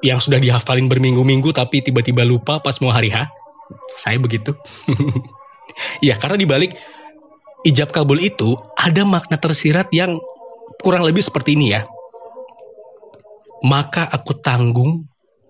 yang 0.00 0.22
sudah 0.22 0.38
dihafalin 0.38 0.86
berminggu-minggu 0.86 1.50
tapi 1.50 1.82
tiba-tiba 1.82 2.22
lupa 2.22 2.62
pas 2.62 2.78
mau 2.78 2.94
hari 2.94 3.10
H, 3.10 3.26
saya 3.96 4.18
begitu. 4.20 4.54
ya, 6.06 6.16
karena 6.16 6.36
di 6.38 6.46
balik 6.46 6.72
ijab 7.66 7.90
kabul 7.90 8.22
itu 8.22 8.54
ada 8.78 9.02
makna 9.02 9.36
tersirat 9.40 9.90
yang 9.90 10.18
kurang 10.82 11.02
lebih 11.06 11.24
seperti 11.24 11.58
ini 11.58 11.74
ya. 11.74 11.82
Maka 13.66 14.06
aku 14.06 14.38
tanggung 14.38 15.08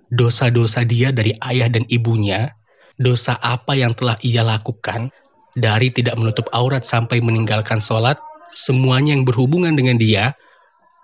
dosa-dosa 0.08 0.86
dia 0.86 1.10
dari 1.10 1.34
ayah 1.42 1.68
dan 1.68 1.84
ibunya, 1.90 2.54
dosa 2.96 3.36
apa 3.36 3.74
yang 3.74 3.92
telah 3.92 4.16
ia 4.22 4.46
lakukan, 4.46 5.10
dari 5.56 5.90
tidak 5.90 6.16
menutup 6.16 6.46
aurat 6.54 6.86
sampai 6.86 7.18
meninggalkan 7.20 7.82
sholat, 7.82 8.16
semuanya 8.48 9.16
yang 9.16 9.26
berhubungan 9.26 9.74
dengan 9.74 9.98
dia, 9.98 10.32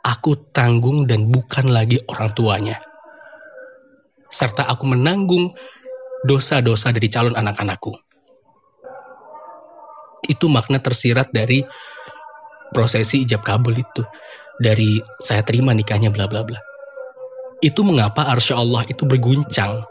aku 0.07 0.39
tanggung 0.55 1.09
dan 1.09 1.29
bukan 1.29 1.73
lagi 1.73 1.99
orang 2.07 2.31
tuanya. 2.37 2.77
Serta 4.33 4.65
aku 4.65 4.89
menanggung 4.89 5.53
dosa-dosa 6.23 6.95
dari 6.95 7.11
calon 7.11 7.35
anak-anakku. 7.35 7.93
Itu 10.31 10.47
makna 10.47 10.79
tersirat 10.79 11.35
dari 11.35 11.67
prosesi 12.71 13.27
ijab 13.27 13.43
kabul 13.43 13.75
itu. 13.75 14.03
Dari 14.63 15.03
saya 15.19 15.43
terima 15.43 15.75
nikahnya 15.75 16.15
bla 16.15 16.31
bla 16.31 16.47
bla. 16.47 16.63
Itu 17.59 17.83
mengapa 17.83 18.31
arsya 18.31 18.59
Allah 18.59 18.87
itu 18.87 19.03
berguncang. 19.03 19.83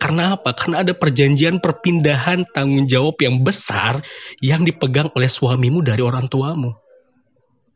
Karena 0.00 0.36
apa? 0.36 0.56
Karena 0.56 0.80
ada 0.80 0.96
perjanjian 0.96 1.60
perpindahan 1.60 2.48
tanggung 2.56 2.88
jawab 2.88 3.20
yang 3.20 3.44
besar 3.44 4.00
yang 4.40 4.64
dipegang 4.64 5.12
oleh 5.12 5.28
suamimu 5.28 5.84
dari 5.84 6.00
orang 6.00 6.24
tuamu. 6.28 6.72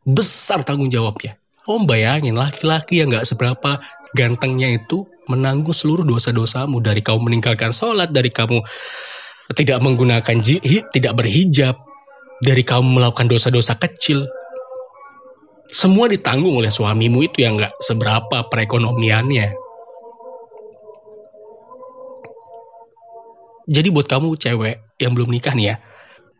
Besar 0.05 0.65
tanggung 0.65 0.89
jawabnya. 0.89 1.37
Om 1.65 1.85
bayangin 1.89 2.37
laki-laki 2.37 3.01
yang 3.01 3.13
gak 3.13 3.25
seberapa 3.25 3.81
gantengnya 4.13 4.73
itu 4.77 5.05
menanggung 5.29 5.73
seluruh 5.73 6.05
dosa-dosamu 6.05 6.81
dari 6.81 7.01
kamu 7.01 7.29
meninggalkan 7.29 7.73
sholat, 7.73 8.13
dari 8.13 8.29
kamu 8.29 8.61
tidak 9.53 9.77
menggunakan 9.81 10.37
jihid, 10.41 10.89
tidak 10.89 11.17
berhijab, 11.17 11.77
dari 12.41 12.65
kamu 12.65 12.97
melakukan 13.01 13.29
dosa-dosa 13.29 13.77
kecil. 13.77 14.25
Semua 15.69 16.05
ditanggung 16.09 16.61
oleh 16.61 16.69
suamimu 16.69 17.25
itu 17.25 17.41
yang 17.41 17.57
gak 17.57 17.73
seberapa 17.81 18.45
perekonomiannya. 18.49 19.53
Jadi 23.65 23.87
buat 23.89 24.05
kamu 24.05 24.37
cewek 24.37 25.01
yang 25.01 25.17
belum 25.17 25.33
nikah 25.33 25.57
nih 25.57 25.73
ya, 25.73 25.75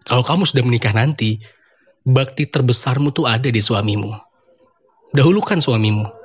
kalau 0.05 0.21
kamu 0.21 0.45
sudah 0.45 0.61
menikah 0.61 0.93
nanti, 0.93 1.41
bakti 2.05 2.45
terbesarmu 2.45 3.09
tuh 3.09 3.25
ada 3.25 3.49
di 3.49 3.57
suamimu. 3.57 4.13
Dahulukan 5.09 5.57
suamimu 5.57 6.24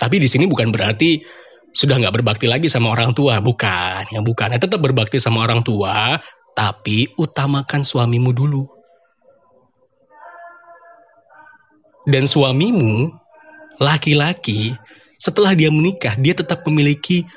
tapi 0.00 0.16
di 0.16 0.24
sini 0.32 0.48
bukan 0.48 0.72
berarti 0.72 1.20
sudah 1.76 2.00
nggak 2.00 2.20
berbakti 2.20 2.48
lagi 2.48 2.72
sama 2.72 2.96
orang 2.96 3.12
tua, 3.12 3.38
bukan, 3.38 4.08
yang 4.10 4.24
bukan. 4.24 4.56
Tetap 4.56 4.80
berbakti 4.80 5.20
sama 5.20 5.44
orang 5.44 5.60
tua, 5.60 6.16
tapi 6.56 7.06
utamakan 7.20 7.84
suamimu 7.84 8.32
dulu. 8.32 8.64
Dan 12.08 12.24
suamimu, 12.24 13.12
laki-laki, 13.78 14.74
setelah 15.20 15.52
dia 15.54 15.68
menikah, 15.70 16.16
dia 16.16 16.34
tetap 16.34 16.64
memiliki 16.66 17.28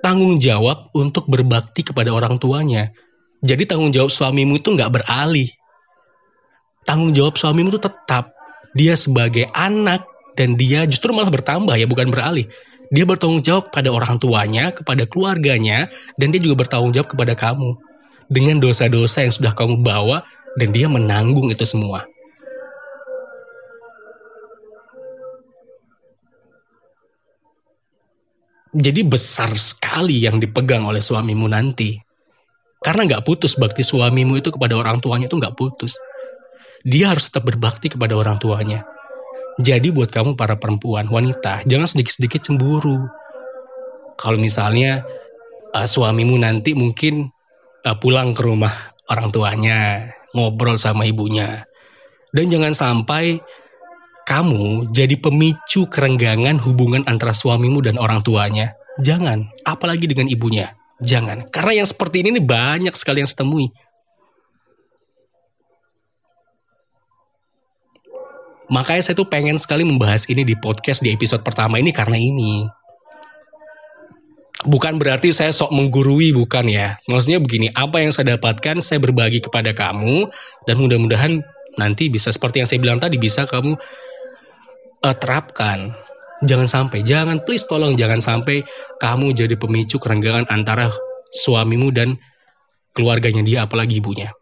tanggung 0.00 0.38
jawab 0.38 0.88
untuk 0.94 1.26
berbakti 1.26 1.82
kepada 1.82 2.14
orang 2.14 2.38
tuanya. 2.38 2.94
Jadi 3.44 3.68
tanggung 3.68 3.92
jawab 3.92 4.08
suamimu 4.08 4.62
itu 4.62 4.72
nggak 4.72 5.02
beralih. 5.02 5.50
Tanggung 6.88 7.12
jawab 7.12 7.36
suamimu 7.36 7.74
itu 7.74 7.82
tetap 7.82 8.32
dia 8.72 8.96
sebagai 8.96 9.50
anak 9.52 10.06
dan 10.38 10.54
dia 10.54 10.86
justru 10.86 11.10
malah 11.10 11.34
bertambah 11.34 11.74
ya 11.74 11.90
bukan 11.90 12.14
beralih. 12.14 12.46
Dia 12.94 13.02
bertanggung 13.02 13.42
jawab 13.42 13.74
pada 13.74 13.90
orang 13.90 14.22
tuanya 14.22 14.70
kepada 14.70 15.02
keluarganya 15.04 15.90
dan 16.14 16.30
dia 16.30 16.38
juga 16.38 16.62
bertanggung 16.62 16.94
jawab 16.94 17.10
kepada 17.10 17.34
kamu. 17.34 17.74
Dengan 18.30 18.62
dosa-dosa 18.62 19.26
yang 19.26 19.34
sudah 19.34 19.52
kamu 19.58 19.82
bawa 19.82 20.22
dan 20.54 20.70
dia 20.70 20.86
menanggung 20.86 21.50
itu 21.50 21.66
semua. 21.66 22.06
Jadi 28.78 29.02
besar 29.02 29.50
sekali 29.58 30.22
yang 30.22 30.38
dipegang 30.38 30.86
oleh 30.86 31.02
suamimu 31.02 31.50
nanti. 31.50 31.98
Karena 32.78 33.10
nggak 33.10 33.26
putus 33.26 33.58
bakti 33.58 33.82
suamimu 33.82 34.38
itu 34.38 34.54
kepada 34.54 34.78
orang 34.78 35.02
tuanya 35.02 35.26
itu 35.26 35.34
nggak 35.34 35.58
putus. 35.58 35.98
Dia 36.86 37.10
harus 37.10 37.26
tetap 37.26 37.42
berbakti 37.42 37.90
kepada 37.90 38.14
orang 38.14 38.38
tuanya 38.38 38.86
jadi 39.58 39.90
buat 39.90 40.14
kamu 40.14 40.38
para 40.38 40.54
perempuan, 40.54 41.10
wanita, 41.10 41.66
jangan 41.66 41.90
sedikit-sedikit 41.90 42.46
cemburu. 42.46 43.10
Kalau 44.14 44.38
misalnya 44.38 45.02
uh, 45.74 45.82
suamimu 45.82 46.38
nanti 46.38 46.78
mungkin 46.78 47.34
uh, 47.82 47.96
pulang 47.98 48.38
ke 48.38 48.42
rumah 48.46 48.94
orang 49.10 49.34
tuanya, 49.34 50.10
ngobrol 50.30 50.78
sama 50.78 51.10
ibunya. 51.10 51.66
Dan 52.30 52.54
jangan 52.54 52.70
sampai 52.70 53.42
kamu 54.30 54.94
jadi 54.94 55.18
pemicu 55.18 55.90
kerenggangan 55.90 56.60
hubungan 56.62 57.02
antara 57.10 57.34
suamimu 57.34 57.82
dan 57.82 57.98
orang 57.98 58.22
tuanya. 58.22 58.78
Jangan, 59.02 59.50
apalagi 59.66 60.06
dengan 60.06 60.30
ibunya. 60.30 60.70
Jangan, 61.02 61.50
karena 61.50 61.82
yang 61.82 61.88
seperti 61.88 62.22
ini 62.22 62.38
nih 62.38 62.46
banyak 62.46 62.94
sekali 62.94 63.22
yang 63.22 63.30
setemui. 63.30 63.70
Makanya 68.68 69.00
saya 69.00 69.16
tuh 69.16 69.28
pengen 69.28 69.56
sekali 69.56 69.84
membahas 69.84 70.28
ini 70.28 70.44
di 70.44 70.52
podcast 70.52 71.00
di 71.00 71.12
episode 71.12 71.40
pertama 71.40 71.80
ini 71.80 71.88
karena 71.88 72.20
ini. 72.20 72.68
Bukan 74.68 74.98
berarti 74.98 75.30
saya 75.30 75.54
sok 75.54 75.70
menggurui, 75.70 76.34
bukan 76.34 76.66
ya. 76.68 76.98
Maksudnya 77.08 77.38
begini, 77.38 77.70
apa 77.72 78.02
yang 78.02 78.10
saya 78.12 78.36
dapatkan 78.36 78.82
saya 78.82 78.98
berbagi 79.00 79.40
kepada 79.40 79.72
kamu 79.72 80.28
dan 80.66 80.76
mudah-mudahan 80.76 81.40
nanti 81.78 82.10
bisa 82.10 82.34
seperti 82.34 82.60
yang 82.60 82.68
saya 82.68 82.82
bilang 82.82 82.98
tadi 82.98 83.16
bisa 83.16 83.46
kamu 83.46 83.78
uh, 85.06 85.16
terapkan. 85.16 85.94
Jangan 86.42 86.68
sampai, 86.70 87.02
jangan 87.02 87.42
please 87.42 87.66
tolong 87.66 87.98
jangan 87.98 88.22
sampai 88.22 88.62
kamu 89.02 89.34
jadi 89.34 89.54
pemicu 89.58 89.98
kerenggangan 89.98 90.46
antara 90.50 90.90
suamimu 91.34 91.90
dan 91.90 92.14
keluarganya 92.94 93.42
dia 93.46 93.58
apalagi 93.66 94.02
ibunya. 94.02 94.34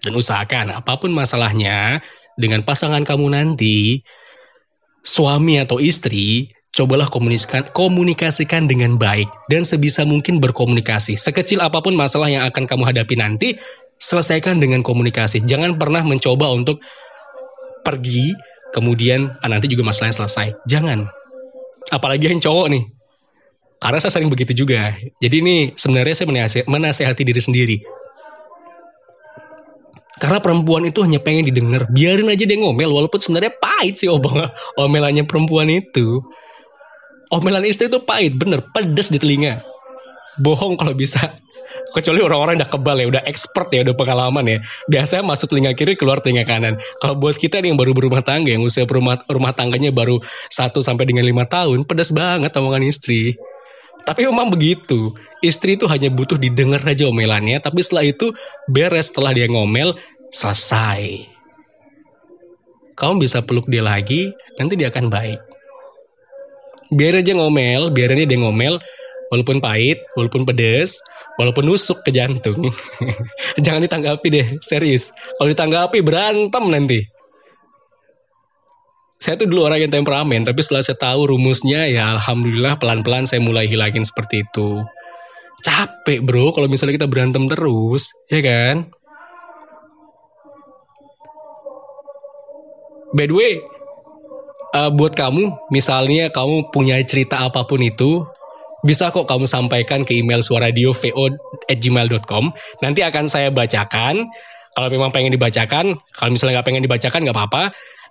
Dan 0.00 0.16
usahakan 0.16 0.72
apa 0.80 0.96
pun 0.96 1.12
masalahnya, 1.12 2.00
dengan 2.40 2.64
pasangan 2.64 3.04
kamu 3.04 3.36
nanti, 3.36 4.00
suami 5.04 5.60
atau 5.60 5.76
istri, 5.76 6.48
cobalah 6.72 7.06
komunikasikan, 7.06 7.68
komunikasikan 7.76 8.64
dengan 8.64 8.96
baik 8.96 9.28
dan 9.52 9.68
sebisa 9.68 10.02
mungkin 10.08 10.40
berkomunikasi. 10.40 11.20
Sekecil 11.20 11.60
apa 11.60 11.84
pun 11.84 11.92
masalah 11.92 12.32
yang 12.32 12.48
akan 12.48 12.64
kamu 12.64 12.88
hadapi 12.88 13.14
nanti, 13.20 13.48
selesaikan 14.00 14.58
dengan 14.58 14.80
komunikasi. 14.80 15.44
Jangan 15.44 15.76
pernah 15.76 16.00
mencoba 16.00 16.48
untuk 16.50 16.80
pergi, 17.84 18.32
kemudian 18.72 19.36
ah, 19.44 19.48
nanti 19.52 19.68
juga 19.68 19.84
masalahnya 19.84 20.24
selesai. 20.24 20.56
Jangan. 20.64 21.06
Apalagi 21.92 22.32
yang 22.32 22.40
cowok 22.40 22.66
nih. 22.72 22.84
Karena 23.80 23.96
saya 23.96 24.12
sering 24.12 24.28
begitu 24.28 24.52
juga. 24.52 24.92
Jadi 25.24 25.40
ini 25.40 25.56
sebenarnya 25.72 26.12
saya 26.12 26.64
menasehati 26.68 27.24
diri 27.24 27.40
sendiri 27.40 27.76
karena 30.20 30.38
perempuan 30.38 30.84
itu 30.84 31.00
hanya 31.00 31.16
pengen 31.16 31.48
didengar. 31.48 31.88
Biarin 31.88 32.28
aja 32.28 32.44
dia 32.44 32.58
ngomel 32.60 32.92
walaupun 32.92 33.16
sebenarnya 33.16 33.56
pahit 33.56 34.04
sih 34.04 34.08
obong 34.12 34.36
omelannya 34.84 35.24
perempuan 35.24 35.72
itu. 35.72 36.20
Omelan 37.32 37.64
istri 37.64 37.88
itu 37.88 38.02
pahit, 38.04 38.36
bener, 38.36 38.60
pedes 38.76 39.08
di 39.08 39.16
telinga. 39.16 39.64
Bohong 40.44 40.76
kalau 40.76 40.92
bisa. 40.92 41.40
Kecuali 41.94 42.20
orang-orang 42.20 42.58
udah 42.58 42.70
kebal 42.70 42.96
ya, 42.98 43.06
udah 43.06 43.22
expert 43.24 43.70
ya, 43.70 43.86
udah 43.86 43.94
pengalaman 43.94 44.44
ya. 44.46 44.58
Biasanya 44.90 45.22
masuk 45.22 45.54
telinga 45.54 45.72
kiri, 45.72 45.94
keluar 45.94 46.18
telinga 46.18 46.42
kanan. 46.42 46.74
Kalau 46.98 47.14
buat 47.16 47.38
kita 47.38 47.62
nih 47.62 47.70
yang 47.72 47.78
baru 47.78 47.94
berumah 47.94 48.20
tangga, 48.26 48.50
yang 48.50 48.66
usia 48.66 48.82
rumah, 48.84 49.22
rumah 49.30 49.54
tangganya 49.54 49.94
baru 49.94 50.18
1 50.50 50.74
sampai 50.82 51.06
dengan 51.06 51.22
5 51.22 51.46
tahun, 51.46 51.78
pedas 51.86 52.10
banget 52.10 52.50
omongan 52.58 52.82
istri. 52.82 53.38
Tapi 54.04 54.26
memang 54.26 54.50
begitu. 54.52 55.14
Istri 55.40 55.80
itu 55.80 55.88
hanya 55.88 56.12
butuh 56.12 56.36
didengar 56.36 56.84
aja 56.84 57.08
omelannya, 57.08 57.60
tapi 57.64 57.80
setelah 57.80 58.04
itu 58.04 58.32
beres 58.68 59.08
setelah 59.08 59.32
dia 59.32 59.48
ngomel, 59.48 59.96
selesai. 60.30 61.24
Kamu 62.96 63.16
bisa 63.22 63.40
peluk 63.40 63.64
dia 63.72 63.80
lagi, 63.80 64.28
nanti 64.60 64.76
dia 64.76 64.92
akan 64.92 65.08
baik. 65.08 65.40
Biar 66.92 67.24
aja 67.24 67.32
ngomel, 67.32 67.88
biar 67.94 68.12
aja 68.12 68.28
dia 68.28 68.38
ngomel, 68.40 68.76
walaupun 69.32 69.62
pahit, 69.62 70.02
walaupun 70.18 70.44
pedes, 70.44 71.00
walaupun 71.40 71.64
nusuk 71.64 72.04
ke 72.04 72.12
jantung. 72.12 72.68
Jangan 73.64 73.80
ditanggapi 73.86 74.28
deh, 74.28 74.46
serius. 74.60 75.14
Kalau 75.40 75.48
ditanggapi 75.48 76.04
berantem 76.04 76.64
nanti 76.68 77.00
saya 79.20 79.36
tuh 79.36 79.52
dulu 79.52 79.68
orang 79.68 79.84
yang 79.84 79.92
temperamen, 79.92 80.48
tapi 80.48 80.64
setelah 80.64 80.80
saya 80.80 80.96
tahu 80.96 81.28
rumusnya, 81.28 81.84
ya 81.92 82.16
alhamdulillah 82.16 82.80
pelan-pelan 82.80 83.28
saya 83.28 83.44
mulai 83.44 83.68
hilangin 83.68 84.00
seperti 84.00 84.48
itu. 84.48 84.80
Capek 85.60 86.24
bro, 86.24 86.56
kalau 86.56 86.72
misalnya 86.72 86.96
kita 86.96 87.04
berantem 87.04 87.44
terus, 87.44 88.16
ya 88.32 88.40
kan? 88.40 88.88
By 93.12 93.28
the 93.28 93.36
way, 93.36 93.60
uh, 94.72 94.88
buat 94.88 95.12
kamu, 95.12 95.52
misalnya 95.68 96.32
kamu 96.32 96.72
punya 96.72 96.96
cerita 97.04 97.44
apa 97.44 97.68
pun 97.68 97.84
itu, 97.84 98.24
bisa 98.88 99.12
kok 99.12 99.28
kamu 99.28 99.44
sampaikan 99.44 100.00
ke 100.00 100.16
email 100.16 100.40
suaradio@gmail.com. 100.40 102.44
Nanti 102.80 103.00
akan 103.04 103.28
saya 103.28 103.52
bacakan. 103.52 104.32
Kalau 104.70 104.86
memang 104.88 105.10
pengen 105.12 105.34
dibacakan, 105.34 105.98
kalau 106.16 106.30
misalnya 106.32 106.62
nggak 106.62 106.68
pengen 106.72 106.86
dibacakan 106.88 107.20
nggak 107.28 107.36
apa-apa. 107.36 107.68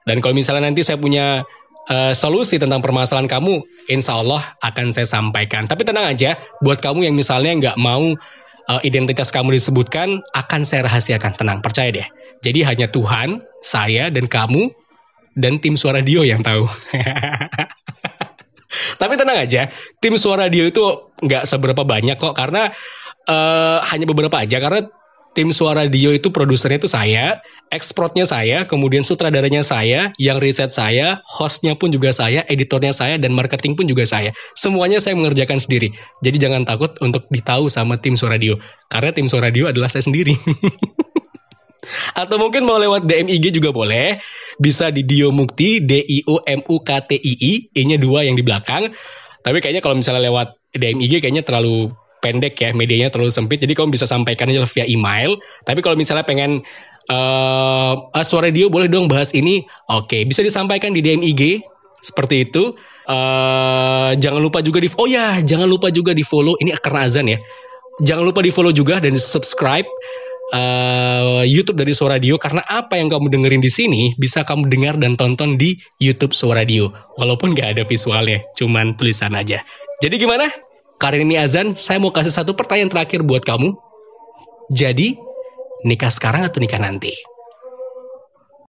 Dan 0.08 0.24
kalau 0.24 0.36
misalnya 0.36 0.70
nanti 0.70 0.86
saya 0.86 1.00
punya 1.00 1.44
uh, 1.90 2.14
solusi 2.14 2.62
tentang 2.62 2.80
permasalahan 2.80 3.28
kamu, 3.28 3.60
insya 3.92 4.22
Allah 4.22 4.56
akan 4.64 4.94
saya 4.94 5.10
sampaikan. 5.10 5.66
Tapi 5.66 5.84
tenang 5.84 6.14
aja, 6.14 6.38
buat 6.64 6.80
kamu 6.80 7.10
yang 7.10 7.16
misalnya 7.18 7.52
nggak 7.58 7.78
mau 7.82 8.14
uh, 8.70 8.82
identitas 8.86 9.34
kamu 9.34 9.58
disebutkan, 9.58 10.22
akan 10.38 10.62
saya 10.64 10.86
rahasiakan. 10.86 11.36
Tenang, 11.36 11.60
percaya 11.66 11.90
deh. 11.90 12.08
Jadi 12.46 12.64
hanya 12.64 12.88
Tuhan, 12.88 13.42
saya, 13.66 14.14
dan 14.14 14.30
kamu, 14.30 14.70
dan 15.36 15.60
tim 15.60 15.76
suara 15.76 16.00
Dio 16.00 16.24
yang 16.24 16.46
tahu. 16.46 16.70
Tapi 19.02 19.14
tenang 19.18 19.50
aja, 19.50 19.74
tim 19.98 20.14
suara 20.16 20.48
Dio 20.48 20.70
itu 20.70 20.86
nggak 21.26 21.50
seberapa 21.50 21.84
banyak 21.84 22.16
kok, 22.16 22.38
karena 22.38 22.70
uh, 23.28 23.84
hanya 23.90 24.06
beberapa 24.08 24.40
aja. 24.40 24.62
Karena 24.62 24.86
tim 25.38 25.54
suara 25.54 25.86
Dio 25.86 26.10
itu 26.10 26.34
produsernya 26.34 26.82
itu 26.82 26.90
saya, 26.90 27.40
ekspornya 27.70 28.26
saya, 28.26 28.66
kemudian 28.66 29.06
sutradaranya 29.06 29.62
saya, 29.62 30.10
yang 30.18 30.42
riset 30.42 30.74
saya, 30.74 31.22
hostnya 31.26 31.78
pun 31.78 31.94
juga 31.94 32.10
saya, 32.10 32.42
editornya 32.50 32.92
saya, 32.92 33.16
dan 33.22 33.34
marketing 33.34 33.78
pun 33.78 33.86
juga 33.86 34.06
saya. 34.10 34.34
Semuanya 34.58 34.98
saya 34.98 35.14
mengerjakan 35.14 35.62
sendiri. 35.62 35.94
Jadi 36.26 36.38
jangan 36.42 36.66
takut 36.66 36.98
untuk 37.00 37.30
ditahu 37.30 37.70
sama 37.70 37.98
tim 38.02 38.18
suara 38.18 38.42
Dio. 38.42 38.58
Karena 38.90 39.14
tim 39.14 39.30
suara 39.30 39.54
Dio 39.54 39.70
adalah 39.70 39.88
saya 39.88 40.06
sendiri. 40.06 40.34
Atau 42.20 42.38
mungkin 42.38 42.68
mau 42.68 42.78
lewat 42.78 43.08
DM 43.08 43.32
IG 43.40 43.56
juga 43.62 43.74
boleh. 43.74 44.20
Bisa 44.60 44.92
di 44.92 45.08
Dio 45.08 45.32
Mukti, 45.32 45.80
D 45.82 46.04
I 46.04 46.20
O 46.28 46.44
M 46.44 46.62
U 46.68 46.84
K 46.84 47.00
T 47.06 47.16
I 47.16 47.34
I, 47.40 47.52
I-nya 47.80 47.98
dua 47.98 48.28
yang 48.28 48.36
di 48.36 48.44
belakang. 48.44 48.92
Tapi 49.40 49.58
kayaknya 49.64 49.80
kalau 49.80 49.96
misalnya 49.98 50.28
lewat 50.28 50.60
DM 50.76 51.00
IG 51.00 51.24
kayaknya 51.24 51.42
terlalu 51.42 51.90
pendek 52.20 52.60
ya, 52.60 52.70
medianya 52.72 53.12
terlalu 53.12 53.32
sempit. 53.32 53.60
Jadi 53.64 53.74
kamu 53.76 53.96
bisa 53.96 54.06
sampaikan 54.08 54.52
aja 54.52 54.64
via 54.68 54.86
email. 54.88 55.40
Tapi 55.64 55.80
kalau 55.84 55.96
misalnya 55.96 56.24
pengen 56.24 56.64
uh, 57.10 57.96
suara 58.22 58.54
Dio 58.54 58.68
boleh 58.72 58.88
dong 58.88 59.10
bahas 59.10 59.34
ini, 59.36 59.66
oke 59.92 60.08
okay, 60.08 60.22
bisa 60.24 60.46
disampaikan 60.46 60.94
di 60.96 61.02
DM 61.04 61.24
IG 61.24 61.64
seperti 62.00 62.48
itu. 62.48 62.76
Uh, 63.10 64.14
jangan 64.22 64.40
lupa 64.40 64.62
juga 64.62 64.80
di 64.80 64.88
oh 64.96 65.10
ya 65.10 65.42
jangan 65.42 65.66
lupa 65.66 65.90
juga 65.90 66.14
di 66.14 66.22
follow 66.22 66.56
ini 66.62 66.72
karena 66.80 67.10
azan 67.10 67.28
ya. 67.28 67.40
Jangan 68.00 68.24
lupa 68.24 68.40
di 68.40 68.52
follow 68.54 68.72
juga 68.72 69.04
dan 69.04 69.20
subscribe 69.20 69.84
uh, 70.54 71.44
YouTube 71.44 71.76
dari 71.76 71.92
Suara 71.92 72.16
Radio 72.16 72.40
karena 72.40 72.64
apa 72.66 72.96
yang 72.96 73.12
kamu 73.12 73.28
dengerin 73.28 73.60
di 73.60 73.72
sini 73.72 74.02
bisa 74.16 74.46
kamu 74.46 74.70
dengar 74.72 74.96
dan 74.96 75.20
tonton 75.20 75.60
di 75.60 75.76
YouTube 76.00 76.32
Suara 76.32 76.64
Radio 76.64 76.94
walaupun 77.20 77.54
gak 77.58 77.76
ada 77.78 77.84
visualnya, 77.84 78.40
cuman 78.56 78.96
tulisan 78.96 79.36
aja. 79.36 79.60
Jadi 80.00 80.16
gimana? 80.16 80.48
Karena 81.00 81.24
ini 81.24 81.36
azan, 81.40 81.80
saya 81.80 81.98
mau 81.98 82.12
kasih 82.12 82.36
satu 82.36 82.52
pertanyaan 82.54 82.92
terakhir 82.92 83.24
buat 83.24 83.48
kamu. 83.48 83.72
Jadi, 84.76 85.16
nikah 85.88 86.12
sekarang 86.12 86.44
atau 86.44 86.60
nikah 86.60 86.78
nanti? 86.78 87.16